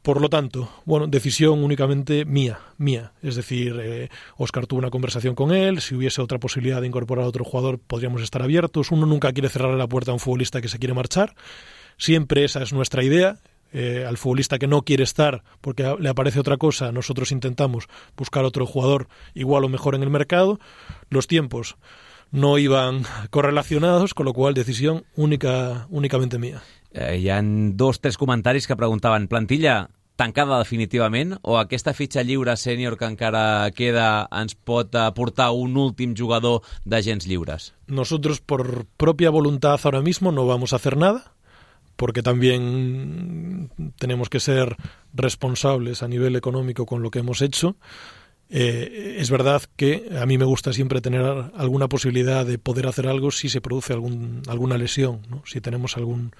Por 0.00 0.20
lo 0.20 0.28
tanto, 0.28 0.68
bueno, 0.84 1.06
decisión 1.06 1.62
únicamente 1.62 2.24
mía, 2.24 2.58
mía. 2.76 3.12
Es 3.22 3.36
decir, 3.36 3.78
eh, 3.80 4.08
Oscar 4.36 4.66
tuvo 4.66 4.80
una 4.80 4.90
conversación 4.90 5.36
con 5.36 5.52
él, 5.52 5.80
si 5.80 5.94
hubiese 5.94 6.20
otra 6.20 6.38
posibilidad 6.38 6.80
de 6.80 6.88
incorporar 6.88 7.24
a 7.24 7.28
otro 7.28 7.44
jugador 7.44 7.78
podríamos 7.78 8.22
estar 8.22 8.42
abiertos. 8.42 8.90
Uno 8.90 9.06
nunca 9.06 9.32
quiere 9.32 9.48
cerrar 9.48 9.74
la 9.74 9.86
puerta 9.86 10.10
a 10.10 10.14
un 10.14 10.20
futbolista 10.20 10.60
que 10.60 10.68
se 10.68 10.78
quiere 10.78 10.94
marchar. 10.94 11.34
Siempre 11.98 12.44
esa 12.44 12.62
es 12.62 12.72
nuestra 12.72 13.04
idea, 13.04 13.38
eh, 13.72 14.04
al 14.06 14.18
futbolista 14.18 14.58
que 14.58 14.66
no 14.66 14.82
quiere 14.82 15.04
estar 15.04 15.42
porque 15.60 15.96
le 15.98 16.08
aparece 16.08 16.40
otra 16.40 16.56
cosa, 16.56 16.92
nosotros 16.92 17.32
intentamos 17.32 17.88
buscar 18.16 18.44
otro 18.44 18.66
jugador 18.66 19.08
igual 19.34 19.64
o 19.64 19.68
mejor 19.68 19.94
en 19.94 20.02
el 20.02 20.10
mercado. 20.10 20.60
Los 21.08 21.26
tiempos 21.26 21.76
no 22.30 22.58
iban 22.58 23.04
correlacionados, 23.30 24.14
con 24.14 24.26
lo 24.26 24.32
cual 24.32 24.54
decisión 24.54 25.04
única, 25.16 25.86
únicamente 25.90 26.38
mía. 26.38 26.62
Eh, 26.92 27.18
hi 27.18 27.30
han 27.30 27.76
dos, 27.76 28.00
tres 28.00 28.18
comentaris 28.18 28.66
que 28.66 28.76
preguntaven 28.76 29.28
plantilla 29.28 29.88
tancada 30.16 30.58
definitivament 30.60 31.38
o 31.40 31.56
aquesta 31.56 31.94
fitxa 31.96 32.22
lliure 32.22 32.52
sènior 32.60 32.98
que 33.00 33.08
encara 33.08 33.72
queda 33.72 34.28
ens 34.28 34.52
pot 34.54 34.92
aportar 35.00 35.50
un 35.56 35.78
últim 35.80 36.12
jugador 36.12 36.60
d'agents 36.84 37.26
lliures? 37.26 37.72
Nosotros 37.88 38.40
por 38.44 38.84
propia 39.00 39.30
voluntad 39.30 39.80
ahora 39.82 40.02
mismo 40.02 40.30
no 40.30 40.46
vamos 40.46 40.72
a 40.72 40.76
hacer 40.76 40.96
nada 40.96 41.32
porque 42.02 42.24
también 42.24 43.70
tenemos 43.96 44.28
que 44.28 44.40
ser 44.40 44.76
responsables 45.14 46.02
a 46.02 46.08
nivel 46.08 46.34
económico 46.34 46.84
con 46.84 47.00
lo 47.00 47.12
que 47.12 47.20
hemos 47.20 47.42
hecho. 47.42 47.76
Eh, 48.50 49.18
es 49.20 49.30
verdad 49.30 49.62
que 49.76 50.10
a 50.20 50.26
mí 50.26 50.36
me 50.36 50.44
gusta 50.44 50.72
siempre 50.72 51.00
tener 51.00 51.22
alguna 51.54 51.86
posibilidad 51.86 52.44
de 52.44 52.58
poder 52.58 52.88
hacer 52.88 53.06
algo 53.06 53.30
si 53.30 53.48
se 53.48 53.60
produce 53.60 53.92
algún, 53.92 54.42
alguna 54.48 54.78
lesión, 54.78 55.20
si 55.44 55.60
tenemos 55.60 55.96
algún, 55.96 56.34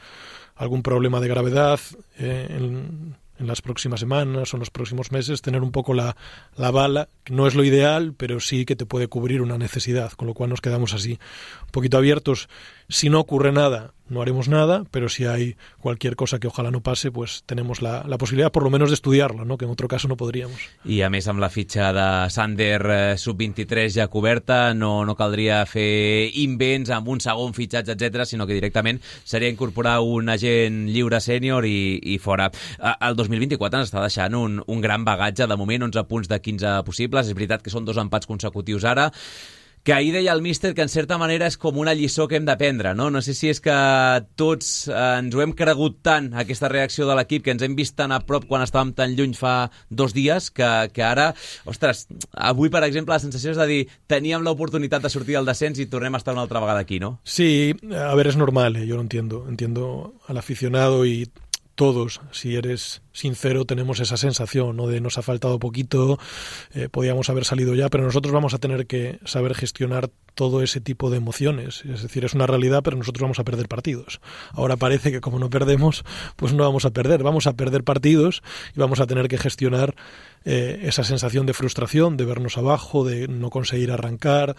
algún 0.56 0.82
problema 0.82 1.20
de 1.20 1.28
gravedad 1.28 1.78
eh, 2.18 2.48
en, 2.50 3.14
en 3.42 3.46
las 3.46 3.60
próximas 3.60 4.00
semanas 4.00 4.52
o 4.52 4.56
en 4.56 4.60
los 4.60 4.70
próximos 4.70 5.12
meses, 5.12 5.42
tener 5.42 5.62
un 5.62 5.72
poco 5.72 5.94
la, 5.94 6.16
la 6.56 6.70
bala, 6.70 7.08
que 7.24 7.34
no 7.34 7.46
es 7.46 7.54
lo 7.54 7.64
ideal, 7.64 8.14
pero 8.16 8.40
sí 8.40 8.64
que 8.64 8.76
te 8.76 8.86
puede 8.86 9.08
cubrir 9.08 9.42
una 9.42 9.58
necesidad, 9.58 10.12
con 10.12 10.28
lo 10.28 10.34
cual 10.34 10.50
nos 10.50 10.60
quedamos 10.60 10.94
así 10.94 11.18
un 11.62 11.70
poquito 11.70 11.98
abiertos. 11.98 12.48
Si 12.88 13.08
no 13.10 13.20
ocurre 13.20 13.52
nada, 13.52 13.92
no 14.12 14.20
haremos 14.22 14.48
nada, 14.48 14.84
pero 14.90 15.08
si 15.08 15.24
hay 15.24 15.56
cualquier 15.80 16.16
cosa 16.16 16.38
que 16.38 16.46
ojalá 16.46 16.70
no 16.70 16.82
pase, 16.82 17.10
pues 17.10 17.42
tenemos 17.46 17.82
la, 17.82 18.04
la 18.06 18.18
posibilidad 18.18 18.52
por 18.52 18.62
lo 18.62 18.70
menos 18.70 18.90
de 18.90 18.94
estudiarla, 18.94 19.44
¿no? 19.44 19.56
que 19.56 19.64
en 19.64 19.70
otro 19.70 19.88
caso 19.88 20.06
no 20.06 20.16
podríamos. 20.16 20.60
I 20.84 21.00
a 21.02 21.08
més 21.10 21.26
amb 21.30 21.40
la 21.40 21.48
fitxa 21.50 21.90
de 21.96 22.06
Sander 22.30 22.82
eh, 22.82 22.98
sub-23 23.18 23.96
ja 23.96 24.08
coberta, 24.12 24.74
no, 24.74 25.06
no 25.08 25.16
caldria 25.16 25.62
fer 25.66 26.28
invents 26.42 26.92
amb 26.92 27.08
un 27.08 27.22
segon 27.24 27.56
fitxatge, 27.56 27.96
etc, 27.96 28.26
sinó 28.28 28.46
que 28.46 28.58
directament 28.58 29.00
seria 29.24 29.50
incorporar 29.50 30.00
un 30.04 30.28
agent 30.28 30.84
lliure 30.92 31.22
sènior 31.22 31.66
i, 31.66 31.96
i 32.14 32.18
fora. 32.22 32.50
El 33.00 33.16
2024 33.16 33.80
ens 33.80 33.90
està 33.90 34.04
deixant 34.04 34.36
un, 34.36 34.60
un 34.66 34.84
gran 34.84 35.06
bagatge, 35.08 35.48
de 35.48 35.58
moment 35.58 35.88
11 35.88 36.06
punts 36.10 36.30
de 36.30 36.38
15 36.42 36.76
possibles, 36.86 37.32
és 37.32 37.38
veritat 37.38 37.64
que 37.64 37.72
són 37.72 37.88
dos 37.88 38.00
empats 38.02 38.28
consecutius 38.28 38.84
ara, 38.84 39.08
que 39.82 39.92
ahir 39.92 40.12
deia 40.14 40.32
el 40.32 40.42
míster 40.42 40.74
que 40.74 40.82
en 40.82 40.90
certa 40.92 41.18
manera 41.18 41.48
és 41.50 41.56
com 41.58 41.78
una 41.82 41.94
lliçó 41.98 42.28
que 42.30 42.38
hem 42.38 42.46
d'aprendre, 42.46 42.94
no? 42.94 43.08
No 43.10 43.22
sé 43.24 43.34
si 43.34 43.50
és 43.50 43.60
que 43.62 43.74
tots 44.38 44.86
eh, 44.86 44.98
ens 45.18 45.34
ho 45.34 45.42
hem 45.42 45.54
cregut 45.58 45.98
tant, 46.06 46.30
aquesta 46.38 46.70
reacció 46.70 47.08
de 47.08 47.16
l'equip, 47.18 47.42
que 47.46 47.54
ens 47.54 47.64
hem 47.66 47.74
vist 47.78 47.96
tan 47.98 48.14
a 48.14 48.20
prop 48.22 48.46
quan 48.46 48.62
estàvem 48.62 48.94
tan 48.94 49.16
lluny 49.18 49.34
fa 49.38 49.72
dos 49.90 50.14
dies, 50.14 50.52
que, 50.54 50.70
que 50.94 51.02
ara, 51.06 51.32
ostres, 51.66 52.06
avui, 52.32 52.70
per 52.70 52.84
exemple, 52.86 53.16
la 53.16 53.22
sensació 53.22 53.56
és 53.56 53.60
de 53.60 53.68
dir 53.70 53.80
teníem 54.06 54.46
l'oportunitat 54.46 55.02
de 55.02 55.10
sortir 55.10 55.38
del 55.38 55.48
descens 55.48 55.82
i 55.82 55.90
tornem 55.90 56.14
a 56.14 56.22
estar 56.22 56.36
una 56.36 56.46
altra 56.46 56.62
vegada 56.62 56.86
aquí, 56.86 57.00
¿no? 57.02 57.18
Sí, 57.24 57.74
a 57.90 58.14
ver, 58.14 58.28
es 58.28 58.36
normal, 58.36 58.76
¿eh? 58.76 58.86
yo 58.86 58.96
lo 58.96 59.02
entiendo. 59.02 59.46
Entiendo 59.48 60.14
al 60.26 60.38
aficionado 60.38 61.04
y 61.06 61.28
todos, 61.74 62.20
si 62.30 62.56
eres 62.56 63.02
sincero, 63.12 63.64
tenemos 63.64 64.00
esa 64.00 64.16
sensación 64.16 64.76
¿no? 64.76 64.86
de 64.86 65.00
nos 65.00 65.18
ha 65.18 65.22
faltado 65.22 65.58
poquito, 65.58 66.18
eh, 66.74 66.88
podíamos 66.90 67.30
haber 67.30 67.44
salido 67.44 67.74
ya, 67.74 67.88
pero 67.88 68.04
nosotros 68.04 68.32
vamos 68.32 68.54
a 68.54 68.58
tener 68.58 68.86
que 68.86 69.18
saber 69.24 69.54
gestionar 69.54 70.10
todo 70.34 70.62
ese 70.62 70.80
tipo 70.80 71.10
de 71.10 71.18
emociones. 71.18 71.84
Es 71.84 72.02
decir, 72.02 72.24
es 72.24 72.34
una 72.34 72.46
realidad, 72.46 72.82
pero 72.82 72.96
nosotros 72.96 73.22
vamos 73.22 73.38
a 73.38 73.44
perder 73.44 73.68
partidos. 73.68 74.20
Ahora 74.52 74.76
parece 74.76 75.12
que 75.12 75.20
como 75.20 75.38
no 75.38 75.50
perdemos, 75.50 76.04
pues 76.36 76.52
no 76.52 76.64
vamos 76.64 76.84
a 76.84 76.90
perder. 76.90 77.22
Vamos 77.22 77.46
a 77.46 77.54
perder 77.54 77.84
partidos 77.84 78.42
y 78.74 78.80
vamos 78.80 79.00
a 79.00 79.06
tener 79.06 79.28
que 79.28 79.38
gestionar 79.38 79.94
eh, 80.44 80.80
esa 80.84 81.04
sensación 81.04 81.46
de 81.46 81.54
frustración, 81.54 82.16
de 82.16 82.24
vernos 82.24 82.56
abajo, 82.58 83.04
de 83.04 83.28
no 83.28 83.50
conseguir 83.50 83.90
arrancar, 83.90 84.56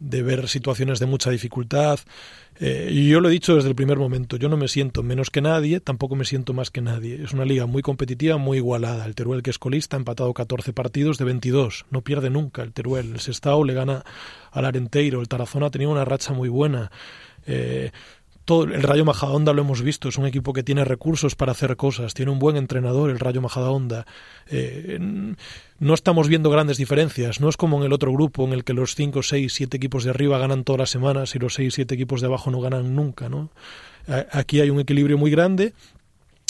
de 0.00 0.22
ver 0.22 0.48
situaciones 0.48 0.98
de 0.98 1.06
mucha 1.06 1.30
dificultad. 1.30 2.00
Eh, 2.60 2.88
y 2.90 3.08
yo 3.08 3.20
lo 3.20 3.28
he 3.28 3.32
dicho 3.32 3.56
desde 3.56 3.68
el 3.68 3.74
primer 3.74 3.98
momento, 3.98 4.36
yo 4.36 4.48
no 4.48 4.56
me 4.56 4.68
siento 4.68 5.02
menos 5.02 5.30
que 5.30 5.40
nadie, 5.40 5.80
tampoco 5.80 6.14
me 6.14 6.24
siento 6.24 6.52
más 6.52 6.70
que 6.70 6.80
nadie. 6.80 7.22
Es 7.22 7.32
una 7.32 7.44
liga 7.44 7.66
muy 7.66 7.82
competitiva, 7.82 8.36
muy 8.36 8.58
igualada. 8.58 9.06
El 9.06 9.14
Teruel, 9.14 9.42
que 9.42 9.50
es 9.50 9.58
colista, 9.58 9.96
ha 9.96 9.98
empatado 9.98 10.32
14 10.32 10.72
partidos 10.72 11.18
de 11.18 11.24
22. 11.24 11.86
No 11.90 12.02
pierde 12.02 12.30
nunca 12.30 12.62
el 12.62 12.72
Teruel. 12.72 13.12
El 13.12 13.20
Sestao 13.20 13.64
le 13.64 13.74
gana 13.74 14.04
al 14.52 14.64
Arenteiro. 14.64 15.20
El 15.20 15.28
Tarazona 15.28 15.66
ha 15.66 15.70
tenido 15.70 15.90
una 15.90 16.04
racha 16.04 16.32
muy 16.32 16.48
buena. 16.48 16.90
Eh, 17.46 17.90
el 18.46 18.82
Rayo 18.82 19.04
Majadahonda 19.04 19.52
lo 19.52 19.62
hemos 19.62 19.82
visto, 19.82 20.08
es 20.08 20.18
un 20.18 20.26
equipo 20.26 20.52
que 20.52 20.62
tiene 20.62 20.84
recursos 20.84 21.34
para 21.34 21.52
hacer 21.52 21.76
cosas, 21.76 22.14
tiene 22.14 22.30
un 22.30 22.38
buen 22.38 22.56
entrenador 22.56 23.10
el 23.10 23.18
Rayo 23.18 23.40
Majadahonda. 23.40 24.06
Eh, 24.48 24.98
no 25.78 25.94
estamos 25.94 26.28
viendo 26.28 26.50
grandes 26.50 26.76
diferencias, 26.76 27.40
no 27.40 27.48
es 27.48 27.56
como 27.56 27.78
en 27.78 27.84
el 27.84 27.92
otro 27.92 28.12
grupo 28.12 28.44
en 28.44 28.52
el 28.52 28.64
que 28.64 28.74
los 28.74 28.94
5, 28.94 29.22
6, 29.22 29.52
7 29.52 29.76
equipos 29.76 30.04
de 30.04 30.10
arriba 30.10 30.38
ganan 30.38 30.64
todas 30.64 30.78
las 30.78 30.90
semanas 30.90 31.34
y 31.34 31.38
los 31.38 31.54
6, 31.54 31.72
7 31.74 31.94
equipos 31.94 32.20
de 32.20 32.26
abajo 32.26 32.50
no 32.50 32.60
ganan 32.60 32.94
nunca, 32.94 33.28
¿no? 33.28 33.50
Aquí 34.32 34.60
hay 34.60 34.68
un 34.68 34.80
equilibrio 34.80 35.16
muy 35.16 35.30
grande 35.30 35.72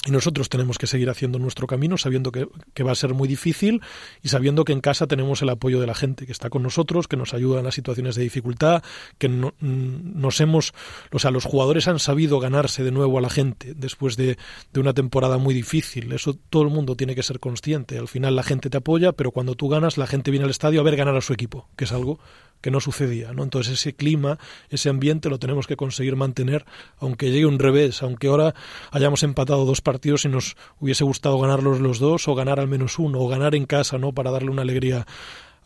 y 0.06 0.10
nosotros 0.10 0.48
tenemos 0.48 0.78
que 0.78 0.86
seguir 0.86 1.08
haciendo 1.08 1.38
nuestro 1.38 1.66
camino 1.66 1.96
sabiendo 1.96 2.30
que, 2.30 2.46
que, 2.74 2.82
va 2.82 2.92
a 2.92 2.94
ser 2.94 3.14
muy 3.14 3.26
difícil 3.26 3.80
y 4.22 4.28
sabiendo 4.28 4.64
que 4.64 4.72
en 4.72 4.80
casa 4.80 5.06
tenemos 5.06 5.40
el 5.42 5.48
apoyo 5.48 5.80
de 5.80 5.86
la 5.86 5.94
gente 5.94 6.26
que 6.26 6.32
está 6.32 6.50
con 6.50 6.62
nosotros, 6.62 7.08
que 7.08 7.16
nos 7.16 7.32
ayuda 7.32 7.58
en 7.58 7.64
las 7.64 7.74
situaciones 7.74 8.14
de 8.14 8.22
dificultad, 8.22 8.82
que 9.18 9.28
no, 9.28 9.54
nos 9.60 10.40
hemos, 10.40 10.74
o 11.10 11.18
sea, 11.18 11.30
los 11.30 11.44
jugadores 11.44 11.88
han 11.88 11.98
sabido 11.98 12.38
ganarse 12.40 12.84
de 12.84 12.90
nuevo 12.90 13.18
a 13.18 13.20
la 13.20 13.30
gente 13.30 13.74
después 13.74 14.16
de, 14.16 14.36
de, 14.72 14.80
una 14.80 14.92
temporada 14.92 15.38
muy 15.38 15.54
difícil. 15.54 16.12
Eso 16.12 16.34
todo 16.50 16.62
el 16.62 16.70
mundo 16.70 16.96
tiene 16.96 17.14
que 17.14 17.22
ser 17.22 17.40
consciente. 17.40 17.98
Al 17.98 18.08
final 18.08 18.36
la 18.36 18.42
gente 18.42 18.68
te 18.70 18.76
apoya, 18.76 19.12
pero 19.12 19.30
cuando 19.30 19.54
tú 19.54 19.68
ganas, 19.68 19.96
la 19.96 20.06
gente 20.06 20.30
viene 20.30 20.44
al 20.44 20.50
estadio 20.50 20.80
a 20.80 20.84
ver 20.84 20.96
ganar 20.96 21.16
a 21.16 21.20
su 21.20 21.32
equipo, 21.32 21.68
que 21.76 21.84
es 21.84 21.92
algo 21.92 22.18
que 22.64 22.70
no 22.70 22.80
sucedía. 22.80 23.34
¿no? 23.34 23.42
Entonces 23.42 23.74
ese 23.74 23.94
clima, 23.94 24.38
ese 24.70 24.88
ambiente 24.88 25.28
lo 25.28 25.38
tenemos 25.38 25.66
que 25.66 25.76
conseguir 25.76 26.16
mantener, 26.16 26.64
aunque 26.96 27.30
llegue 27.30 27.44
un 27.44 27.58
revés, 27.58 28.02
aunque 28.02 28.28
ahora 28.28 28.54
hayamos 28.90 29.22
empatado 29.22 29.66
dos 29.66 29.82
partidos 29.82 30.24
y 30.24 30.30
nos 30.30 30.56
hubiese 30.80 31.04
gustado 31.04 31.38
ganarlos 31.38 31.80
los 31.80 31.98
dos 31.98 32.26
o 32.26 32.34
ganar 32.34 32.58
al 32.60 32.66
menos 32.66 32.98
uno 32.98 33.20
o 33.20 33.28
ganar 33.28 33.54
en 33.54 33.66
casa, 33.66 33.98
¿no? 33.98 34.12
Para 34.12 34.30
darle 34.30 34.50
una 34.50 34.62
alegría 34.62 35.06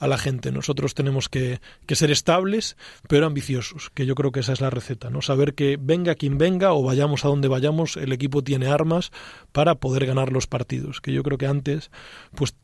a 0.01 0.09
la 0.09 0.18
gente. 0.18 0.51
Nosotros 0.51 0.94
tenemos 0.94 1.28
que, 1.28 1.61
ser 1.88 2.11
estables, 2.11 2.76
pero 3.09 3.26
ambiciosos, 3.26 3.90
que 3.90 4.05
yo 4.05 4.16
creo 4.16 4.32
que 4.32 4.40
esa 4.40 4.53
es 4.53 4.61
la 4.61 4.70
receta, 4.70 5.09
¿no? 5.09 5.22
Saber 5.22 5.55
que 5.55 5.78
venga 5.80 6.16
quien 6.16 6.36
venga 6.36 6.72
o 6.72 6.82
vayamos 6.82 7.24
a 7.24 7.28
donde 7.28 7.46
vayamos, 7.46 7.96
el 7.96 8.12
equipo 8.12 8.42
tiene 8.42 8.66
armas 8.66 9.12
para 9.53 9.76
poder 9.76 10.05
ganar 10.05 10.32
los 10.32 10.49
partidos, 10.49 11.01
que 11.01 11.12
yo 11.12 11.22
creo 11.22 11.38
que 11.38 11.46
antes, 11.46 11.92
pues 12.34 12.57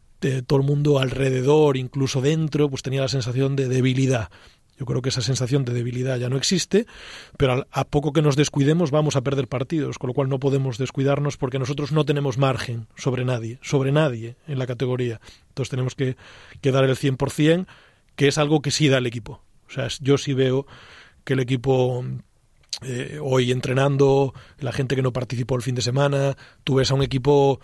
todo 0.46 0.58
el 0.58 0.64
mundo 0.64 0.98
alrededor, 0.98 1.76
incluso 1.76 2.20
dentro, 2.20 2.68
pues 2.68 2.82
tenía 2.82 3.00
la 3.00 3.08
sensación 3.08 3.56
de 3.56 3.68
debilidad. 3.68 4.30
Yo 4.78 4.86
creo 4.86 5.02
que 5.02 5.10
esa 5.10 5.20
sensación 5.20 5.64
de 5.64 5.72
debilidad 5.72 6.18
ya 6.18 6.28
no 6.28 6.36
existe, 6.36 6.86
pero 7.36 7.66
a 7.70 7.84
poco 7.84 8.12
que 8.12 8.22
nos 8.22 8.34
descuidemos 8.34 8.90
vamos 8.90 9.14
a 9.14 9.22
perder 9.22 9.46
partidos, 9.46 9.98
con 9.98 10.08
lo 10.08 10.14
cual 10.14 10.28
no 10.28 10.40
podemos 10.40 10.78
descuidarnos 10.78 11.36
porque 11.36 11.60
nosotros 11.60 11.92
no 11.92 12.04
tenemos 12.04 12.38
margen 12.38 12.88
sobre 12.96 13.24
nadie, 13.24 13.58
sobre 13.62 13.92
nadie 13.92 14.36
en 14.48 14.58
la 14.58 14.66
categoría. 14.66 15.20
Entonces 15.48 15.70
tenemos 15.70 15.94
que, 15.94 16.16
que 16.60 16.72
dar 16.72 16.84
el 16.84 16.96
100%, 16.96 17.66
que 18.16 18.28
es 18.28 18.38
algo 18.38 18.62
que 18.62 18.72
sí 18.72 18.88
da 18.88 18.98
el 18.98 19.06
equipo. 19.06 19.42
O 19.68 19.70
sea, 19.70 19.88
yo 20.00 20.18
sí 20.18 20.32
veo 20.34 20.66
que 21.24 21.34
el 21.34 21.40
equipo 21.40 22.04
eh, 22.82 23.18
hoy 23.22 23.52
entrenando, 23.52 24.34
la 24.58 24.72
gente 24.72 24.96
que 24.96 25.02
no 25.02 25.12
participó 25.12 25.54
el 25.54 25.62
fin 25.62 25.74
de 25.74 25.82
semana, 25.82 26.36
tú 26.64 26.76
ves 26.76 26.90
a 26.90 26.94
un 26.94 27.02
equipo 27.02 27.60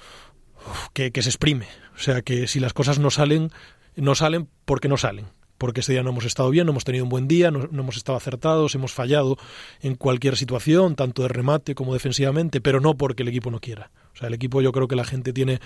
que, 0.92 1.12
que 1.12 1.22
se 1.22 1.28
exprime. 1.28 1.66
O 1.94 1.98
sea 1.98 2.22
que 2.22 2.46
si 2.46 2.61
las 2.61 2.72
cosas 2.72 2.98
no 2.98 3.11
salen, 3.11 3.50
no 3.96 4.14
salen 4.14 4.48
porque 4.64 4.88
no 4.88 4.96
salen. 4.96 5.26
Porque 5.58 5.80
ese 5.80 5.92
día 5.92 6.02
no 6.02 6.11
hemos 6.11 6.24
estado 6.24 6.48
bien, 6.48 6.64
no 6.64 6.72
hemos 6.72 6.84
tenido 6.84 7.04
un 7.04 7.11
buen 7.11 7.28
día, 7.28 7.50
no, 7.50 7.68
hemos 7.70 7.98
estado 7.98 8.16
acertados, 8.16 8.74
hemos 8.74 8.94
fallado 8.94 9.36
en 9.82 9.94
cualquier 9.94 10.36
situación, 10.36 10.96
tanto 10.96 11.22
de 11.22 11.28
remate 11.28 11.74
como 11.74 11.92
defensivamente, 11.92 12.62
pero 12.62 12.80
no 12.80 12.96
porque 12.96 13.22
el 13.22 13.28
equipo 13.28 13.50
no 13.50 13.61
quiera. 13.61 13.90
O 14.14 14.16
sea, 14.16 14.28
el 14.28 14.34
equipo 14.34 14.62
yo 14.62 14.72
creo 14.72 14.88
que 14.88 14.96
la 14.96 15.04
gente 15.04 15.34
tiene 15.34 15.61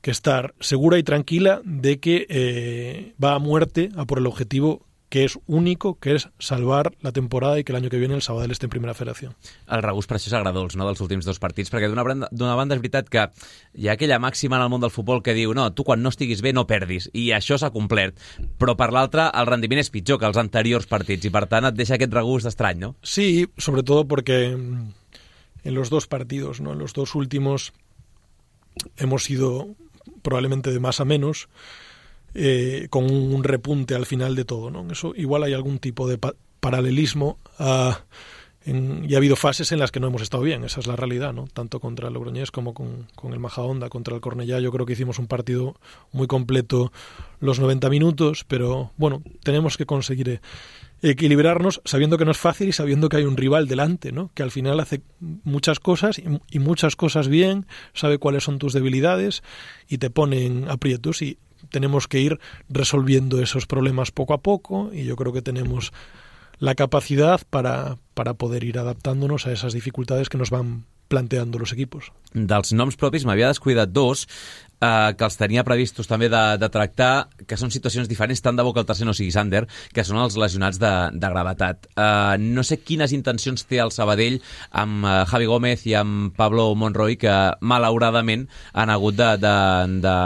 que 0.00 0.10
estar 0.10 0.54
segura 0.58 0.98
y 0.98 1.04
tranquila 1.04 1.62
de 1.64 2.00
que 2.00 2.26
eh, 2.28 3.14
va 3.22 3.34
a 3.34 3.38
muerte 3.38 3.90
a 3.96 4.04
por 4.04 4.18
el 4.18 4.26
objetivo 4.26 4.84
que 5.12 5.26
és 5.28 5.34
único, 5.44 5.92
que 6.00 6.14
és 6.16 6.24
salvar 6.40 6.86
la 7.04 7.12
temporada 7.12 7.60
i 7.60 7.66
que 7.68 7.74
l'any 7.74 7.90
que 7.92 8.00
viene 8.00 8.16
el 8.16 8.22
Sabadell 8.24 8.54
esté 8.54 8.64
en 8.64 8.72
primera 8.72 8.94
federació. 8.96 9.34
El 9.68 9.82
regust 9.84 10.14
és 10.16 10.32
agradós, 10.32 10.72
no?, 10.78 10.86
dels 10.88 11.02
últims 11.04 11.28
dos 11.28 11.40
partits, 11.42 11.68
perquè 11.72 11.90
d'una 11.90 12.06
banda, 12.06 12.30
banda 12.32 12.78
és 12.78 12.80
veritat 12.80 13.10
que 13.12 13.26
hi 13.76 13.90
ha 13.90 13.96
aquella 13.98 14.20
màxima 14.22 14.56
en 14.56 14.64
el 14.64 14.70
món 14.72 14.80
del 14.80 14.94
futbol 14.94 15.20
que 15.20 15.36
diu 15.36 15.52
no, 15.52 15.68
tu 15.76 15.84
quan 15.84 16.00
no 16.00 16.12
estiguis 16.14 16.40
bé 16.40 16.54
no 16.56 16.64
perdis, 16.70 17.10
i 17.12 17.28
això 17.36 17.60
s'ha 17.60 17.72
complert, 17.74 18.16
però 18.56 18.72
per 18.78 18.88
l'altra 18.96 19.28
el 19.36 19.50
rendiment 19.50 19.82
és 19.82 19.92
pitjor 19.92 20.18
que 20.18 20.30
els 20.30 20.40
anteriors 20.40 20.88
partits, 20.88 21.28
i 21.28 21.34
per 21.34 21.44
tant 21.50 21.68
et 21.68 21.76
deixa 21.76 21.98
aquest 21.98 22.16
regust 22.16 22.48
estrany, 22.48 22.80
no? 22.80 22.94
Sí, 23.04 23.44
sobretot 23.60 24.08
perquè 24.08 24.40
en 24.52 25.74
los 25.74 25.90
dos 25.90 26.06
partidos, 26.06 26.60
¿no? 26.60 26.72
en 26.72 26.78
los 26.78 26.92
dos 26.94 27.14
últimos 27.14 27.72
hemos 28.96 29.24
sido 29.24 29.68
probablemente 30.22 30.72
de 30.72 30.80
más 30.80 31.00
a 31.00 31.04
menos, 31.04 31.48
eh, 32.34 32.86
con 32.90 33.04
un 33.10 33.44
repunte 33.44 33.94
al 33.94 34.06
final 34.06 34.34
de 34.34 34.44
todo. 34.44 34.70
¿no? 34.70 34.90
Eso 34.90 35.12
igual 35.16 35.42
hay 35.42 35.54
algún 35.54 35.78
tipo 35.78 36.08
de 36.08 36.18
pa 36.18 36.34
paralelismo 36.60 37.40
a, 37.58 38.04
en, 38.64 39.04
y 39.08 39.14
ha 39.14 39.16
habido 39.16 39.34
fases 39.34 39.72
en 39.72 39.80
las 39.80 39.90
que 39.90 39.98
no 39.98 40.06
hemos 40.06 40.22
estado 40.22 40.44
bien, 40.44 40.62
esa 40.62 40.78
es 40.78 40.86
la 40.86 40.94
realidad, 40.94 41.32
¿no? 41.32 41.46
tanto 41.52 41.80
contra 41.80 42.06
el 42.06 42.14
Logroñés 42.14 42.52
como 42.52 42.72
con, 42.72 43.08
con 43.16 43.32
el 43.32 43.40
Majahonda, 43.40 43.88
contra 43.88 44.14
el 44.14 44.20
Cornellá. 44.20 44.60
Yo 44.60 44.70
creo 44.70 44.86
que 44.86 44.92
hicimos 44.92 45.18
un 45.18 45.26
partido 45.26 45.74
muy 46.12 46.28
completo 46.28 46.92
los 47.40 47.58
90 47.58 47.90
minutos, 47.90 48.44
pero 48.46 48.92
bueno, 48.96 49.22
tenemos 49.42 49.76
que 49.76 49.86
conseguir 49.86 50.40
equilibrarnos 51.02 51.82
sabiendo 51.84 52.16
que 52.16 52.24
no 52.24 52.30
es 52.30 52.38
fácil 52.38 52.68
y 52.68 52.72
sabiendo 52.72 53.08
que 53.08 53.16
hay 53.16 53.24
un 53.24 53.36
rival 53.36 53.66
delante, 53.66 54.12
¿no? 54.12 54.30
que 54.34 54.44
al 54.44 54.52
final 54.52 54.78
hace 54.78 55.02
muchas 55.18 55.80
cosas 55.80 56.20
y, 56.20 56.24
y 56.48 56.60
muchas 56.60 56.94
cosas 56.94 57.26
bien, 57.26 57.66
sabe 57.92 58.18
cuáles 58.18 58.44
son 58.44 58.58
tus 58.58 58.72
debilidades 58.72 59.42
y 59.88 59.98
te 59.98 60.10
pone 60.10 60.46
en 60.46 60.70
aprietos 60.70 61.22
y 61.22 61.38
tenemos 61.70 62.08
que 62.08 62.20
ir 62.20 62.40
resolviendo 62.68 63.40
esos 63.40 63.66
problemas 63.66 64.10
poco 64.10 64.34
a 64.34 64.42
poco 64.42 64.90
y 64.92 65.04
yo 65.04 65.16
creo 65.16 65.32
que 65.32 65.42
tenemos 65.42 65.92
la 66.58 66.74
capacidad 66.74 67.40
para, 67.50 67.98
para 68.14 68.34
poder 68.34 68.64
ir 68.64 68.78
adaptándonos 68.78 69.46
a 69.46 69.52
esas 69.52 69.72
dificultades 69.72 70.28
que 70.28 70.38
nos 70.38 70.50
van 70.50 70.84
planteando 71.08 71.58
los 71.58 71.72
equipos. 71.72 72.12
Dels 72.32 72.72
noms 72.72 72.96
propis 72.96 73.26
m'havia 73.28 73.50
descuidat 73.52 73.90
dos 73.92 74.24
eh, 74.82 75.14
que 75.16 75.26
els 75.26 75.38
tenia 75.38 75.64
previstos 75.66 76.10
també 76.10 76.28
de, 76.32 76.42
de 76.60 76.68
tractar, 76.72 77.28
que 77.46 77.58
són 77.60 77.72
situacions 77.74 78.10
diferents, 78.10 78.42
tant 78.42 78.58
de 78.58 78.66
bo 78.66 78.74
que 78.74 78.82
el 78.82 78.88
tercer 78.88 79.06
no 79.08 79.14
sigui 79.16 79.32
Sander, 79.34 79.64
que 79.94 80.04
són 80.06 80.20
els 80.22 80.36
lesionats 80.40 80.80
de, 80.82 80.92
de 81.14 81.32
gravetat. 81.32 81.88
Eh, 81.94 82.36
no 82.42 82.66
sé 82.66 82.80
quines 82.82 83.14
intencions 83.16 83.66
té 83.68 83.80
el 83.82 83.94
Sabadell 83.94 84.40
amb 84.82 85.06
eh, 85.06 85.14
Javi 85.30 85.50
Gómez 85.50 85.86
i 85.90 85.96
amb 85.98 86.34
Pablo 86.36 86.70
Monroy, 86.78 87.18
que 87.20 87.36
malauradament 87.60 88.48
han 88.72 88.92
hagut 88.92 89.18
de, 89.18 89.30
de, 89.42 89.56
de, 90.02 90.16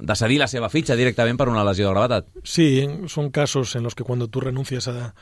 de 0.00 0.18
cedir 0.18 0.40
la 0.42 0.50
seva 0.50 0.72
fitxa 0.72 0.98
directament 0.98 1.38
per 1.38 1.50
una 1.52 1.66
lesió 1.66 1.88
de 1.88 1.94
gravetat. 1.94 2.28
Sí, 2.44 2.68
són 3.08 3.30
casos 3.30 3.76
en 3.76 3.86
los 3.86 3.94
que 3.94 4.06
cuando 4.06 4.28
tú 4.28 4.40
renuncias 4.40 4.88
a 4.88 5.12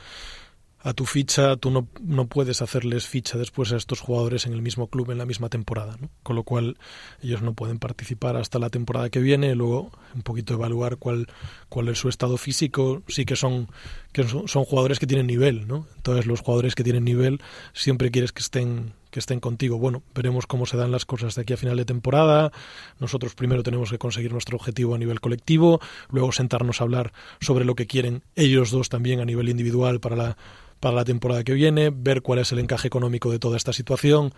a 0.87 0.93
tu 0.93 1.05
ficha, 1.05 1.57
tú 1.57 1.69
no, 1.69 1.89
no 2.01 2.27
puedes 2.27 2.61
hacerles 2.61 3.07
ficha 3.07 3.37
después 3.37 3.73
a 3.73 3.75
estos 3.75 3.99
jugadores 3.99 4.45
en 4.45 4.53
el 4.53 4.61
mismo 4.61 4.87
club 4.87 5.11
en 5.11 5.17
la 5.17 5.25
misma 5.25 5.49
temporada, 5.49 5.97
¿no? 5.99 6.09
con 6.23 6.37
lo 6.37 6.43
cual 6.43 6.77
ellos 7.21 7.41
no 7.41 7.53
pueden 7.53 7.77
participar 7.77 8.37
hasta 8.37 8.57
la 8.57 8.69
temporada 8.69 9.09
que 9.09 9.19
viene, 9.19 9.53
luego 9.53 9.91
un 10.15 10.21
poquito 10.21 10.53
evaluar 10.53 10.95
cuál, 10.95 11.27
cuál 11.67 11.89
es 11.89 11.99
su 11.99 12.07
estado 12.07 12.37
físico, 12.37 13.03
sí 13.09 13.25
que 13.25 13.35
son 13.35 13.67
que 14.13 14.23
son, 14.23 14.47
son 14.47 14.63
jugadores 14.63 14.97
que 14.97 15.07
tienen 15.07 15.27
nivel, 15.27 15.67
¿no? 15.67 15.87
Entonces 15.97 16.25
los 16.25 16.39
jugadores 16.39 16.73
que 16.73 16.85
tienen 16.85 17.03
nivel 17.03 17.41
siempre 17.73 18.09
quieres 18.09 18.31
que 18.31 18.41
estén 18.41 18.93
que 19.17 19.19
estén 19.19 19.39
contigo. 19.39 19.79
Bueno, 19.79 20.03
veremos 20.13 20.45
cómo 20.45 20.67
se 20.67 20.77
dan 20.77 20.91
las 20.91 21.05
cosas 21.05 21.33
de 21.33 21.41
aquí 21.41 21.51
a 21.51 21.57
final 21.57 21.75
de 21.75 21.85
temporada. 21.85 22.51
Nosotros 22.99 23.33
primero 23.33 23.63
tenemos 23.63 23.89
que 23.89 23.97
conseguir 23.97 24.31
nuestro 24.31 24.57
objetivo 24.57 24.93
a 24.93 24.99
nivel 24.99 25.19
colectivo, 25.21 25.79
luego 26.11 26.31
sentarnos 26.31 26.81
a 26.81 26.83
hablar 26.83 27.13
sobre 27.41 27.65
lo 27.65 27.73
que 27.73 27.87
quieren 27.87 28.21
ellos 28.35 28.69
dos 28.69 28.89
también 28.89 29.19
a 29.19 29.25
nivel 29.25 29.49
individual 29.49 29.99
para 29.99 30.15
la 30.15 30.37
para 30.79 30.95
la 30.95 31.03
temporada 31.03 31.43
que 31.43 31.53
viene, 31.53 31.89
ver 31.89 32.21
cuál 32.21 32.37
es 32.37 32.51
el 32.51 32.59
encaje 32.59 32.87
económico 32.87 33.31
de 33.31 33.39
toda 33.39 33.57
esta 33.57 33.73
situación, 33.73 34.31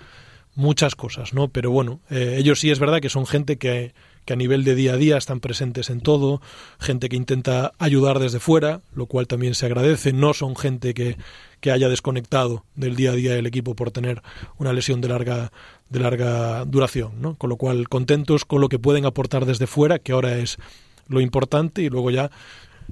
muchas 0.55 0.95
cosas, 0.95 1.33
¿no? 1.33 1.49
Pero 1.49 1.71
bueno, 1.71 1.99
eh, 2.09 2.35
ellos 2.37 2.61
sí 2.61 2.71
es 2.71 2.79
verdad 2.79 3.01
que 3.01 3.09
son 3.09 3.25
gente 3.25 3.57
que, 3.57 3.93
que 4.25 4.33
a 4.33 4.35
nivel 4.35 4.63
de 4.63 4.75
día 4.75 4.93
a 4.93 4.97
día 4.97 5.17
están 5.17 5.39
presentes 5.39 5.89
en 5.89 6.01
todo, 6.01 6.41
gente 6.79 7.09
que 7.09 7.15
intenta 7.15 7.73
ayudar 7.79 8.19
desde 8.19 8.39
fuera, 8.39 8.81
lo 8.93 9.05
cual 9.05 9.27
también 9.27 9.55
se 9.55 9.65
agradece, 9.65 10.13
no 10.13 10.33
son 10.33 10.55
gente 10.55 10.93
que, 10.93 11.17
que 11.61 11.71
haya 11.71 11.89
desconectado 11.89 12.63
del 12.75 12.95
día 12.95 13.11
a 13.11 13.15
día 13.15 13.33
del 13.33 13.45
equipo 13.45 13.75
por 13.75 13.91
tener 13.91 14.21
una 14.57 14.73
lesión 14.73 15.01
de 15.01 15.07
larga, 15.07 15.51
de 15.89 15.99
larga 15.99 16.65
duración, 16.65 17.21
¿no? 17.21 17.35
Con 17.35 17.49
lo 17.49 17.57
cual 17.57 17.89
contentos 17.89 18.45
con 18.45 18.61
lo 18.61 18.69
que 18.69 18.79
pueden 18.79 19.05
aportar 19.05 19.45
desde 19.45 19.67
fuera, 19.67 19.99
que 19.99 20.11
ahora 20.11 20.37
es 20.37 20.57
lo 21.07 21.21
importante, 21.21 21.81
y 21.81 21.89
luego 21.89 22.11
ya 22.11 22.29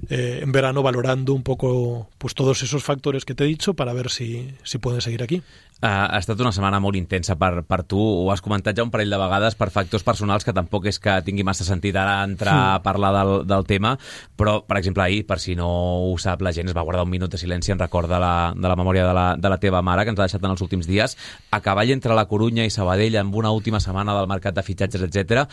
eh, 0.08 0.40
en 0.42 0.52
verano 0.52 0.82
valorando 0.82 1.34
un 1.34 1.42
poco 1.42 2.08
pues 2.18 2.34
todos 2.34 2.62
esos 2.62 2.82
factores 2.84 3.24
que 3.24 3.34
te 3.34 3.44
he 3.44 3.46
dicho 3.46 3.74
para 3.74 3.92
ver 3.92 4.10
si, 4.10 4.54
si 4.62 4.78
pueden 4.78 5.00
seguir 5.00 5.22
aquí. 5.22 5.42
Uh, 5.78 6.10
ha 6.10 6.18
estat 6.18 6.40
una 6.42 6.50
setmana 6.50 6.80
molt 6.82 6.96
intensa 6.98 7.36
per, 7.38 7.62
per 7.62 7.84
tu, 7.86 8.00
ho 8.02 8.32
has 8.32 8.40
comentat 8.42 8.74
ja 8.74 8.82
un 8.82 8.90
parell 8.90 9.12
de 9.14 9.20
vegades 9.20 9.54
per 9.54 9.68
factors 9.70 10.02
personals 10.02 10.42
que 10.42 10.50
tampoc 10.50 10.88
és 10.90 10.98
que 10.98 11.14
tingui 11.22 11.46
massa 11.46 11.62
sentit 11.62 11.94
ara 11.94 12.16
entrar 12.26 12.50
sí. 12.56 12.64
a 12.74 12.82
parlar 12.82 13.12
del, 13.14 13.32
del 13.46 13.62
tema, 13.68 13.94
però, 14.34 14.56
per 14.66 14.80
exemple, 14.80 15.06
ahir, 15.06 15.22
per 15.28 15.38
si 15.38 15.54
no 15.54 15.70
ho 16.08 16.16
sap 16.18 16.42
la 16.42 16.50
gent, 16.56 16.66
es 16.66 16.74
va 16.74 16.82
guardar 16.82 17.06
un 17.06 17.14
minut 17.14 17.30
de 17.30 17.38
silenci 17.38 17.70
en 17.70 17.78
record 17.78 18.10
de 18.10 18.18
la, 18.18 18.52
de 18.58 18.66
la 18.66 18.74
memòria 18.74 19.06
de 19.06 19.14
la, 19.14 19.28
de 19.38 19.54
la 19.54 19.62
teva 19.62 19.84
mare, 19.86 20.02
que 20.02 20.16
ens 20.16 20.18
ha 20.18 20.26
deixat 20.26 20.42
en 20.42 20.56
els 20.56 20.66
últims 20.66 20.90
dies, 20.90 21.14
a 21.54 21.62
cavall 21.62 21.94
entre 21.94 22.18
la 22.18 22.26
Corunya 22.26 22.66
i 22.66 22.74
Sabadell 22.74 23.22
amb 23.22 23.38
una 23.38 23.54
última 23.54 23.78
setmana 23.78 24.18
del 24.18 24.26
mercat 24.26 24.58
de 24.58 24.66
fitxatges, 24.66 25.06
etc 25.06 25.46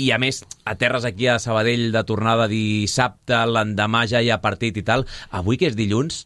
i 0.00 0.10
a 0.14 0.18
més 0.22 0.42
aterres 0.68 1.06
aquí 1.08 1.28
a 1.28 1.38
Sabadell 1.42 1.90
de 1.94 2.04
tornada 2.08 2.48
dissabte, 2.50 3.38
l'endemà 3.46 4.06
ja 4.10 4.22
hi 4.22 4.30
ha 4.30 4.40
partit 4.42 4.78
i 4.80 4.86
tal. 4.86 5.06
Avui 5.36 5.60
que 5.60 5.68
és 5.70 5.76
dilluns, 5.78 6.24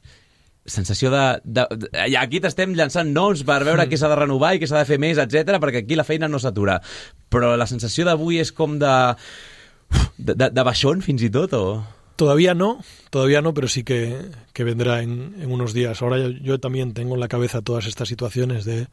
sensació 0.66 1.10
de... 1.12 1.24
de, 1.44 1.66
de 1.76 2.04
aquí 2.20 2.40
t'estem 2.40 2.74
llançant 2.76 3.10
noms 3.12 3.44
per 3.44 3.62
veure 3.64 3.84
mm. 3.84 3.90
què 3.90 3.98
s'ha 4.00 4.12
de 4.12 4.20
renovar 4.20 4.54
i 4.54 4.62
què 4.62 4.68
s'ha 4.70 4.80
de 4.80 4.88
fer 4.88 5.00
més, 5.02 5.20
etc 5.20 5.58
perquè 5.62 5.84
aquí 5.84 5.98
la 5.98 6.06
feina 6.08 6.30
no 6.30 6.40
s'atura. 6.40 6.80
Però 7.32 7.54
la 7.60 7.68
sensació 7.70 8.06
d'avui 8.08 8.40
és 8.42 8.54
com 8.54 8.78
de, 8.80 8.94
de, 10.18 10.32
de, 10.32 10.48
de 10.50 10.66
baixón, 10.66 11.04
fins 11.04 11.26
i 11.26 11.32
tot, 11.34 11.58
o...? 11.58 11.82
Todavía 12.14 12.54
no, 12.54 12.78
todavía 13.10 13.40
no, 13.42 13.54
pero 13.54 13.66
sí 13.66 13.82
que, 13.82 14.30
que 14.52 14.62
vendrá 14.62 15.02
en, 15.02 15.34
en 15.40 15.50
unos 15.50 15.74
días. 15.74 16.00
Ahora 16.00 16.18
yo, 16.18 16.28
yo 16.28 16.60
también 16.60 16.94
tengo 16.94 17.14
en 17.14 17.20
la 17.20 17.26
cabeza 17.26 17.60
todas 17.60 17.86
estas 17.86 18.06
situaciones 18.06 18.64
de 18.64 18.86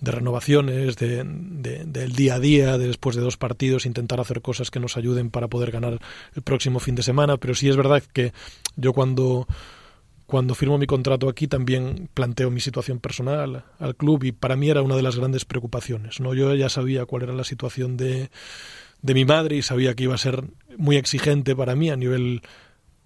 de 0.00 0.10
renovaciones, 0.10 0.96
de, 0.96 1.24
del 1.24 2.12
día 2.12 2.34
a 2.34 2.40
día, 2.40 2.78
de 2.78 2.86
después 2.86 3.16
de 3.16 3.22
dos 3.22 3.36
partidos, 3.36 3.86
intentar 3.86 4.20
hacer 4.20 4.42
cosas 4.42 4.70
que 4.70 4.80
nos 4.80 4.96
ayuden 4.96 5.30
para 5.30 5.48
poder 5.48 5.70
ganar 5.70 5.98
el 6.34 6.42
próximo 6.42 6.80
fin 6.80 6.94
de 6.94 7.02
semana. 7.02 7.36
Pero 7.36 7.54
sí 7.54 7.68
es 7.68 7.76
verdad 7.76 8.02
que 8.12 8.32
yo 8.76 8.92
cuando, 8.92 9.46
cuando 10.26 10.54
firmo 10.54 10.78
mi 10.78 10.86
contrato 10.86 11.28
aquí 11.28 11.48
también 11.48 12.08
planteo 12.12 12.50
mi 12.50 12.60
situación 12.60 13.00
personal 13.00 13.64
al 13.78 13.96
club 13.96 14.24
y 14.24 14.32
para 14.32 14.56
mí 14.56 14.68
era 14.68 14.82
una 14.82 14.96
de 14.96 15.02
las 15.02 15.16
grandes 15.16 15.44
preocupaciones. 15.44 16.20
¿no? 16.20 16.34
Yo 16.34 16.54
ya 16.54 16.68
sabía 16.68 17.06
cuál 17.06 17.22
era 17.22 17.32
la 17.32 17.44
situación 17.44 17.96
de, 17.96 18.30
de 19.02 19.14
mi 19.14 19.24
madre 19.24 19.56
y 19.56 19.62
sabía 19.62 19.94
que 19.94 20.04
iba 20.04 20.14
a 20.14 20.18
ser 20.18 20.44
muy 20.76 20.96
exigente 20.96 21.56
para 21.56 21.74
mí 21.74 21.90
a 21.90 21.96
nivel 21.96 22.42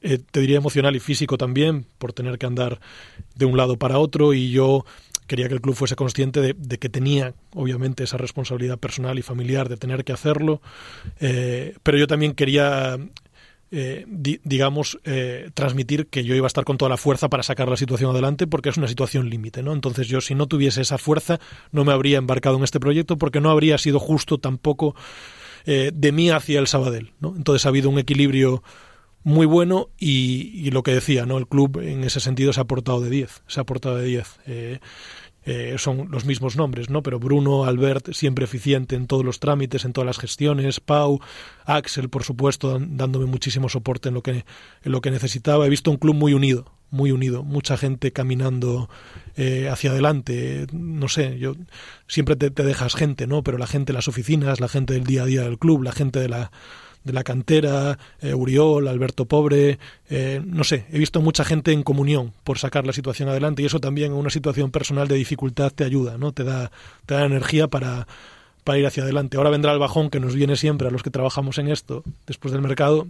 eh, 0.02 0.18
te 0.18 0.40
diría 0.40 0.56
emocional 0.56 0.96
y 0.96 1.00
físico 1.00 1.36
también, 1.36 1.84
por 1.98 2.14
tener 2.14 2.38
que 2.38 2.46
andar 2.46 2.80
de 3.34 3.44
un 3.44 3.56
lado 3.56 3.76
para 3.76 3.98
otro 3.98 4.32
y 4.32 4.50
yo 4.50 4.86
quería 5.30 5.46
que 5.46 5.54
el 5.54 5.60
club 5.60 5.76
fuese 5.76 5.94
consciente 5.94 6.40
de, 6.40 6.78
que 6.78 6.88
tenía, 6.88 7.34
obviamente, 7.54 8.02
esa 8.02 8.16
responsabilidad 8.16 8.78
personal 8.78 9.16
y 9.16 9.22
familiar 9.22 9.68
de 9.68 9.76
tener 9.76 10.02
que 10.02 10.12
hacerlo, 10.12 10.60
eh, 11.20 11.76
pero 11.84 11.98
yo 11.98 12.08
también 12.08 12.34
quería, 12.34 12.98
eh, 13.70 14.06
digamos, 14.08 14.98
transmitir 15.54 16.08
que 16.08 16.24
yo 16.24 16.34
iba 16.34 16.46
a 16.46 16.48
estar 16.48 16.64
con 16.64 16.78
toda 16.78 16.88
la 16.88 16.96
fuerza 16.96 17.28
para 17.28 17.44
sacar 17.44 17.68
la 17.68 17.76
situación 17.76 18.10
adelante, 18.10 18.48
porque 18.48 18.70
es 18.70 18.76
una 18.76 18.88
situación 18.88 19.30
límite, 19.30 19.62
¿no? 19.62 19.72
Entonces 19.72 20.08
yo, 20.08 20.20
si 20.20 20.34
no 20.34 20.48
tuviese 20.48 20.80
esa 20.80 20.98
fuerza, 20.98 21.38
no 21.70 21.84
me 21.84 21.92
habría 21.92 22.18
embarcado 22.18 22.56
en 22.56 22.64
este 22.64 22.80
proyecto, 22.80 23.16
porque 23.16 23.40
no 23.40 23.50
habría 23.50 23.78
sido 23.78 24.00
justo 24.00 24.38
tampoco 24.38 24.96
de 25.64 26.12
mí 26.12 26.30
hacia 26.30 26.58
el 26.58 26.66
Sabadell, 26.66 27.12
¿no? 27.20 27.36
Entonces 27.36 27.66
ha 27.66 27.68
habido 27.68 27.88
un 27.88 28.00
equilibrio 28.00 28.64
muy 29.22 29.46
bueno 29.46 29.90
y, 29.98 30.70
lo 30.70 30.82
que 30.82 30.94
decía, 30.94 31.26
¿no? 31.26 31.38
El 31.38 31.46
club 31.46 31.80
en 31.82 32.04
ese 32.04 32.20
sentido 32.20 32.52
se 32.52 32.60
ha 32.60 32.64
portado 32.64 33.00
de 33.00 33.10
10, 33.10 33.42
se 33.46 33.60
ha 33.60 33.64
portado 33.64 33.96
de 33.96 34.04
10. 34.04 34.40
Eh, 34.46 34.78
eh, 35.44 35.76
son 35.78 36.08
los 36.10 36.24
mismos 36.26 36.56
nombres, 36.56 36.90
¿no? 36.90 37.02
Pero 37.02 37.18
Bruno, 37.18 37.64
Albert, 37.64 38.12
siempre 38.12 38.44
eficiente 38.44 38.96
en 38.96 39.06
todos 39.06 39.24
los 39.24 39.40
trámites, 39.40 39.84
en 39.84 39.92
todas 39.92 40.06
las 40.06 40.18
gestiones, 40.18 40.80
Pau, 40.80 41.20
Axel, 41.64 42.10
por 42.10 42.24
supuesto, 42.24 42.78
dándome 42.78 43.26
muchísimo 43.26 43.68
soporte 43.68 44.08
en 44.08 44.14
lo 44.14 44.22
que, 44.22 44.44
en 44.82 44.92
lo 44.92 45.00
que 45.00 45.10
necesitaba. 45.10 45.66
He 45.66 45.70
visto 45.70 45.90
un 45.90 45.96
club 45.96 46.14
muy 46.14 46.34
unido, 46.34 46.70
muy 46.90 47.10
unido, 47.10 47.42
mucha 47.42 47.78
gente 47.78 48.12
caminando 48.12 48.90
eh, 49.36 49.68
hacia 49.70 49.92
adelante. 49.92 50.66
No 50.72 51.08
sé, 51.08 51.38
yo 51.38 51.54
siempre 52.06 52.36
te, 52.36 52.50
te 52.50 52.62
dejas 52.62 52.94
gente, 52.94 53.26
¿no? 53.26 53.42
Pero 53.42 53.56
la 53.56 53.66
gente 53.66 53.92
de 53.92 53.96
las 53.96 54.08
oficinas, 54.08 54.60
la 54.60 54.68
gente 54.68 54.92
del 54.92 55.04
día 55.04 55.22
a 55.22 55.26
día 55.26 55.42
del 55.42 55.58
club, 55.58 55.82
la 55.82 55.92
gente 55.92 56.20
de 56.20 56.28
la 56.28 56.50
de 57.04 57.12
la 57.12 57.24
cantera, 57.24 57.98
eh, 58.20 58.34
Uriol, 58.34 58.88
Alberto 58.88 59.24
Pobre, 59.24 59.78
eh, 60.10 60.42
no 60.44 60.64
sé, 60.64 60.86
he 60.92 60.98
visto 60.98 61.20
mucha 61.20 61.44
gente 61.44 61.72
en 61.72 61.82
comunión 61.82 62.32
por 62.44 62.58
sacar 62.58 62.86
la 62.86 62.92
situación 62.92 63.28
adelante 63.28 63.62
y 63.62 63.66
eso 63.66 63.80
también 63.80 64.12
en 64.12 64.18
una 64.18 64.30
situación 64.30 64.70
personal 64.70 65.08
de 65.08 65.14
dificultad 65.14 65.72
te 65.72 65.84
ayuda, 65.84 66.18
¿no? 66.18 66.32
Te 66.32 66.44
da, 66.44 66.70
te 67.06 67.14
da 67.14 67.24
energía 67.24 67.68
para, 67.68 68.06
para 68.64 68.78
ir 68.78 68.86
hacia 68.86 69.02
adelante. 69.02 69.36
Ahora 69.36 69.50
vendrá 69.50 69.72
el 69.72 69.78
bajón 69.78 70.10
que 70.10 70.20
nos 70.20 70.34
viene 70.34 70.56
siempre 70.56 70.88
a 70.88 70.90
los 70.90 71.02
que 71.02 71.10
trabajamos 71.10 71.58
en 71.58 71.68
esto 71.68 72.04
después 72.26 72.52
del 72.52 72.62
mercado, 72.62 73.08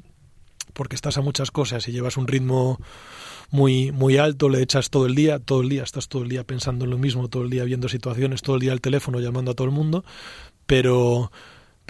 porque 0.72 0.94
estás 0.94 1.18
a 1.18 1.20
muchas 1.20 1.50
cosas 1.50 1.86
y 1.88 1.92
llevas 1.92 2.16
un 2.16 2.28
ritmo 2.28 2.78
muy 3.50 3.90
muy 3.90 4.16
alto, 4.16 4.48
le 4.48 4.62
echas 4.62 4.90
todo 4.90 5.06
el 5.06 5.16
día, 5.16 5.40
todo 5.40 5.62
el 5.62 5.68
día, 5.68 5.82
estás 5.82 6.08
todo 6.08 6.22
el 6.22 6.28
día 6.28 6.44
pensando 6.44 6.84
en 6.84 6.92
lo 6.92 6.98
mismo, 6.98 7.28
todo 7.28 7.42
el 7.42 7.50
día 7.50 7.64
viendo 7.64 7.88
situaciones, 7.88 8.42
todo 8.42 8.56
el 8.56 8.62
día 8.62 8.72
al 8.72 8.80
teléfono 8.80 9.18
llamando 9.18 9.50
a 9.50 9.54
todo 9.54 9.66
el 9.66 9.72
mundo, 9.72 10.04
pero 10.66 11.32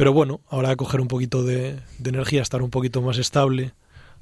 pero 0.01 0.15
bueno, 0.15 0.41
ahora 0.49 0.75
coger 0.77 1.03
un 1.03 1.09
poquito 1.09 1.45
de, 1.45 1.77
energía, 2.03 2.41
estar 2.41 2.63
un 2.63 2.71
poquito 2.71 3.03
más 3.03 3.19
estable. 3.19 3.73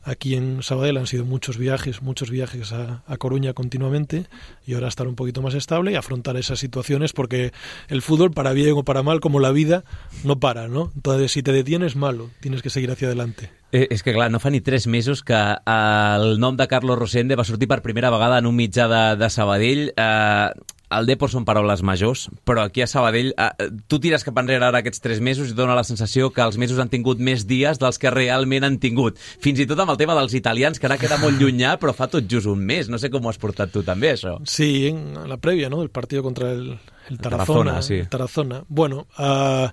Aquí 0.03 0.35
en 0.35 0.61
Sabadell 0.65 0.97
han 0.97 1.07
sido 1.07 1.25
muchos 1.25 1.57
viajes, 1.57 2.03
muchos 2.03 2.31
viajes 2.31 2.73
a, 2.73 3.05
Coruña 3.19 3.53
continuamente 3.53 4.27
y 4.67 4.75
ahora 4.75 4.89
estar 4.89 5.07
un 5.07 5.15
poquito 5.15 5.41
más 5.41 5.55
estable 5.55 5.93
y 5.93 5.95
afrontar 5.95 6.37
esas 6.37 6.59
situaciones 6.59 7.13
porque 7.13 7.53
el 7.87 8.03
fútbol, 8.03 8.33
para 8.33 8.55
bien 8.55 8.73
o 8.77 8.83
para 8.83 9.05
mal, 9.05 9.21
como 9.21 9.39
la 9.39 9.53
vida, 9.53 9.85
no 10.25 10.41
para, 10.41 10.67
¿no? 10.67 10.91
Entonces, 10.97 11.31
si 11.31 11.45
te 11.45 11.53
detienes, 11.53 11.95
malo, 11.95 12.29
tienes 12.41 12.61
que 12.61 12.71
seguir 12.71 12.91
hacia 12.91 13.07
adelante. 13.07 13.49
Eh, 13.71 13.87
és 13.93 14.03
que, 14.03 14.15
clar, 14.17 14.33
no 14.33 14.41
fa 14.41 14.51
ni 14.51 14.59
tres 14.65 14.89
mesos 14.89 15.23
que 15.23 15.37
el 15.37 16.41
nom 16.41 16.57
de 16.59 16.67
Carlos 16.67 16.99
Rosende 16.99 17.37
va 17.39 17.45
sortir 17.45 17.69
per 17.69 17.85
primera 17.85 18.11
vegada 18.11 18.41
en 18.41 18.51
un 18.51 18.57
mitjà 18.57 18.89
de, 18.91 19.15
de 19.21 19.31
Sabadell. 19.31 19.93
Eh, 19.95 20.51
el 20.95 21.09
Depor 21.09 21.31
són 21.33 21.45
paraules 21.49 21.83
majors, 21.85 22.27
però 22.49 22.65
aquí 22.65 22.83
a 22.83 22.89
Sabadell 22.89 23.33
eh, 23.35 23.69
tu 23.91 23.99
tires 24.01 24.25
cap 24.25 24.39
enrere 24.41 24.69
ara 24.69 24.81
aquests 24.81 25.03
tres 25.05 25.21
mesos 25.25 25.51
i 25.53 25.57
dona 25.57 25.77
la 25.77 25.85
sensació 25.85 26.31
que 26.33 26.45
els 26.45 26.59
mesos 26.61 26.81
han 26.81 26.91
tingut 26.93 27.21
més 27.21 27.45
dies 27.49 27.81
dels 27.81 28.01
que 28.01 28.13
realment 28.15 28.65
han 28.65 28.79
tingut. 28.81 29.21
Fins 29.45 29.61
i 29.61 29.69
tot 29.69 29.81
amb 29.85 29.93
el 29.93 30.01
tema 30.01 30.17
dels 30.19 30.37
italians, 30.39 30.81
que 30.81 30.89
ara 30.89 30.99
queda 31.01 31.21
molt 31.21 31.41
llunyà, 31.41 31.77
però 31.81 31.95
fa 31.97 32.09
tot 32.09 32.29
just 32.31 32.49
un 32.49 32.65
mes. 32.65 32.89
No 32.89 33.01
sé 33.01 33.13
com 33.13 33.25
ho 33.25 33.33
has 33.33 33.41
portat 33.41 33.73
tu 33.75 33.85
també, 33.85 34.15
això. 34.17 34.39
Sí, 34.49 34.89
en 34.89 35.29
la 35.29 35.41
prèvia, 35.41 35.69
¿no? 35.73 35.83
El 35.85 35.93
partit 35.93 36.25
contra 36.25 36.53
el, 36.57 36.71
el 37.11 37.19
Tarazona. 37.21 37.79
Tarazona, 37.79 37.83
sí. 37.83 38.03
Tarazona. 38.09 38.63
Bueno, 38.69 39.07
uh, 39.19 39.69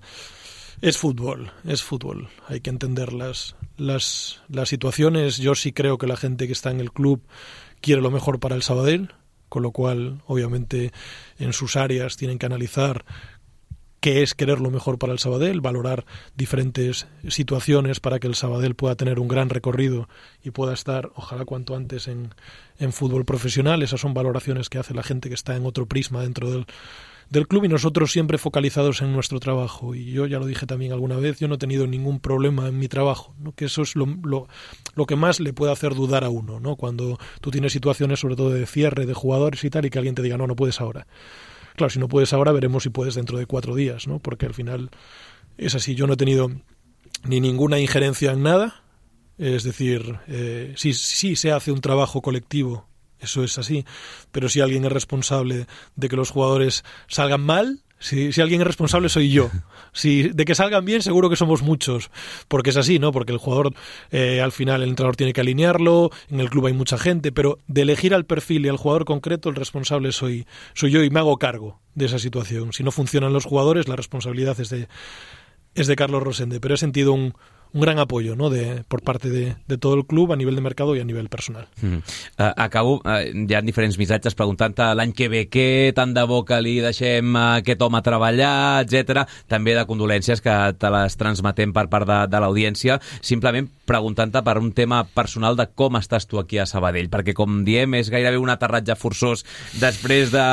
es 0.82 0.98
fútbol, 0.98 1.52
es 1.66 1.84
fútbol. 1.84 2.28
Hay 2.48 2.60
que 2.60 2.70
entender 2.70 3.14
las, 3.14 3.56
las, 3.78 4.42
las 4.50 4.70
situaciones. 4.70 5.38
Yo 5.38 5.56
sí 5.56 5.72
creo 5.72 5.98
que 5.98 6.08
la 6.08 6.18
gente 6.18 6.48
que 6.48 6.54
está 6.54 6.72
en 6.72 6.82
el 6.82 6.92
club 6.92 7.22
quiere 7.80 8.02
lo 8.02 8.12
mejor 8.12 8.40
para 8.40 8.56
el 8.56 8.64
Sabadell 8.64 9.14
con 9.50 9.64
lo 9.64 9.72
cual, 9.72 10.22
obviamente, 10.28 10.92
en 11.40 11.54
sus 11.54 11.76
áreas 11.76 12.18
tienen 12.18 12.40
que 12.40 12.46
analizar 12.46 13.06
qué 14.00 14.22
es 14.22 14.36
querer 14.36 14.60
lo 14.60 14.70
mejor 14.70 15.00
para 15.00 15.14
el 15.14 15.20
Sabadell, 15.20 15.62
valorar 15.62 16.06
diferentes 16.36 17.08
situaciones 17.28 18.00
para 18.00 18.20
que 18.20 18.28
el 18.28 18.36
Sabadell 18.36 18.76
pueda 18.76 18.96
tener 18.96 19.20
un 19.20 19.28
gran 19.28 19.50
recorrido 19.50 20.08
y 20.44 20.52
pueda 20.52 20.74
estar, 20.74 21.10
ojalá 21.16 21.44
cuanto 21.46 21.76
antes, 21.76 22.08
en, 22.08 22.36
en 22.78 22.94
fútbol 22.94 23.26
profesional. 23.26 23.82
Esas 23.82 24.02
son 24.02 24.14
valoraciones 24.14 24.70
que 24.70 24.78
hace 24.78 24.94
la 24.94 25.02
gente 25.02 25.30
que 25.30 25.36
está 25.36 25.56
en 25.56 25.66
otro 25.66 25.88
prisma 25.88 26.22
dentro 26.22 26.52
del, 26.52 26.68
del 27.30 27.48
club 27.48 27.66
y 27.66 27.68
nosotros 27.68 28.12
siempre 28.12 28.38
focalizados 28.38 29.02
en 29.02 29.14
nuestro 29.14 29.40
trabajo. 29.40 29.96
Y 29.96 30.12
yo 30.12 30.26
ya 30.28 30.40
lo 30.40 30.46
dije 30.46 30.66
también 30.66 30.92
alguna 30.92 31.18
vez, 31.18 31.40
yo 31.40 31.48
no 31.48 31.56
he 31.56 31.58
tenido 31.58 31.88
ningún 31.88 32.20
problema 32.20 32.68
en 32.68 32.78
mi 32.78 32.88
trabajo, 32.88 33.36
¿no? 33.40 33.54
que 33.54 33.66
eso 33.66 33.82
es 33.82 33.96
lo, 33.96 34.06
lo, 34.24 34.48
lo, 34.96 35.06
que 35.06 35.16
más 35.16 35.40
le 35.40 35.54
puede 35.54 35.72
hacer 35.72 35.96
dudar 35.96 36.24
a 36.24 36.30
uno, 36.30 36.60
¿no? 36.60 36.76
cuando 36.76 37.18
tú 37.42 37.52
tienes 37.52 37.74
situaciones 37.74 38.20
sobre 38.20 38.36
todo 38.36 38.50
de 38.50 38.66
cierre 38.66 39.06
de 39.06 39.14
jugadores 39.14 39.64
y 39.64 39.70
tal 39.70 39.86
y 39.86 39.90
que 39.90 39.98
alguien 39.98 40.16
te 40.16 40.22
diga, 40.22 40.38
no, 40.38 40.48
no 40.48 40.56
puedes 40.56 40.80
ahora. 40.82 41.08
Claro, 41.76 41.90
si 41.90 42.00
no 42.00 42.08
puedes 42.08 42.32
ahora, 42.34 42.52
veremos 42.52 42.84
si 42.84 42.90
puedes 42.90 43.16
dentro 43.16 43.38
de 43.38 43.46
cuatro 43.46 43.76
días, 43.76 44.08
¿no? 44.08 44.20
porque 44.20 44.46
al 44.46 44.54
final 44.54 44.90
es 45.58 45.76
así, 45.76 45.96
yo 45.96 46.08
no 46.08 46.14
he 46.14 46.18
tenido 46.18 46.52
ni 47.24 47.42
ninguna 47.42 47.80
injerencia 47.80 48.32
en 48.32 48.44
nada, 48.44 48.84
es 49.38 49.64
decir, 49.64 50.20
eh, 50.28 50.74
si, 50.78 50.94
si 50.94 51.36
se 51.36 51.52
hace 51.52 51.72
un 51.72 51.82
trabajo 51.82 52.22
colectivo 52.22 52.88
eso 53.20 53.44
es 53.44 53.58
así. 53.58 53.86
Pero 54.32 54.50
si 54.50 54.62
alguien 54.62 54.86
es 54.86 54.92
responsable 54.92 55.68
de 55.96 56.10
que 56.10 56.16
los 56.16 56.32
jugadores 56.32 56.84
salgan 57.08 57.42
mal, 57.42 57.82
si, 57.98 58.34
si, 58.34 58.42
alguien 58.42 58.62
es 58.62 58.68
responsable 58.68 59.10
soy 59.10 59.32
yo. 59.32 59.50
Si 59.94 60.24
de 60.24 60.44
que 60.44 60.56
salgan 60.56 60.84
bien, 60.84 61.02
seguro 61.02 61.30
que 61.30 61.38
somos 61.38 61.62
muchos. 61.62 62.12
Porque 62.50 62.72
es 62.72 62.76
así, 62.76 63.00
¿no? 63.00 63.14
Porque 63.14 63.32
el 63.32 63.38
jugador, 63.38 63.74
eh, 64.12 64.42
al 64.42 64.52
final, 64.52 64.84
el 64.84 64.90
entrenador 64.90 65.16
tiene 65.16 65.32
que 65.32 65.40
alinearlo, 65.40 66.12
en 66.30 66.42
el 66.42 66.50
club 66.50 66.66
hay 66.66 66.74
mucha 66.74 66.98
gente, 66.98 67.32
pero 67.32 67.60
de 67.68 67.84
elegir 67.84 68.14
al 68.14 68.26
perfil 68.26 68.66
y 68.66 68.70
al 68.70 68.76
jugador 68.76 69.06
concreto, 69.06 69.48
el 69.48 69.56
responsable 69.56 70.12
soy, 70.12 70.48
soy 70.74 70.92
yo 70.92 71.02
y 71.02 71.10
me 71.10 71.22
hago 71.22 71.38
cargo 71.38 71.80
de 71.94 72.08
esa 72.08 72.20
situación. 72.20 72.74
Si 72.74 72.84
no 72.84 72.92
funcionan 72.92 73.32
los 73.32 73.46
jugadores, 73.46 73.88
la 73.88 73.96
responsabilidad 73.96 74.60
es 74.60 74.70
de, 74.70 74.90
es 75.76 75.88
de 75.88 75.96
Carlos 75.96 76.22
Rosende. 76.22 76.60
Pero 76.60 76.76
he 76.76 76.78
sentido 76.78 77.14
un, 77.14 77.36
un 77.76 77.82
gran 77.82 78.00
apoyo 78.00 78.36
¿no? 78.36 78.50
de, 78.50 78.84
por 78.88 79.02
parte 79.02 79.30
de, 79.30 79.56
de 79.68 79.78
tot 79.78 79.98
el 79.98 80.06
club 80.08 80.32
a 80.32 80.38
nivell 80.40 80.56
de 80.56 80.64
mercado 80.64 80.96
i 80.96 81.02
a 81.04 81.06
nivell 81.06 81.28
personal. 81.28 81.68
Mm. 81.82 82.00
Uh, 82.40 82.52
acabo, 82.56 83.02
uh, 83.04 83.20
hi 83.28 83.54
ha 83.54 83.62
diferents 83.62 84.00
missatges 84.00 84.38
preguntant-te 84.40 84.88
l'any 84.96 85.12
que 85.12 85.28
ve 85.30 85.44
què, 85.52 85.92
tant 85.96 86.16
de 86.16 86.24
bo 86.24 86.40
que 86.48 86.62
li 86.64 86.78
deixem 86.80 87.36
uh, 87.36 87.60
aquest 87.60 87.84
home 87.84 88.00
treballar, 88.06 88.86
etc. 88.86 89.26
També 89.52 89.76
de 89.76 89.84
condolències 89.90 90.40
que 90.42 90.56
te 90.80 90.94
les 90.96 91.20
transmetem 91.20 91.76
per 91.76 91.90
part 91.92 92.08
de, 92.08 92.22
de 92.32 92.42
l'audiència, 92.42 92.98
simplement 93.20 93.68
preguntant-te 93.86 94.42
per 94.46 94.58
un 94.60 94.72
tema 94.76 95.04
personal 95.16 95.58
de 95.60 95.68
com 95.78 95.98
estàs 96.00 96.28
tu 96.30 96.40
aquí 96.42 96.60
a 96.62 96.66
Sabadell, 96.70 97.10
perquè 97.14 97.36
com 97.38 97.62
diem 97.68 97.98
és 98.00 98.10
gairebé 98.14 98.40
un 98.42 98.52
aterratge 98.54 98.98
forçós 99.00 99.46
després 99.82 100.34
de 100.34 100.46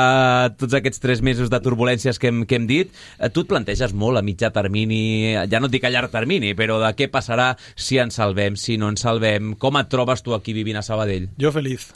tots 0.59 0.77
aquests 0.77 1.03
tres 1.03 1.23
mesos 1.25 1.51
de 1.53 1.59
turbulències 1.63 2.19
que 2.21 2.31
hem, 2.31 2.43
que 2.45 2.59
hem 2.59 2.69
dit. 2.69 2.93
Tu 3.33 3.43
et 3.43 3.49
planteges 3.49 3.93
molt 3.97 4.19
a 4.19 4.25
mitjà 4.25 4.53
termini, 4.55 5.33
ja 5.49 5.59
no 5.59 5.69
et 5.69 5.75
dic 5.75 5.85
a 5.87 5.93
llarg 5.93 6.13
termini, 6.13 6.53
però 6.57 6.79
de 6.83 6.93
què 6.97 7.09
passarà 7.11 7.53
si 7.75 7.99
ens 8.01 8.21
salvem, 8.21 8.57
si 8.59 8.77
no 8.77 8.91
ens 8.93 9.03
salvem. 9.05 9.53
Com 9.59 9.81
et 9.81 9.91
trobes 9.91 10.23
tu 10.23 10.37
aquí 10.37 10.55
vivint 10.55 10.79
a 10.79 10.85
Sabadell? 10.85 11.29
Yo 11.37 11.51
feliz, 11.51 11.91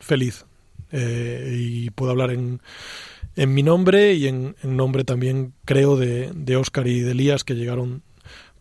feliz. 0.00 0.44
Eh, 0.92 1.56
y 1.56 1.90
puedo 1.90 2.12
hablar 2.12 2.30
en, 2.30 2.60
en 3.36 3.54
mi 3.54 3.62
nombre 3.62 4.12
y 4.12 4.26
en, 4.26 4.56
en 4.62 4.76
nombre 4.76 5.04
también, 5.04 5.54
creo, 5.64 5.96
de, 5.96 6.30
de 6.34 6.56
Oscar 6.56 6.86
y 6.86 7.00
de 7.00 7.12
Elías, 7.12 7.44
que 7.44 7.54
llegaron 7.54 8.02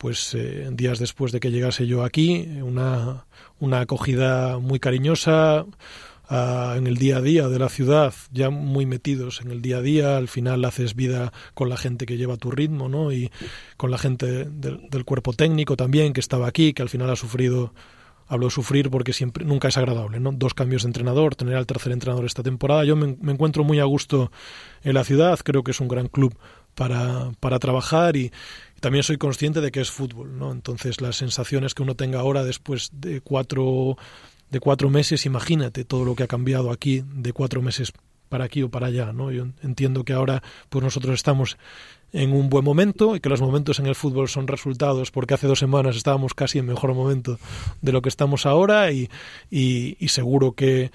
pues 0.01 0.33
eh, 0.33 0.67
días 0.71 0.97
después 0.97 1.31
de 1.31 1.39
que 1.39 1.51
llegase 1.51 1.85
yo 1.85 2.03
aquí, 2.03 2.47
una, 2.63 3.27
una 3.59 3.81
acogida 3.81 4.57
muy 4.57 4.79
cariñosa, 4.79 5.67
en 6.27 6.87
el 6.87 6.95
día 6.97 7.17
a 7.17 7.21
día 7.21 7.49
de 7.49 7.59
la 7.59 7.69
ciudad, 7.69 8.13
ya 8.31 8.49
muy 8.49 8.87
metidos 8.87 9.41
en 9.41 9.51
el 9.51 9.61
día 9.61 9.77
a 9.77 9.81
día, 9.81 10.17
al 10.17 10.27
final 10.27 10.65
haces 10.65 10.95
vida 10.95 11.31
con 11.53 11.69
la 11.69 11.77
gente 11.77 12.07
que 12.07 12.17
lleva 12.17 12.37
tu 12.37 12.49
ritmo, 12.49 12.89
¿no? 12.89 13.11
Y 13.11 13.29
con 13.77 13.91
la 13.91 13.99
gente 13.99 14.45
del, 14.45 15.05
cuerpo 15.05 15.33
técnico 15.33 15.75
también, 15.75 16.13
que 16.13 16.21
estaba 16.21 16.47
aquí, 16.47 16.73
que 16.73 16.81
al 16.81 16.89
final 16.89 17.11
ha 17.11 17.15
sufrido 17.15 17.73
hablo 18.27 18.45
de 18.47 18.51
sufrir 18.51 18.89
porque 18.89 19.11
siempre 19.11 19.43
nunca 19.43 19.67
es 19.67 19.77
agradable, 19.77 20.21
¿no? 20.21 20.31
Dos 20.31 20.53
cambios 20.53 20.83
de 20.83 20.87
entrenador, 20.87 21.35
tener 21.35 21.57
al 21.57 21.67
tercer 21.67 21.91
entrenador 21.91 22.25
esta 22.25 22.41
temporada. 22.41 22.85
Yo 22.85 22.95
me, 22.95 23.17
me 23.21 23.33
encuentro 23.33 23.65
muy 23.65 23.79
a 23.79 23.83
gusto 23.83 24.31
en 24.83 24.93
la 24.93 25.03
ciudad, 25.03 25.37
creo 25.43 25.63
que 25.63 25.71
es 25.71 25.81
un 25.81 25.89
gran 25.89 26.07
club 26.07 26.33
para, 26.75 27.31
para 27.39 27.59
trabajar 27.59 28.15
y, 28.15 28.31
también 28.81 29.03
soy 29.03 29.17
consciente 29.17 29.61
de 29.61 29.71
que 29.71 29.79
es 29.79 29.91
fútbol, 29.91 30.37
¿no? 30.37 30.51
Entonces 30.51 30.99
las 30.99 31.15
sensaciones 31.15 31.73
que 31.73 31.83
uno 31.83 31.95
tenga 31.95 32.19
ahora 32.19 32.43
después 32.43 32.89
de 32.91 33.21
cuatro 33.21 33.95
de 34.49 34.59
cuatro 34.59 34.89
meses, 34.89 35.25
imagínate 35.25 35.85
todo 35.85 36.03
lo 36.03 36.13
que 36.15 36.23
ha 36.23 36.27
cambiado 36.27 36.71
aquí 36.71 37.03
de 37.13 37.31
cuatro 37.31 37.61
meses 37.61 37.93
para 38.27 38.45
aquí 38.45 38.63
o 38.63 38.69
para 38.69 38.87
allá, 38.87 39.13
¿no? 39.13 39.31
Yo 39.31 39.47
entiendo 39.63 40.03
que 40.03 40.13
ahora 40.13 40.43
pues 40.69 40.83
nosotros 40.83 41.13
estamos 41.13 41.57
en 42.11 42.33
un 42.33 42.49
buen 42.49 42.65
momento 42.65 43.15
y 43.15 43.21
que 43.21 43.29
los 43.29 43.39
momentos 43.39 43.79
en 43.79 43.85
el 43.85 43.95
fútbol 43.95 44.27
son 44.27 44.47
resultados 44.47 45.11
porque 45.11 45.35
hace 45.35 45.47
dos 45.47 45.59
semanas 45.59 45.95
estábamos 45.95 46.33
casi 46.33 46.59
en 46.59 46.65
mejor 46.65 46.93
momento 46.93 47.39
de 47.81 47.91
lo 47.93 48.01
que 48.01 48.09
estamos 48.09 48.45
ahora 48.45 48.91
y, 48.91 49.09
y, 49.49 49.95
y 49.99 50.09
seguro 50.09 50.53
que, 50.53 50.91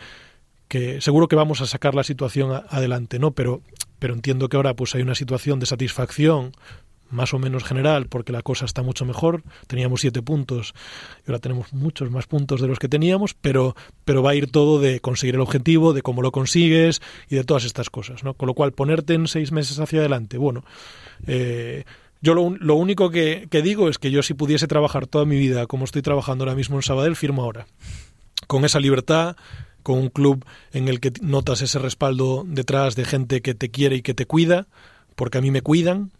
que 0.68 1.00
seguro 1.00 1.28
que 1.28 1.36
vamos 1.36 1.62
a 1.62 1.66
sacar 1.66 1.94
la 1.94 2.04
situación 2.04 2.62
adelante, 2.68 3.18
¿no? 3.18 3.30
Pero 3.30 3.62
pero 3.98 4.14
entiendo 4.14 4.48
que 4.48 4.56
ahora 4.56 4.74
pues 4.74 4.94
hay 4.94 5.02
una 5.02 5.14
situación 5.14 5.60
de 5.60 5.66
satisfacción 5.66 6.52
más 7.10 7.34
o 7.34 7.38
menos 7.38 7.64
general 7.64 8.06
porque 8.08 8.32
la 8.32 8.42
cosa 8.42 8.64
está 8.64 8.82
mucho 8.82 9.04
mejor. 9.04 9.42
Teníamos 9.66 10.00
siete 10.00 10.22
puntos 10.22 10.74
y 11.26 11.30
ahora 11.30 11.38
tenemos 11.38 11.72
muchos 11.72 12.10
más 12.10 12.26
puntos 12.26 12.60
de 12.60 12.68
los 12.68 12.78
que 12.78 12.88
teníamos, 12.88 13.34
pero, 13.34 13.76
pero 14.04 14.22
va 14.22 14.30
a 14.30 14.34
ir 14.34 14.50
todo 14.50 14.80
de 14.80 15.00
conseguir 15.00 15.36
el 15.36 15.40
objetivo, 15.40 15.92
de 15.92 16.02
cómo 16.02 16.22
lo 16.22 16.32
consigues 16.32 17.00
y 17.28 17.36
de 17.36 17.44
todas 17.44 17.64
estas 17.64 17.90
cosas. 17.90 18.24
¿no? 18.24 18.34
Con 18.34 18.46
lo 18.46 18.54
cual, 18.54 18.72
ponerte 18.72 19.14
en 19.14 19.26
seis 19.26 19.52
meses 19.52 19.78
hacia 19.78 20.00
adelante, 20.00 20.38
bueno, 20.38 20.64
eh, 21.26 21.84
yo 22.22 22.34
lo, 22.34 22.50
lo 22.50 22.74
único 22.74 23.10
que, 23.10 23.46
que, 23.50 23.62
digo 23.62 23.88
es 23.88 23.98
que 23.98 24.10
yo 24.10 24.22
si 24.22 24.34
pudiese 24.34 24.66
trabajar 24.66 25.06
toda 25.06 25.24
mi 25.24 25.38
vida 25.38 25.66
como 25.66 25.84
estoy 25.84 26.02
trabajando 26.02 26.44
ahora 26.44 26.56
mismo 26.56 26.76
en 26.76 26.82
Sabadell, 26.82 27.16
firmo 27.16 27.42
ahora. 27.42 27.66
Con 28.46 28.64
esa 28.64 28.80
libertad, 28.80 29.36
con 29.86 29.98
un 29.98 30.08
club 30.08 30.44
en 30.72 30.88
el 30.88 30.98
que 30.98 31.12
notas 31.20 31.62
ese 31.62 31.78
respaldo 31.78 32.44
detrás 32.44 32.96
de 32.96 33.04
gente 33.04 33.40
que 33.40 33.54
te 33.54 33.70
quiere 33.70 33.94
y 33.94 34.02
que 34.02 34.14
te 34.14 34.26
cuida, 34.26 34.66
porque 35.14 35.38
a 35.38 35.40
mí 35.40 35.52
me 35.52 35.62
cuidan, 35.62 36.10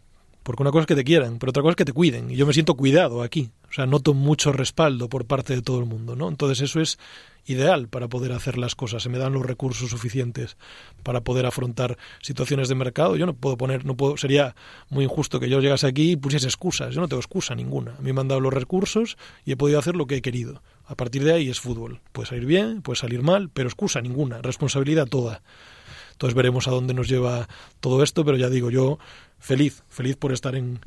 porque 0.46 0.62
una 0.62 0.70
cosa 0.70 0.82
es 0.82 0.86
que 0.86 0.94
te 0.94 1.02
quieran, 1.02 1.40
pero 1.40 1.50
otra 1.50 1.60
cosa 1.60 1.70
es 1.70 1.76
que 1.76 1.84
te 1.84 1.92
cuiden. 1.92 2.30
Y 2.30 2.36
yo 2.36 2.46
me 2.46 2.52
siento 2.52 2.76
cuidado 2.76 3.22
aquí. 3.22 3.50
O 3.68 3.72
sea, 3.72 3.84
noto 3.84 4.14
mucho 4.14 4.52
respaldo 4.52 5.08
por 5.08 5.26
parte 5.26 5.56
de 5.56 5.60
todo 5.60 5.80
el 5.80 5.86
mundo, 5.86 6.14
¿no? 6.14 6.28
Entonces 6.28 6.60
eso 6.60 6.80
es 6.80 7.00
ideal 7.46 7.88
para 7.88 8.06
poder 8.06 8.30
hacer 8.30 8.56
las 8.56 8.76
cosas. 8.76 9.02
Se 9.02 9.08
me 9.08 9.18
dan 9.18 9.32
los 9.32 9.44
recursos 9.44 9.90
suficientes 9.90 10.56
para 11.02 11.22
poder 11.22 11.46
afrontar 11.46 11.98
situaciones 12.22 12.68
de 12.68 12.76
mercado. 12.76 13.16
Yo 13.16 13.26
no 13.26 13.34
puedo 13.34 13.56
poner, 13.56 13.84
no 13.84 13.96
puedo, 13.96 14.16
sería 14.16 14.54
muy 14.88 15.02
injusto 15.02 15.40
que 15.40 15.48
yo 15.48 15.58
llegase 15.58 15.88
aquí 15.88 16.12
y 16.12 16.16
pusiese 16.16 16.46
excusas. 16.46 16.94
Yo 16.94 17.00
no 17.00 17.08
tengo 17.08 17.20
excusa 17.20 17.56
ninguna. 17.56 17.96
A 17.98 18.00
mí 18.00 18.12
me 18.12 18.20
han 18.20 18.28
dado 18.28 18.40
los 18.40 18.54
recursos 18.54 19.18
y 19.44 19.50
he 19.50 19.56
podido 19.56 19.80
hacer 19.80 19.96
lo 19.96 20.06
que 20.06 20.14
he 20.14 20.22
querido. 20.22 20.62
A 20.86 20.94
partir 20.94 21.24
de 21.24 21.32
ahí 21.32 21.50
es 21.50 21.58
fútbol. 21.58 22.02
Puede 22.12 22.28
salir 22.28 22.46
bien, 22.46 22.82
puede 22.82 23.00
salir 23.00 23.20
mal, 23.20 23.50
pero 23.52 23.68
excusa 23.68 24.00
ninguna, 24.00 24.42
responsabilidad 24.42 25.08
toda. 25.08 25.42
Entonces 26.16 26.34
veremos 26.34 26.66
a 26.66 26.70
dónde 26.70 26.94
nos 26.94 27.08
lleva 27.08 27.46
todo 27.80 28.02
esto, 28.02 28.24
pero 28.24 28.38
ya 28.38 28.48
digo, 28.48 28.70
yo 28.70 28.98
feliz, 29.38 29.82
feliz 29.86 30.16
por 30.16 30.32
estar 30.32 30.54
en, 30.54 30.80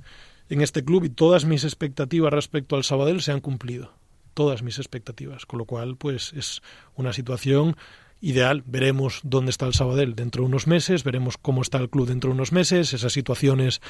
en 0.50 0.62
este 0.62 0.84
club 0.84 1.04
y 1.04 1.10
todas 1.10 1.46
mis 1.46 1.64
expectativas 1.64 2.34
respecto 2.34 2.76
al 2.76 2.84
Sabadell 2.84 3.22
se 3.22 3.32
han 3.32 3.40
cumplido. 3.40 3.94
Todas 4.34 4.64
mis 4.64 4.80
expectativas. 4.80 5.46
Con 5.46 5.60
lo 5.60 5.66
cual, 5.66 5.98
pues 5.98 6.34
es 6.34 6.64
una 6.96 7.14
situación 7.14 7.76
ideal. 8.22 8.64
Veremos 8.66 9.22
dónde 9.24 9.52
está 9.52 9.66
el 9.68 9.74
Sabadell 9.74 10.16
dentro 10.16 10.42
de 10.42 10.48
unos 10.48 10.68
meses, 10.68 11.04
veremos 11.04 11.38
cómo 11.38 11.62
está 11.62 11.78
el 11.78 11.90
club 11.90 12.08
dentro 12.08 12.30
de 12.30 12.36
unos 12.36 12.52
meses. 12.52 12.94
Esas 12.94 13.14
situaciones 13.14 13.82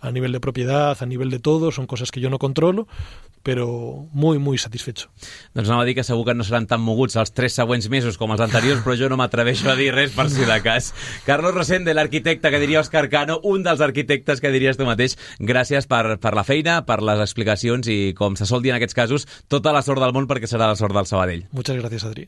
a 0.00 0.10
nivel 0.10 0.32
de 0.32 0.40
propiedad, 0.40 0.96
a 0.98 1.06
nivel 1.06 1.30
de 1.30 1.38
todo, 1.38 1.70
son 1.72 1.86
cosas 1.86 2.10
que 2.10 2.20
yo 2.20 2.30
no 2.30 2.38
controlo, 2.38 2.88
però 3.46 4.08
muy, 4.10 4.40
muy 4.40 4.58
satisfecho. 4.58 5.06
Doncs 5.54 5.68
anava 5.68 5.84
a 5.84 5.86
dir 5.86 5.94
que 5.94 6.02
segur 6.02 6.24
que 6.26 6.34
no 6.34 6.42
seran 6.42 6.66
tan 6.66 6.82
moguts 6.82 7.14
els 7.20 7.30
tres 7.30 7.54
següents 7.54 7.86
mesos 7.92 8.18
com 8.18 8.32
els 8.34 8.42
anteriors, 8.42 8.80
però 8.82 8.96
jo 8.98 9.10
no 9.12 9.18
m'atreveixo 9.20 9.70
a 9.70 9.76
dir 9.78 9.92
res 9.94 10.16
per 10.16 10.26
si 10.34 10.42
de 10.48 10.56
cas. 10.64 10.90
Carlos 11.28 11.54
Rosende, 11.54 11.94
l'arquitecte 11.94 12.50
que 12.50 12.58
diria 12.58 12.82
Òscar 12.82 13.06
Cano, 13.12 13.38
un 13.46 13.62
dels 13.62 13.84
arquitectes 13.86 14.42
que 14.42 14.50
diries 14.50 14.80
tu 14.80 14.88
mateix, 14.88 15.14
gràcies 15.38 15.86
per, 15.86 16.18
per 16.18 16.34
la 16.34 16.42
feina, 16.48 16.80
per 16.88 16.98
les 17.06 17.22
explicacions 17.22 17.86
i, 17.86 18.00
com 18.18 18.34
se 18.34 18.50
sol 18.50 18.66
dir 18.66 18.74
en 18.74 18.80
aquests 18.80 18.98
casos, 18.98 19.28
tota 19.46 19.70
la 19.76 19.84
sort 19.86 20.02
del 20.02 20.16
món 20.16 20.26
perquè 20.26 20.50
serà 20.50 20.66
la 20.72 20.80
sort 20.80 20.98
del 20.98 21.06
Sabadell. 21.06 21.46
Muchas 21.54 21.78
gracias, 21.78 22.02
Adri. 22.02 22.26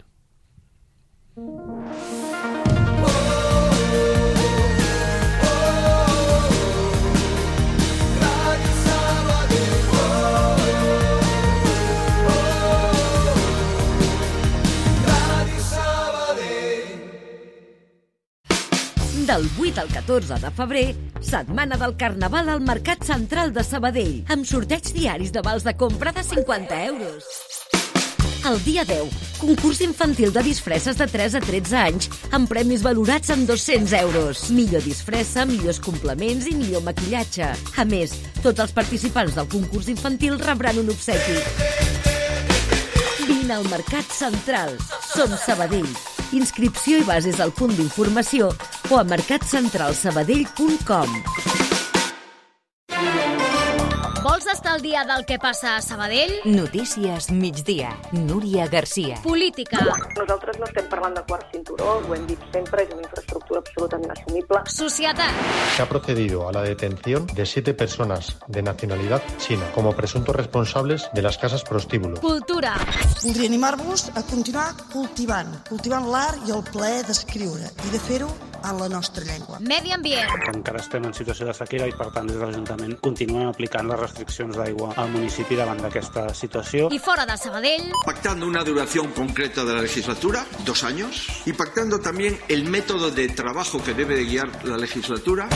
Del 19.29 19.47
8 19.61 19.83
al 19.83 19.89
14 19.89 20.39
de 20.41 20.51
febrer, 20.51 20.95
setmana 21.21 21.77
del 21.77 21.95
Carnaval 22.01 22.49
al 22.49 22.63
Mercat 22.63 23.03
Central 23.05 23.51
de 23.53 23.61
Sabadell, 23.61 24.23
amb 24.33 24.47
sorteig 24.49 24.89
diaris 24.97 25.35
de 25.35 25.43
vals 25.45 25.67
de 25.67 25.75
compra 25.77 26.15
de 26.17 26.23
50 26.25 26.79
euros. 26.87 27.27
El 28.49 28.57
dia 28.65 28.87
10, 28.89 29.13
concurs 29.43 29.83
infantil 29.85 30.33
de 30.33 30.41
disfresses 30.47 30.97
de 30.97 31.05
3 31.13 31.37
a 31.37 31.43
13 31.45 31.77
anys, 31.77 32.09
amb 32.33 32.49
premis 32.49 32.81
valorats 32.81 33.29
en 33.35 33.45
200 33.45 33.93
euros. 34.01 34.49
Millor 34.49 34.81
disfressa, 34.89 35.45
millors 35.45 35.83
complements 35.85 36.49
i 36.49 36.57
millor 36.57 36.87
maquillatge. 36.89 37.53
A 37.77 37.85
més, 37.85 38.17
tots 38.41 38.65
els 38.65 38.73
participants 38.73 39.37
del 39.37 39.51
concurs 39.53 39.93
infantil 39.93 40.41
rebran 40.41 40.81
un 40.81 40.89
obsequi. 40.95 41.37
Vine 43.27 43.61
al 43.61 43.69
Mercat 43.69 44.09
Central. 44.09 44.73
Som 45.13 45.37
Sabadell. 45.37 46.18
Inscripció 46.37 46.99
i 47.01 47.05
bases 47.09 47.41
al 47.41 47.53
punt 47.57 47.73
d'informació 47.79 48.51
o 48.91 48.99
a 48.99 49.05
mercatcentralsabadell.com. 49.09 51.09
Vols 54.39 54.53
estar 54.53 54.71
al 54.77 54.83
dia 54.83 55.01
del 55.03 55.25
que 55.27 55.37
passa 55.43 55.73
a 55.75 55.81
Sabadell? 55.83 56.31
Notícies 56.45 57.27
migdia. 57.35 57.89
Núria 58.13 58.69
Garcia. 58.71 59.17
Política. 59.25 59.81
Nosaltres 60.15 60.61
no 60.61 60.69
estem 60.69 60.87
parlant 60.87 61.17
de 61.17 61.25
quart 61.27 61.51
cinturó, 61.51 61.97
ho 62.07 62.15
hem 62.15 62.23
dit 62.29 62.45
sempre, 62.55 62.85
és 62.85 62.93
una 62.95 63.03
infraestructura 63.03 63.65
absolutament 63.65 64.15
assumible. 64.15 64.63
Societat. 64.71 65.43
Se 65.75 65.83
ha 65.83 65.89
procedido 65.91 66.47
a 66.47 66.53
la 66.55 66.63
detención 66.63 67.27
de 67.35 67.47
siete 67.47 67.75
personas 67.75 68.37
de 68.47 68.63
nacionalidad 68.63 69.27
china 69.39 69.73
como 69.75 69.97
presuntos 69.97 70.37
responsables 70.37 71.11
de 71.13 71.23
las 71.23 71.37
casas 71.37 71.65
prostíbulo. 71.65 72.21
Cultura. 72.21 72.77
Voldria 73.25 73.49
animar-vos 73.49 74.13
a 74.15 74.23
continuar 74.23 74.71
cultivant, 74.93 75.51
cultivant 75.67 76.07
l'art 76.15 76.47
i 76.47 76.55
el 76.55 76.63
plaer 76.63 77.03
d'escriure 77.11 77.75
i 77.89 77.91
de 77.91 77.99
fer-ho 77.99 78.31
en 78.59 78.79
la 78.79 78.89
nostra 78.89 79.25
llengua. 79.25 79.59
Medi 79.61 79.93
ambient. 79.95 80.31
Encara 80.51 80.81
estem 80.83 81.05
en 81.07 81.15
situació 81.15 81.47
de 81.47 81.55
sequera 81.55 81.87
i, 81.87 81.95
per 81.95 82.11
tant, 82.15 82.27
des 82.27 82.39
de 82.39 82.47
l'Ajuntament 82.47 82.97
continuem 83.03 83.51
aplicant 83.51 83.87
les 83.87 84.01
restriccions 84.01 84.28
d'aigua 84.29 84.93
al 84.97 85.11
municipi 85.11 85.57
davant 85.57 85.81
d'aquesta 85.83 86.29
situació. 86.35 86.89
I 86.93 86.99
fora 86.99 87.25
de 87.27 87.37
Sabadell, 87.37 87.91
Pactando 88.05 88.47
una 88.47 88.63
duración 88.65 89.13
concreta 89.13 89.65
de 89.65 89.75
la 89.75 89.83
legislatura, 89.83 90.47
dos 90.65 90.85
años, 90.85 91.27
y 91.47 91.53
pactando 91.53 91.99
también 91.99 92.39
el 92.49 92.65
método 92.65 93.11
de 93.11 93.29
trabajo 93.29 93.83
que 93.83 93.95
debe 93.95 94.17
de 94.17 94.25
guiar 94.25 94.65
la 94.65 94.77
legislatura. 94.77 95.49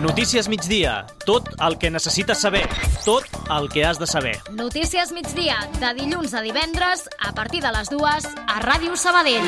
Notícies 0.00 0.48
migdia. 0.48 1.06
Tot 1.26 1.48
el 1.60 1.78
que 1.78 1.90
necessites 1.90 2.38
saber. 2.38 2.68
Tot 3.04 3.24
el 3.50 3.68
que 3.68 3.84
has 3.84 3.98
de 3.98 4.06
saber. 4.06 4.38
Notícies 4.50 5.12
migdia, 5.12 5.58
de 5.78 5.94
dilluns 5.94 6.34
a 6.34 6.40
divendres, 6.40 7.08
a 7.18 7.32
partir 7.34 7.62
de 7.62 7.72
les 7.72 7.90
dues, 7.90 8.26
a 8.46 8.60
Ràdio 8.64 8.96
Sabadell. 8.96 9.44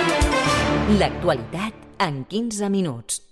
L'actualitat 0.98 1.74
en 1.98 2.24
15 2.24 2.68
minuts. 2.68 3.31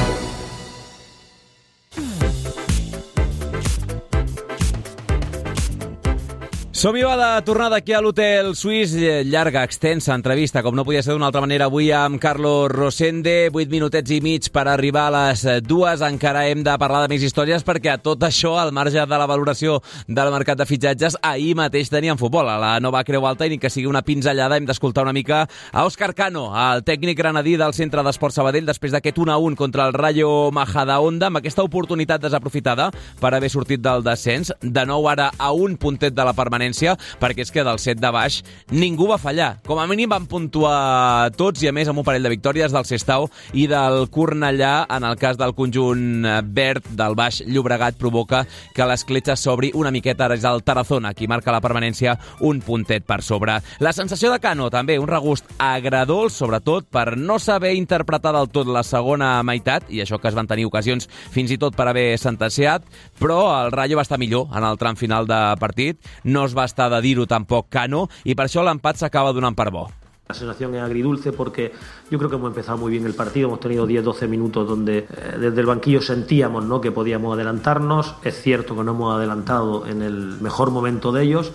Som-hi 6.81 7.03
va 7.05 7.13
de 7.13 7.41
tornada 7.45 7.75
aquí 7.77 7.93
a 7.93 7.99
l'Hotel 8.01 8.55
Suís. 8.57 8.95
Eh, 8.97 9.21
Llarga, 9.23 9.61
extensa 9.61 10.15
entrevista, 10.17 10.63
com 10.65 10.73
no 10.73 10.81
podia 10.81 11.03
ser 11.05 11.13
d'una 11.13 11.27
altra 11.27 11.43
manera, 11.43 11.67
avui 11.69 11.91
amb 11.93 12.17
Carlos 12.17 12.71
Rosende. 12.73 13.51
Vuit 13.53 13.69
minutets 13.69 14.09
i 14.09 14.17
mig 14.17 14.47
per 14.49 14.63
arribar 14.65 15.03
a 15.05 15.11
les 15.13 15.43
dues. 15.61 16.01
Encara 16.01 16.47
hem 16.49 16.63
de 16.65 16.73
parlar 16.81 17.03
de 17.03 17.11
més 17.11 17.21
històries 17.21 17.61
perquè 17.61 17.91
a 17.93 17.99
tot 18.01 18.25
això, 18.25 18.55
al 18.57 18.73
marge 18.73 18.97
de 18.97 19.19
la 19.21 19.27
valoració 19.29 19.75
del 20.07 20.31
mercat 20.33 20.57
de 20.57 20.65
fitxatges, 20.65 21.19
ahir 21.21 21.53
mateix 21.59 21.91
teníem 21.93 22.17
futbol. 22.17 22.49
A 22.49 22.57
la 22.57 22.71
nova 22.81 23.03
Creu 23.05 23.29
Alta, 23.29 23.45
i 23.45 23.53
ni 23.53 23.59
que 23.61 23.69
sigui 23.69 23.85
una 23.85 24.01
pinzellada, 24.01 24.57
hem 24.57 24.65
d'escoltar 24.65 25.05
una 25.05 25.13
mica 25.13 25.43
a 25.45 25.85
Òscar 25.85 26.15
Cano, 26.17 26.47
el 26.49 26.81
tècnic 26.81 27.21
granadí 27.21 27.59
del 27.61 27.77
Centre 27.77 28.01
d'Esport 28.01 28.33
Sabadell, 28.33 28.65
després 28.65 28.97
d'aquest 28.97 29.21
1-1 29.21 29.53
contra 29.53 29.85
el 29.85 29.93
Rayo 29.93 30.49
Majadahonda, 30.49 31.29
amb 31.29 31.43
aquesta 31.43 31.61
oportunitat 31.61 32.25
desaprofitada 32.25 32.89
per 33.21 33.35
haver 33.35 33.53
sortit 33.53 33.85
del 33.85 34.01
descens. 34.01 34.49
De 34.61 34.89
nou 34.89 35.05
ara 35.13 35.29
a 35.37 35.53
un 35.53 35.77
puntet 35.77 36.17
de 36.17 36.25
la 36.25 36.33
permanència 36.33 36.70
permanència, 36.71 36.97
perquè 37.19 37.43
és 37.43 37.51
que 37.51 37.63
del 37.63 37.79
set 37.79 37.99
de 37.99 38.11
baix 38.11 38.41
ningú 38.71 39.07
va 39.09 39.17
fallar. 39.17 39.59
Com 39.65 39.79
a 39.79 39.87
mínim 39.87 40.09
van 40.09 40.27
puntuar 40.27 41.31
tots 41.37 41.61
i 41.63 41.67
a 41.67 41.71
més 41.71 41.87
amb 41.87 41.99
un 41.99 42.05
parell 42.05 42.23
de 42.23 42.31
victòries 42.31 42.71
del 42.71 42.85
Sestau 42.85 43.29
i 43.53 43.67
del 43.67 44.07
Cornellà. 44.09 44.87
En 44.89 45.03
el 45.03 45.17
cas 45.17 45.37
del 45.37 45.53
conjunt 45.53 46.25
verd 46.53 46.87
del 46.95 47.15
Baix 47.15 47.41
Llobregat 47.45 47.97
provoca 47.97 48.45
que 48.73 48.85
l'escletxa 48.85 49.35
s'obri 49.35 49.71
una 49.73 49.91
miqueta. 49.91 50.29
És 50.31 50.45
el 50.45 50.63
Tarazona 50.63 51.13
qui 51.13 51.27
marca 51.27 51.51
la 51.51 51.61
permanència 51.61 52.15
un 52.41 52.61
puntet 52.61 53.03
per 53.03 53.21
sobre. 53.21 53.57
La 53.79 53.91
sensació 53.91 54.31
de 54.31 54.39
Cano 54.39 54.69
també, 54.71 54.97
un 54.99 55.09
regust 55.09 55.45
agradolç, 55.59 56.37
sobretot 56.37 56.87
per 56.87 57.17
no 57.17 57.39
saber 57.39 57.73
interpretar 57.75 58.31
del 58.33 58.49
tot 58.49 58.69
la 58.69 58.83
segona 58.83 59.41
meitat, 59.43 59.89
i 59.89 59.99
això 60.01 60.21
que 60.21 60.29
es 60.29 60.37
van 60.37 60.47
tenir 60.47 60.67
ocasions 60.69 61.09
fins 61.33 61.51
i 61.51 61.57
tot 61.59 61.75
per 61.75 61.89
haver 61.89 62.15
sentenciat, 62.21 62.85
però 63.19 63.41
el 63.63 63.73
Rayo 63.73 63.99
va 63.99 64.05
estar 64.05 64.19
millor 64.21 64.47
en 64.55 64.63
el 64.63 64.79
tram 64.79 64.95
final 64.95 65.27
de 65.27 65.41
partit, 65.59 65.99
no 66.23 66.45
es 66.45 66.55
va 66.57 66.60
estar 66.65 66.89
de 66.91 67.01
dir-ho 67.01 67.27
tampoc 67.27 67.69
Cano, 67.69 68.07
i 68.25 68.35
per 68.35 68.47
això 68.47 68.63
l'empat 68.65 69.01
s'acaba 69.01 69.33
donant 69.33 69.55
per 69.55 69.69
bo. 69.71 69.87
La 70.31 70.35
sensación 70.35 70.73
es 70.75 70.81
agridulce 70.81 71.33
porque 71.33 71.73
yo 72.09 72.17
creo 72.17 72.29
que 72.29 72.37
hemos 72.37 72.49
empezado 72.49 72.77
muy 72.77 72.91
bien 72.91 73.05
el 73.05 73.13
partido, 73.13 73.49
hemos 73.49 73.59
tenido 73.59 73.85
10-12 73.85 74.29
minutos 74.29 74.65
donde 74.65 74.99
eh, 74.99 75.07
desde 75.37 75.59
el 75.59 75.65
banquillo 75.65 76.01
sentíamos 76.01 76.63
¿no? 76.63 76.79
que 76.79 76.91
podíamos 76.91 77.33
adelantarnos, 77.33 78.15
es 78.23 78.41
cierto 78.41 78.75
que 78.75 78.83
no 78.83 78.91
hemos 78.91 79.13
adelantado 79.13 79.85
en 79.85 80.01
el 80.01 80.39
mejor 80.39 80.71
momento 80.71 81.11
de 81.11 81.23
ellos, 81.23 81.51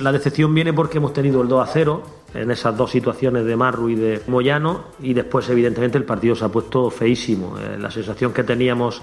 la 0.00 0.12
decepción 0.12 0.54
viene 0.54 0.72
porque 0.72 0.98
hemos 0.98 1.12
tenido 1.12 1.42
el 1.42 1.48
2 1.48 1.68
0 1.72 2.02
en 2.34 2.50
esas 2.50 2.76
dos 2.76 2.90
situaciones 2.90 3.44
de 3.44 3.56
Marru 3.56 3.88
y 3.90 3.94
de 3.94 4.22
Moyano 4.28 4.84
y 5.00 5.12
después 5.12 5.48
evidentemente 5.48 5.98
el 5.98 6.04
partido 6.04 6.34
se 6.34 6.44
ha 6.44 6.48
puesto 6.48 6.90
feísimo. 6.90 7.58
Eh, 7.58 7.76
la 7.78 7.90
sensación 7.90 8.32
que 8.32 8.44
teníamos 8.44 9.02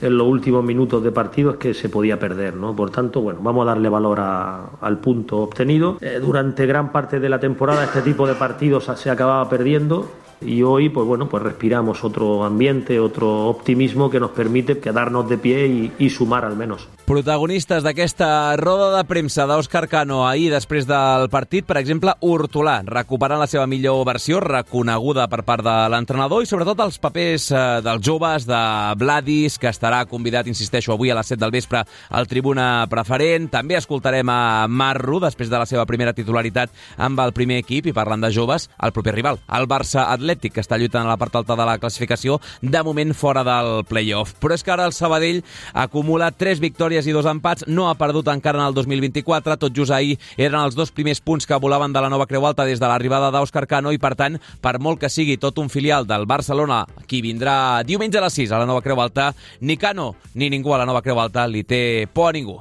en 0.00 0.16
los 0.16 0.26
últimos 0.26 0.64
minutos 0.64 1.02
de 1.02 1.12
partido 1.12 1.52
es 1.52 1.56
que 1.56 1.74
se 1.74 1.88
podía 1.88 2.18
perder, 2.18 2.54
¿no? 2.54 2.74
Por 2.74 2.90
tanto, 2.90 3.20
bueno, 3.20 3.40
vamos 3.42 3.62
a 3.62 3.70
darle 3.70 3.88
valor 3.88 4.20
al 4.20 4.98
punto 4.98 5.38
obtenido. 5.38 5.98
Eh, 6.00 6.20
durante 6.20 6.66
gran 6.66 6.92
parte 6.92 7.20
de 7.20 7.28
la 7.28 7.40
temporada 7.40 7.84
este 7.84 8.02
tipo 8.02 8.26
de 8.26 8.34
partidos 8.34 8.90
se 8.96 9.10
acababa 9.10 9.48
perdiendo 9.48 10.08
y 10.40 10.62
hoy 10.62 10.88
pues 10.88 11.06
bueno 11.06 11.28
pues 11.28 11.42
respiramos 11.42 12.04
otro 12.04 12.44
ambiente 12.44 13.00
otro 13.00 13.46
optimismo 13.46 14.10
que 14.10 14.20
nos 14.20 14.30
permite 14.30 14.78
quedarnos 14.78 15.28
de 15.28 15.38
pie 15.38 15.66
y, 15.66 15.92
y 15.98 16.10
sumar 16.10 16.44
al 16.44 16.56
menos 16.56 16.88
Protagonistes 17.08 17.80
d'aquesta 17.80 18.52
roda 18.60 18.90
de 18.92 19.06
premsa 19.08 19.46
d'Òscar 19.48 19.86
Cano 19.88 20.18
ahir 20.28 20.50
després 20.52 20.84
del 20.84 21.30
partit, 21.32 21.64
per 21.64 21.78
exemple, 21.80 22.12
Hortolà, 22.20 22.82
recuperant 22.84 23.40
la 23.40 23.46
seva 23.48 23.64
millor 23.64 24.02
versió, 24.04 24.42
reconeguda 24.44 25.24
per 25.32 25.38
part 25.46 25.64
de 25.64 25.76
l'entrenador, 25.88 26.42
i 26.44 26.50
sobretot 26.50 26.82
els 26.84 26.98
papers 27.00 27.46
eh, 27.48 27.62
dels 27.80 28.04
joves, 28.04 28.44
de 28.44 28.58
Vladis, 29.00 29.56
que 29.56 29.70
estarà 29.72 30.02
convidat, 30.04 30.50
insisteixo, 30.52 30.92
avui 30.92 31.08
a 31.08 31.16
les 31.16 31.32
7 31.32 31.40
del 31.40 31.54
vespre 31.54 31.80
al 32.10 32.28
tribuna 32.28 32.84
preferent. 32.92 33.48
També 33.56 33.80
escoltarem 33.80 34.28
a 34.28 34.68
Marro, 34.68 35.16
després 35.24 35.48
de 35.48 35.62
la 35.64 35.70
seva 35.70 35.88
primera 35.88 36.12
titularitat 36.12 36.76
amb 36.98 37.24
el 37.24 37.32
primer 37.32 37.62
equip, 37.64 37.88
i 37.88 37.96
parlant 37.96 38.20
de 38.20 38.34
joves, 38.36 38.68
el 38.84 38.92
proper 38.92 39.16
rival, 39.16 39.40
el 39.48 39.64
Barça 39.64 40.10
Atlètic, 40.12 40.27
que 40.36 40.60
està 40.60 40.76
lluitant 40.76 41.06
a 41.06 41.08
la 41.08 41.16
part 41.16 41.34
alta 41.40 41.56
de 41.56 41.64
la 41.64 41.78
classificació, 41.78 42.40
de 42.60 42.82
moment 42.84 43.14
fora 43.14 43.44
del 43.46 43.84
play-off. 43.88 44.34
Però 44.40 44.52
és 44.54 44.62
que 44.62 44.72
ara 44.74 44.84
el 44.84 44.92
Sabadell 44.92 45.40
acumula 45.72 46.30
3 46.30 46.60
victòries 46.60 47.08
i 47.08 47.14
dos 47.16 47.26
empats, 47.26 47.64
no 47.66 47.88
ha 47.88 47.96
perdut 47.96 48.28
encara 48.28 48.60
en 48.60 48.66
el 48.68 48.76
2024, 48.76 49.56
tot 49.56 49.72
just 49.74 49.94
ahir 49.94 50.18
eren 50.36 50.60
els 50.60 50.76
dos 50.76 50.92
primers 50.92 51.20
punts 51.24 51.46
que 51.46 51.56
volaven 51.56 51.92
de 51.92 52.02
la 52.04 52.12
nova 52.12 52.26
Creu 52.26 52.46
Alta 52.46 52.66
des 52.68 52.80
de 52.80 52.86
l'arribada 52.86 53.32
d'Òscar 53.32 53.66
Cano 53.66 53.92
i, 53.92 53.98
per 53.98 54.14
tant, 54.14 54.38
per 54.60 54.78
molt 54.78 55.00
que 55.00 55.08
sigui 55.08 55.38
tot 55.40 55.58
un 55.58 55.70
filial 55.72 56.06
del 56.06 56.26
Barcelona, 56.26 56.84
qui 57.06 57.22
vindrà 57.24 57.82
diumenge 57.86 58.20
a 58.20 58.26
les 58.26 58.36
6 58.42 58.52
a 58.52 58.60
la 58.60 58.68
nova 58.68 58.84
Creu 58.84 59.00
Alta, 59.00 59.32
ni 59.60 59.76
Cano 59.76 60.14
ni 60.34 60.50
ningú 60.50 60.74
a 60.74 60.78
la 60.78 60.86
nova 60.86 61.02
Creu 61.02 61.20
Alta 61.20 61.46
li 61.46 61.64
té 61.64 62.08
por 62.12 62.30
a 62.30 62.32
ningú. 62.32 62.58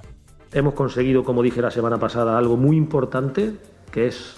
Hemos 0.54 0.74
conseguido, 0.74 1.24
como 1.24 1.44
dije 1.44 1.62
la 1.62 1.72
semana 1.72 2.00
pasada, 2.00 2.38
algo 2.38 2.56
muy 2.56 2.78
importante, 2.78 3.54
que 3.92 4.08
es, 4.08 4.36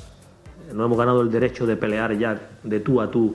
no 0.73 0.85
hemos 0.85 0.97
ganado 0.97 1.21
el 1.21 1.31
derecho 1.31 1.65
de 1.65 1.75
pelear 1.75 2.17
ya 2.17 2.39
de 2.63 2.79
tú 2.79 3.01
a 3.01 3.09
tú 3.09 3.33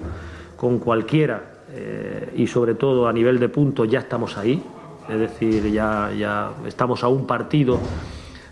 con 0.57 0.79
cualquiera 0.79 1.55
eh, 1.73 2.33
y 2.37 2.47
sobre 2.47 2.75
todo 2.75 3.09
a 3.09 3.13
nivel 3.13 3.39
de 3.39 3.49
puntos 3.49 3.89
ya 3.89 4.01
estamos 4.01 4.37
ahí, 4.39 4.63
es 5.09 5.19
decir, 5.19 5.71
ya, 5.71 6.11
ya 6.17 6.53
estamos 6.67 7.03
a 7.03 7.09
un 7.09 7.27
partido 7.27 7.79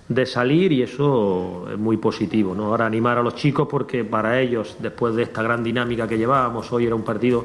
de 0.08 0.26
salir 0.26 0.72
y 0.72 0.82
eso 0.82 1.66
es 1.70 1.78
muy 1.78 1.96
positivo. 1.96 2.54
¿no? 2.54 2.66
Ahora 2.66 2.86
animar 2.86 3.18
a 3.18 3.22
los 3.22 3.34
chicos 3.34 3.68
porque 3.70 4.04
para 4.04 4.40
ellos, 4.40 4.76
después 4.80 5.14
de 5.14 5.22
esta 5.22 5.42
gran 5.42 5.62
dinámica 5.62 6.08
que 6.08 6.18
llevábamos, 6.18 6.72
hoy 6.72 6.86
era 6.86 6.94
un 6.94 7.02
partido 7.02 7.44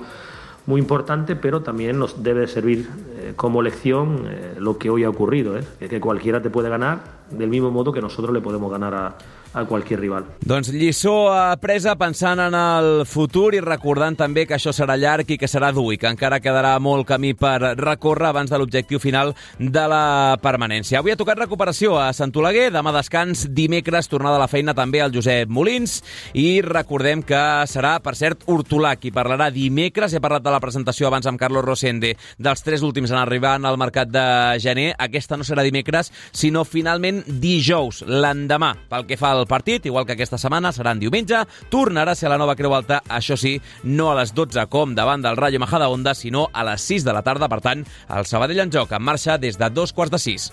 muy 0.65 0.81
importante, 0.81 1.35
pero 1.35 1.61
también 1.61 1.97
nos 1.97 2.21
debe 2.23 2.45
servir 2.47 2.89
eh, 3.19 3.33
como 3.35 3.61
lección 3.61 4.25
eh, 4.27 4.55
lo 4.59 4.77
que 4.77 4.89
hoy 4.89 5.05
ha 5.05 5.09
ocurrido, 5.09 5.55
que 5.79 6.01
cualquiera 6.01 6.41
te 6.41 6.49
puede 6.49 6.69
ganar 6.69 6.99
del 7.31 7.49
mismo 7.49 7.71
modo 7.71 7.93
que 7.93 8.01
nosotros 8.01 8.33
le 8.33 8.41
podemos 8.41 8.69
ganar 8.69 8.93
a, 8.93 9.15
a 9.53 9.63
qualsevol 9.65 10.01
rival. 10.01 10.25
Doncs 10.47 10.71
lliçó 10.73 11.29
apresa 11.31 11.95
pensant 11.99 12.39
en 12.41 12.55
el 12.57 13.05
futur 13.07 13.53
i 13.55 13.61
recordant 13.63 14.17
també 14.17 14.45
que 14.47 14.55
això 14.57 14.73
serà 14.75 14.97
llarg 14.97 15.29
i 15.31 15.37
que 15.39 15.49
serà 15.49 15.71
dur 15.75 15.91
i 15.93 15.99
que 16.01 16.09
encara 16.09 16.41
quedarà 16.43 16.75
molt 16.83 17.07
camí 17.07 17.33
per 17.37 17.75
recórrer 17.77 18.31
abans 18.31 18.51
de 18.51 18.59
l'objectiu 18.59 18.99
final 18.99 19.33
de 19.59 19.85
la 19.89 20.37
permanència. 20.41 20.99
Avui 20.99 21.13
ha 21.13 21.19
tocat 21.19 21.39
recuperació 21.39 21.97
a 21.99 22.11
Sant 22.13 22.33
Oleguer, 22.37 22.69
demà 22.73 22.93
descans, 22.95 23.47
dimecres 23.53 24.09
tornada 24.11 24.37
a 24.37 24.43
la 24.43 24.49
feina 24.51 24.75
també 24.77 25.01
al 25.01 25.13
Josep 25.13 25.49
Molins 25.49 26.01
i 26.37 26.61
recordem 26.65 27.23
que 27.25 27.41
serà, 27.69 27.97
per 28.03 28.15
cert, 28.17 28.45
Hortolà 28.47 28.95
qui 28.99 29.11
parlarà 29.11 29.49
dimecres. 29.53 30.13
He 30.13 30.23
parlat 30.23 30.45
de 30.45 30.53
la 30.53 30.61
presentació 30.63 31.07
abans 31.07 31.27
amb 31.27 31.39
Carlos 31.39 31.65
Rosende 31.65 32.15
dels 32.37 32.63
tres 32.63 32.83
últims 32.85 33.11
en 33.11 33.19
arribar 33.21 33.55
al 33.57 33.79
mercat 33.79 34.11
de 34.11 34.25
gener. 34.61 34.91
Aquesta 34.97 35.37
no 35.37 35.47
serà 35.47 35.65
dimecres, 35.65 36.11
sinó 36.31 36.63
finalment 36.67 37.23
dijous, 37.41 38.03
l'endemà, 38.07 38.73
pel 38.91 39.07
que 39.09 39.17
fa 39.17 39.33
al 39.33 39.46
partit, 39.47 39.85
igual 39.85 40.05
que 40.05 40.17
aquesta 40.17 40.37
setmana, 40.41 40.73
serà 40.75 40.93
en 40.95 41.01
diumenge. 41.01 41.45
Tornarà 41.73 42.13
a 42.13 42.19
ser 42.19 42.29
a 42.29 42.35
la 42.35 42.41
nova 42.41 42.55
Creu 42.59 42.75
Alta, 42.75 43.01
això 43.07 43.37
sí, 43.39 43.57
no 43.83 44.11
a 44.11 44.19
les 44.19 44.35
12 44.37 44.67
com 44.69 44.95
davant 44.95 45.23
del 45.25 45.39
Rayo 45.39 45.59
Majadahonda, 45.63 46.15
sinó 46.15 46.47
a 46.53 46.67
les 46.67 46.81
6 46.81 47.07
de 47.07 47.17
la 47.17 47.23
tarda. 47.23 47.49
Per 47.49 47.61
tant, 47.63 47.87
el 48.09 48.29
Sabadell 48.29 48.67
en 48.67 48.71
joc 48.73 48.91
en 48.93 49.03
marxa 49.03 49.37
des 49.37 49.57
de 49.57 49.69
dos 49.69 49.93
quarts 49.93 50.11
de 50.11 50.19
sis. 50.21 50.51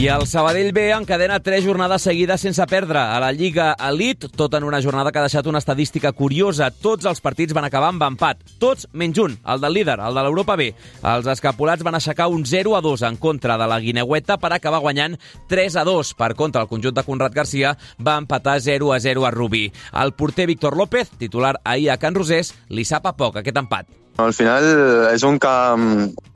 I 0.00 0.06
el 0.08 0.26
Sabadell 0.26 0.72
B 0.72 0.94
encadena 0.96 1.42
tres 1.44 1.60
jornades 1.60 2.00
seguides 2.00 2.40
sense 2.40 2.64
perdre. 2.64 2.96
A 2.96 3.18
la 3.20 3.34
Lliga 3.36 3.74
Elite, 3.86 4.30
tot 4.32 4.54
en 4.56 4.64
una 4.64 4.80
jornada 4.80 5.12
que 5.12 5.18
ha 5.20 5.26
deixat 5.26 5.44
una 5.50 5.60
estadística 5.60 6.14
curiosa. 6.16 6.70
Tots 6.70 7.04
els 7.04 7.20
partits 7.20 7.52
van 7.52 7.66
acabar 7.68 7.90
amb 7.92 8.06
empat. 8.06 8.40
Tots 8.56 8.86
menys 8.96 9.18
un, 9.20 9.34
el 9.44 9.60
del 9.60 9.74
líder, 9.76 9.98
el 10.00 10.16
de 10.16 10.22
l'Europa 10.24 10.56
B. 10.56 10.70
Els 11.04 11.28
escapulats 11.28 11.84
van 11.84 11.98
aixecar 11.98 12.30
un 12.32 12.46
0 12.48 12.78
a 12.78 12.80
2 12.80 13.04
en 13.10 13.18
contra 13.20 13.58
de 13.60 13.66
la 13.68 13.76
Guineueta 13.76 14.38
per 14.40 14.54
acabar 14.56 14.80
guanyant 14.80 15.18
3 15.52 15.76
a 15.76 15.84
2. 15.84 16.14
Per 16.16 16.32
contra, 16.34 16.62
el 16.64 16.72
conjunt 16.72 16.96
de 16.96 17.04
Conrad 17.04 17.36
Garcia 17.36 17.76
va 18.00 18.16
empatar 18.16 18.56
0 18.56 18.94
a 18.94 19.00
0 19.04 19.26
a 19.28 19.30
Rubí. 19.36 19.66
El 19.92 20.14
porter 20.16 20.46
Víctor 20.48 20.78
López, 20.80 21.10
titular 21.10 21.58
ahir 21.62 21.90
a 21.90 21.98
Can 22.00 22.16
Rosés, 22.16 22.54
li 22.70 22.88
sap 22.88 23.04
a 23.04 23.12
poc 23.12 23.42
aquest 23.42 23.60
empat. 23.60 23.92
Al 24.16 24.32
final 24.32 24.64
és 25.12 25.28
un 25.28 25.36
camp 25.36 25.84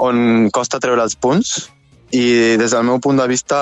on 0.05 0.51
costa 0.53 0.79
treure 0.85 1.01
els 1.01 1.17
punts, 1.17 1.63
i 2.15 2.55
des 2.61 2.71
del 2.71 2.87
meu 2.87 3.01
punt 3.03 3.19
de 3.19 3.27
vista 3.29 3.59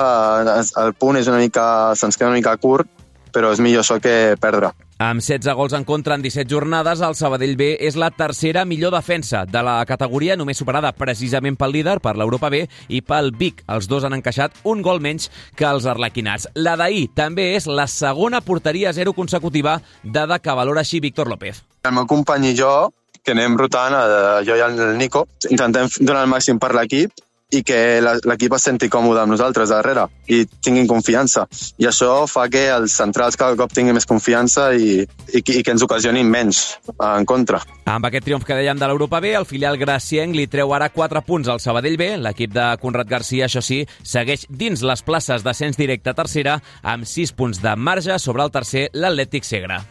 el 0.83 0.93
punt 0.93 1.17
és 1.17 1.29
una 1.31 1.41
mica, 1.41 1.65
se'ns 1.97 2.19
queda 2.19 2.29
una 2.29 2.37
mica 2.37 2.53
curt, 2.61 2.89
però 3.33 3.49
és 3.53 3.61
millor 3.63 3.81
això 3.81 3.97
que 4.01 4.35
perdre. 4.39 4.69
Amb 5.01 5.23
16 5.25 5.55
gols 5.57 5.73
en 5.73 5.83
contra 5.83 6.13
en 6.15 6.21
17 6.21 6.45
jornades, 6.47 7.01
el 7.01 7.15
Sabadell 7.17 7.57
B 7.57 7.71
és 7.81 7.97
la 7.99 8.11
tercera 8.13 8.61
millor 8.63 8.93
defensa 8.93 9.41
de 9.49 9.63
la 9.65 9.79
categoria, 9.89 10.37
només 10.37 10.61
superada 10.61 10.93
precisament 10.95 11.57
pel 11.59 11.73
líder, 11.73 11.97
per 11.99 12.13
l'Europa 12.15 12.51
B 12.53 12.61
i 12.93 13.01
pel 13.01 13.33
Vic. 13.35 13.65
Els 13.73 13.89
dos 13.89 14.05
han 14.05 14.13
encaixat 14.19 14.61
un 14.69 14.85
gol 14.85 15.01
menys 15.01 15.31
que 15.57 15.65
els 15.67 15.89
arlequinats. 15.89 16.47
La 16.55 16.77
d'ahir 16.79 17.09
també 17.17 17.49
és 17.57 17.67
la 17.67 17.89
segona 17.89 18.43
porteria 18.45 18.93
zero 18.93 19.17
consecutiva, 19.17 19.79
dada 20.03 20.37
que 20.39 20.55
valora 20.55 20.85
així 20.85 21.01
Víctor 21.01 21.27
López. 21.27 21.65
El 21.89 21.97
meu 21.97 22.05
company 22.07 22.51
i 22.53 22.55
jo, 22.61 22.93
que 23.25 23.33
anem 23.33 23.57
rotant, 23.57 23.97
eh, 23.97 24.45
jo 24.45 24.55
i 24.55 24.61
el 24.61 24.97
Nico, 25.01 25.25
intentem 25.49 25.89
donar 25.99 26.27
el 26.27 26.31
màxim 26.37 26.61
per 26.61 26.75
l'equip 26.77 27.11
i 27.53 27.61
que 27.65 27.79
l'equip 28.01 28.55
es 28.57 28.65
senti 28.67 28.89
còmode 28.91 29.21
amb 29.23 29.33
nosaltres 29.33 29.71
darrere 29.73 30.07
i 30.27 30.43
tinguin 30.63 30.89
confiança. 30.89 31.45
I 31.81 31.87
això 31.89 32.23
fa 32.29 32.47
que 32.51 32.65
els 32.73 32.95
centrals 32.97 33.37
cada 33.39 33.57
cop 33.59 33.73
tinguin 33.73 33.95
més 33.97 34.09
confiança 34.09 34.71
i, 34.73 35.03
i, 35.03 35.39
i 35.39 35.61
que 35.63 35.73
ens 35.73 35.85
ocasionin 35.85 36.29
menys 36.29 36.63
en 36.97 37.27
contra. 37.29 37.61
Amb 37.89 38.07
aquest 38.07 38.27
triomf 38.27 38.45
que 38.47 38.57
dèiem 38.57 38.79
de 38.79 38.89
l'Europa 38.89 39.19
B, 39.23 39.33
el 39.37 39.47
filial 39.49 39.77
gracienc 39.81 40.35
li 40.37 40.47
treu 40.51 40.73
ara 40.75 40.89
4 40.93 41.23
punts 41.27 41.51
al 41.51 41.61
Sabadell 41.63 41.97
B. 41.99 42.13
L'equip 42.23 42.53
de 42.55 42.69
Conrad 42.81 43.09
Garcia, 43.09 43.49
això 43.49 43.63
sí, 43.63 43.83
segueix 44.03 44.47
dins 44.49 44.83
les 44.85 45.03
places 45.05 45.43
d'ascens 45.45 45.79
directe 45.79 46.13
a 46.13 46.17
tercera 46.17 46.59
amb 46.81 47.07
6 47.09 47.35
punts 47.37 47.61
de 47.63 47.75
marge 47.75 48.17
sobre 48.19 48.45
el 48.45 48.53
tercer, 48.53 48.89
l'Atlètic 48.93 49.47
Segre. 49.47 49.83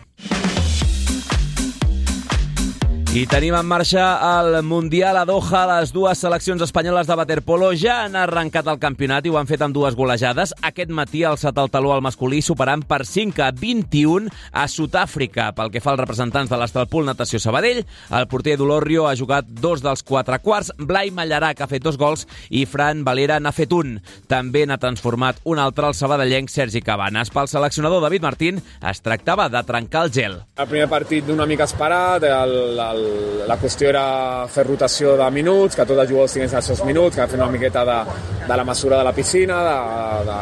I 3.12 3.26
tenim 3.28 3.52
en 3.52 3.66
marxa 3.68 4.04
el 4.24 4.62
Mundial 4.64 5.18
a 5.20 5.26
Doha. 5.28 5.66
Les 5.68 5.90
dues 5.92 6.16
seleccions 6.16 6.62
espanyoles 6.64 7.04
de 7.04 7.16
waterpolo 7.20 7.66
ja 7.76 7.98
han 8.06 8.14
arrencat 8.16 8.70
el 8.72 8.78
campionat 8.80 9.26
i 9.26 9.28
ho 9.28 9.34
han 9.36 9.50
fet 9.50 9.60
amb 9.60 9.74
dues 9.76 9.92
golejades. 9.92 10.54
Aquest 10.64 10.88
matí 10.96 11.20
ha 11.20 11.34
alçat 11.34 11.60
el 11.60 11.68
taló 11.68 11.90
al 11.92 12.00
masculí 12.00 12.40
superant 12.40 12.80
per 12.88 13.02
5 13.04 13.42
a 13.44 13.50
21 13.52 14.32
a 14.56 14.64
Sud-àfrica. 14.64 15.50
Pel 15.52 15.68
que 15.74 15.82
fa 15.84 15.92
als 15.92 16.00
representants 16.00 16.48
de 16.48 16.56
l'Estalpol 16.56 17.04
Natació 17.04 17.36
Sabadell, 17.36 17.82
el 18.16 18.28
porter 18.32 18.54
d'Olorrio 18.56 19.04
ha 19.04 19.12
jugat 19.20 19.44
dos 19.60 19.84
dels 19.84 20.00
quatre 20.08 20.40
quarts, 20.40 20.72
Blai 20.78 21.12
Mallarà, 21.12 21.52
que 21.52 21.66
ha 21.66 21.68
fet 21.68 21.84
dos 21.84 22.00
gols, 22.00 22.24
i 22.48 22.64
Fran 22.64 23.04
Valera 23.04 23.36
n'ha 23.44 23.52
fet 23.52 23.76
un. 23.76 23.98
També 24.24 24.64
n'ha 24.64 24.80
transformat 24.80 25.44
un 25.44 25.60
altre 25.60 25.90
el 25.92 25.98
sabadellenc 26.00 26.48
Sergi 26.48 26.80
Cabanes. 26.80 27.28
Pel 27.28 27.52
seleccionador 27.52 28.00
David 28.08 28.24
Martín 28.24 28.64
es 28.80 29.04
tractava 29.04 29.50
de 29.52 29.60
trencar 29.68 30.06
el 30.08 30.16
gel. 30.16 30.40
El 30.56 30.72
primer 30.72 30.88
partit 30.88 31.28
d'una 31.28 31.44
mica 31.44 31.68
esperat, 31.68 32.24
el, 32.24 32.56
el 32.80 33.01
la 33.48 33.56
qüestió 33.60 33.88
era 33.90 34.04
fer 34.52 34.66
rotació 34.68 35.16
de 35.18 35.30
minuts, 35.34 35.76
que 35.76 35.86
tots 35.88 36.04
els 36.04 36.10
jugadors 36.10 36.36
tinguessin 36.36 36.60
els 36.60 36.70
seus 36.72 36.84
minuts, 36.88 37.16
que 37.16 37.28
fer 37.28 37.40
una 37.40 37.50
miqueta 37.52 37.84
de, 37.88 37.98
de 38.46 38.56
la 38.56 38.64
mesura 38.64 38.98
de 38.98 39.04
la 39.08 39.14
piscina, 39.16 39.60
de, 39.66 39.76
de, 40.30 40.38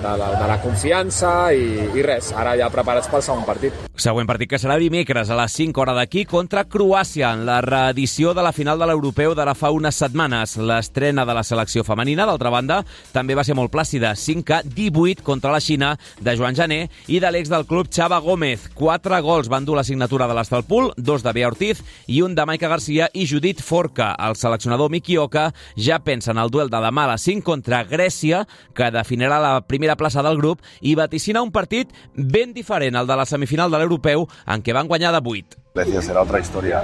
de, 0.00 0.16
de, 0.18 0.28
de 0.40 0.48
la 0.48 0.58
confiança 0.62 1.52
i, 1.52 1.66
i 1.94 2.04
res, 2.04 2.32
ara 2.36 2.56
ja 2.58 2.70
preparats 2.72 3.08
pel 3.10 3.22
segon 3.24 3.44
partit. 3.46 3.76
Següent 4.00 4.28
partit 4.28 4.48
que 4.50 4.58
serà 4.60 4.78
dimecres 4.80 5.30
a 5.30 5.36
les 5.36 5.54
5 5.60 5.82
hores 5.82 5.96
d'aquí 5.98 6.24
contra 6.28 6.64
Croàcia 6.64 7.34
en 7.34 7.44
la 7.48 7.60
reedició 7.64 8.32
de 8.34 8.44
la 8.44 8.54
final 8.56 8.80
de 8.80 8.88
l'Europeu 8.88 9.34
de 9.36 9.46
fa 9.54 9.70
unes 9.74 9.98
setmanes. 10.00 10.56
L'estrena 10.56 11.26
de 11.26 11.34
la 11.36 11.44
selecció 11.44 11.84
femenina, 11.84 12.26
d'altra 12.26 12.52
banda, 12.52 12.80
també 13.12 13.36
va 13.36 13.44
ser 13.44 13.56
molt 13.58 13.72
plàcida. 13.72 14.14
5 14.16 14.54
a 14.56 14.60
18 14.64 15.24
contra 15.26 15.52
la 15.52 15.60
Xina 15.60 15.94
de 16.20 16.36
Joan 16.36 16.56
Jané 16.56 16.88
i 17.08 17.20
de 17.20 17.30
l'ex 17.30 17.50
del 17.52 17.66
club 17.66 17.90
Xava 17.92 18.20
Gómez. 18.24 18.68
Quatre 18.74 19.20
gols 19.20 19.50
van 19.52 19.66
dur 19.68 19.76
la 19.76 19.84
signatura 19.84 20.28
de 20.30 20.36
l'Estalpul, 20.38 20.92
dos 20.96 21.24
de 21.26 21.34
Bea 21.36 21.50
Ortiz 21.50 21.82
i 22.06 22.22
un 22.22 22.34
de 22.34 22.46
Maica 22.46 22.70
Garcia 22.72 23.10
i 23.12 23.26
Judit 23.26 23.60
Forca. 23.60 24.14
El 24.18 24.36
seleccionador 24.36 24.90
Miki 24.90 25.18
Oka 25.18 25.50
ja 25.76 26.00
pensa 26.00 26.32
en 26.32 26.40
el 26.40 26.50
duel 26.50 26.70
de 26.70 26.80
demà 26.80 27.04
a 27.04 27.12
les 27.14 27.28
5 27.28 27.44
contra 27.44 27.84
Grècia, 27.84 28.44
que 28.74 28.90
definirà 28.94 29.40
la 29.42 29.54
primera 29.66 29.89
plaça 29.96 30.22
del 30.22 30.38
grup 30.38 30.60
i 30.80 30.94
vaticina 30.94 31.42
un 31.42 31.52
partit 31.52 31.92
ben 32.14 32.52
diferent 32.52 32.96
al 32.96 33.06
de 33.06 33.16
la 33.16 33.26
semifinal 33.26 33.70
de 33.70 33.78
l'Europeu 33.78 34.00
europeu 34.00 34.26
en 34.46 34.62
què 34.62 34.74
van 34.74 34.88
guanyar 34.88 35.12
de 35.12 35.20
8. 35.22 35.58
Decía, 35.74 36.02
será 36.02 36.22
otra 36.22 36.40
historia. 36.40 36.82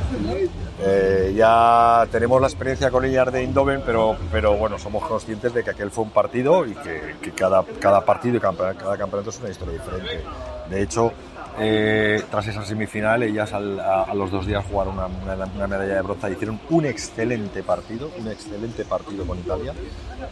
Eh, 0.81 1.35
ya 1.37 2.07
tenemos 2.13 2.41
la 2.41 2.47
experiencia 2.47 2.91
con 2.91 3.05
Illar 3.05 3.33
de 3.33 3.43
Indoven, 3.43 3.83
pero, 3.85 4.17
pero 4.31 4.57
bueno, 4.57 4.79
somos 4.79 5.05
conscientes 5.05 5.53
de 5.53 5.65
que 5.65 5.71
aquel 5.71 5.91
fue 5.91 6.05
un 6.05 6.11
partido 6.11 6.65
y 6.65 6.75
que, 6.75 7.17
que 7.21 7.33
cada, 7.33 7.65
cada 7.81 8.05
partido 8.05 8.37
y 8.37 8.41
cada, 8.41 8.75
cada 8.75 8.97
campeonato 8.97 9.31
es 9.31 9.41
una 9.41 9.51
historia 9.51 9.75
diferente. 9.75 10.23
De 10.71 10.83
hecho, 10.83 11.13
eh, 11.59 12.23
tras 12.31 12.47
esa 12.47 12.65
semifinal, 12.65 13.23
ellas 13.23 13.53
al, 13.53 13.81
a, 13.81 14.13
los 14.15 14.31
dos 14.31 14.47
días 14.47 14.65
jugaron 14.71 14.95
una, 14.99 15.67
medalla 15.67 15.95
de 15.95 16.03
bronce, 16.03 16.31
hicieron 16.33 16.61
un 16.71 16.85
excelente 16.85 17.63
partido, 17.63 18.11
un 18.19 18.29
excelente 18.29 18.85
partido 18.85 19.27
con 19.27 19.39
Italia, 19.39 19.73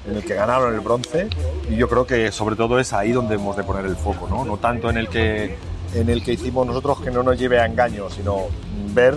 en 0.07 0.17
el 0.17 0.25
que 0.25 0.35
ganaron 0.35 0.75
el 0.75 0.81
bronce. 0.81 1.29
Y 1.69 1.77
yo 1.77 1.89
creo 1.89 2.07
que 2.07 2.31
sobre 2.31 2.57
todo 2.57 2.79
es 2.79 2.93
ahí 2.93 3.13
donde 3.13 3.37
hemos 3.37 3.57
de 3.57 3.65
poner 3.65 3.87
el 3.87 3.97
foco, 3.97 4.29
no, 4.29 4.45
no 4.45 4.57
tanto 4.59 4.91
en 4.91 4.99
el 4.99 5.09
que 5.09 5.57
en 5.95 6.09
el 6.09 6.25
que 6.25 6.33
hicimos 6.33 6.67
nosotros 6.67 7.01
que 7.01 7.11
no 7.11 7.23
nos 7.23 7.39
lleve 7.39 7.61
a 7.61 7.67
engaño, 7.67 8.11
sino 8.11 8.49
ver 8.95 9.15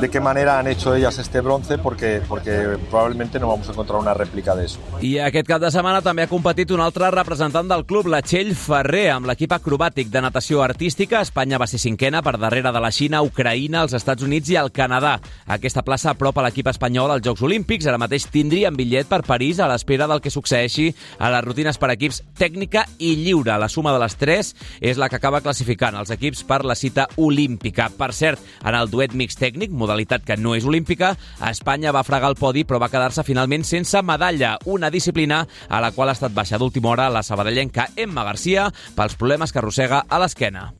de 0.00 0.08
qué 0.10 0.20
manera 0.20 0.58
han 0.58 0.66
hecho 0.66 0.94
ellas 0.94 1.18
este 1.18 1.40
bronce 1.40 1.78
porque, 1.78 2.22
porque 2.28 2.78
probablement 2.90 3.34
no 3.36 3.48
vamos 3.48 3.68
a 3.68 3.72
encontrar 3.72 3.98
una 3.98 4.14
rèplica 4.14 4.54
d'això. 4.54 4.78
I 5.02 5.16
aquest 5.24 5.48
cap 5.48 5.60
de 5.60 5.70
setmana 5.72 6.02
també 6.04 6.24
ha 6.24 6.30
competit 6.30 6.70
un 6.70 6.80
altre 6.84 7.10
representant 7.10 7.68
del 7.68 7.84
club, 7.88 8.06
la 8.12 8.22
Txell 8.22 8.54
Ferrer, 8.56 9.08
amb 9.14 9.26
l'equip 9.26 9.52
acrobàtic 9.56 10.10
de 10.12 10.22
natació 10.22 10.62
artística. 10.62 11.20
Espanya 11.24 11.58
va 11.58 11.66
ser 11.66 11.80
cinquena 11.82 12.22
per 12.22 12.36
darrere 12.38 12.72
de 12.72 12.82
la 12.82 12.92
Xina, 12.94 13.22
Ucraïna, 13.26 13.82
els 13.86 13.96
Estats 13.98 14.22
Units 14.22 14.52
i 14.52 14.58
el 14.60 14.70
Canadà. 14.74 15.16
Aquesta 15.56 15.82
plaça 15.86 16.12
apropa 16.12 16.44
l'equip 16.46 16.70
espanyol 16.70 17.16
als 17.16 17.26
Jocs 17.26 17.42
Olímpics. 17.42 17.88
Ara 17.90 18.00
mateix 18.00 18.28
tindrien 18.30 18.76
bitllet 18.76 19.10
per 19.10 19.22
París 19.26 19.60
a 19.60 19.68
l'espera 19.70 20.06
del 20.06 20.22
que 20.22 20.30
succeeixi 20.30 20.92
a 21.18 21.32
les 21.32 21.44
rutines 21.44 21.80
per 21.80 21.90
equips 21.96 22.22
tècnica 22.38 22.86
i 22.98 23.16
lliure. 23.24 23.58
La 23.58 23.70
suma 23.72 23.94
de 23.96 24.02
les 24.04 24.16
tres 24.16 24.54
és 24.80 25.00
la 25.00 25.10
que 25.10 25.18
acaba 25.18 25.42
classificant 25.42 25.96
els 25.96 26.12
equips 26.14 26.44
per 26.46 26.62
la 26.64 26.78
cita 26.78 27.08
olímpica. 27.16 27.90
Per 27.96 28.12
cert, 28.14 28.40
en 28.62 28.75
el 28.80 28.90
duet 28.92 29.14
mix 29.16 29.38
tècnic, 29.40 29.72
modalitat 29.72 30.24
que 30.26 30.38
no 30.40 30.54
és 30.56 30.66
olímpica, 30.68 31.14
Espanya 31.50 31.94
va 31.96 32.04
fregar 32.06 32.32
el 32.32 32.38
podi 32.40 32.64
però 32.64 32.80
va 32.82 32.90
quedar-se 32.92 33.26
finalment 33.26 33.66
sense 33.66 34.02
medalla, 34.02 34.56
una 34.64 34.90
disciplina 34.90 35.44
a 35.68 35.82
la 35.82 35.92
qual 35.92 36.10
ha 36.10 36.18
estat 36.18 36.34
baixa 36.34 36.58
d'última 36.58 36.94
hora 36.94 37.10
la 37.10 37.24
sabadellenca 37.26 37.90
Emma 37.96 38.24
Garcia 38.24 38.70
pels 38.96 39.16
problemes 39.20 39.52
que 39.52 39.64
arrossega 39.64 40.04
a 40.08 40.22
l'esquena. 40.22 40.72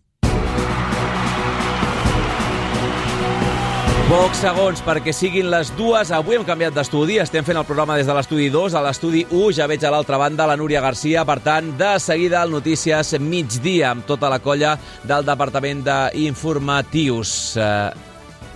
Pocs 4.06 4.38
segons 4.38 4.78
perquè 4.86 5.10
siguin 5.10 5.48
les 5.50 5.72
dues. 5.74 6.12
Avui 6.14 6.36
hem 6.36 6.44
canviat 6.46 6.76
d'estudi, 6.76 7.16
estem 7.18 7.42
fent 7.42 7.58
el 7.58 7.66
programa 7.66 7.96
des 7.98 8.06
de 8.06 8.14
l'estudi 8.14 8.46
2. 8.54 8.76
A 8.78 8.84
l'estudi 8.84 9.24
1 9.26 9.48
ja 9.58 9.66
veig 9.66 9.82
a 9.82 9.90
l'altra 9.90 10.20
banda 10.22 10.46
la 10.46 10.54
Núria 10.54 10.78
Garcia. 10.84 11.26
Per 11.26 11.40
tant, 11.42 11.72
de 11.74 11.96
seguida 11.98 12.44
el 12.46 12.54
Notícies 12.54 13.16
migdia 13.18 13.90
amb 13.90 14.06
tota 14.06 14.30
la 14.30 14.38
colla 14.38 14.76
del 15.02 15.26
Departament 15.26 15.82
d'Informatius. 15.88 17.32
Uh, 17.58 18.05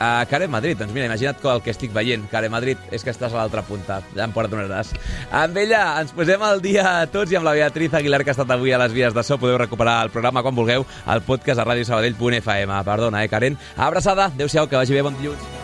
a 0.01 0.27
Care 0.27 0.49
Madrid. 0.49 0.79
Doncs 0.81 0.93
mira, 0.97 1.07
imagina't 1.07 1.45
el 1.53 1.63
que 1.63 1.71
estic 1.71 1.93
veient. 1.95 2.27
Care 2.33 2.49
Madrid, 2.51 2.81
és 2.91 3.05
que 3.05 3.13
estàs 3.13 3.31
a 3.35 3.39
l'altra 3.39 3.63
punta. 3.63 4.01
Ja 4.17 4.27
em 4.27 4.35
perdonaràs. 4.35 4.95
Amb 5.31 5.57
ella 5.61 5.85
ens 6.01 6.17
posem 6.17 6.43
al 6.43 6.65
dia 6.65 6.87
a 7.05 7.07
tots 7.07 7.31
i 7.31 7.39
amb 7.39 7.47
la 7.47 7.55
Beatriz 7.55 7.95
Aguilar, 7.95 8.25
que 8.25 8.33
ha 8.33 8.37
estat 8.39 8.51
avui 8.51 8.73
a 8.73 8.81
les 8.83 8.97
vies 8.97 9.15
de 9.15 9.23
so. 9.23 9.39
Podeu 9.39 9.61
recuperar 9.61 10.01
el 10.05 10.11
programa 10.11 10.43
quan 10.43 10.57
vulgueu 10.57 10.87
al 11.07 11.23
podcast 11.23 11.61
a 11.61 11.69
radiosabadell.fm. 11.69 12.83
Perdona, 12.85 13.25
eh, 13.25 13.29
Karen? 13.29 13.59
Abraçada, 13.77 14.33
adeu-siau, 14.33 14.69
que 14.69 14.81
vagi 14.81 14.97
bé, 14.97 15.03
bon 15.03 15.17
dilluns. 15.21 15.61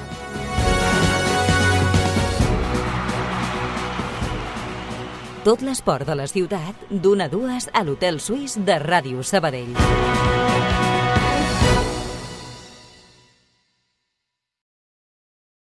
Tot 5.47 5.61
l'esport 5.63 6.09
de 6.09 6.17
la 6.19 6.27
ciutat, 6.27 6.75
d'una 6.91 7.29
a 7.29 7.31
dues 7.31 7.69
a 7.73 7.85
l'Hotel 7.87 8.19
Suís 8.19 8.59
de 8.67 8.81
Ràdio 8.83 9.23
Sabadell. 9.23 9.77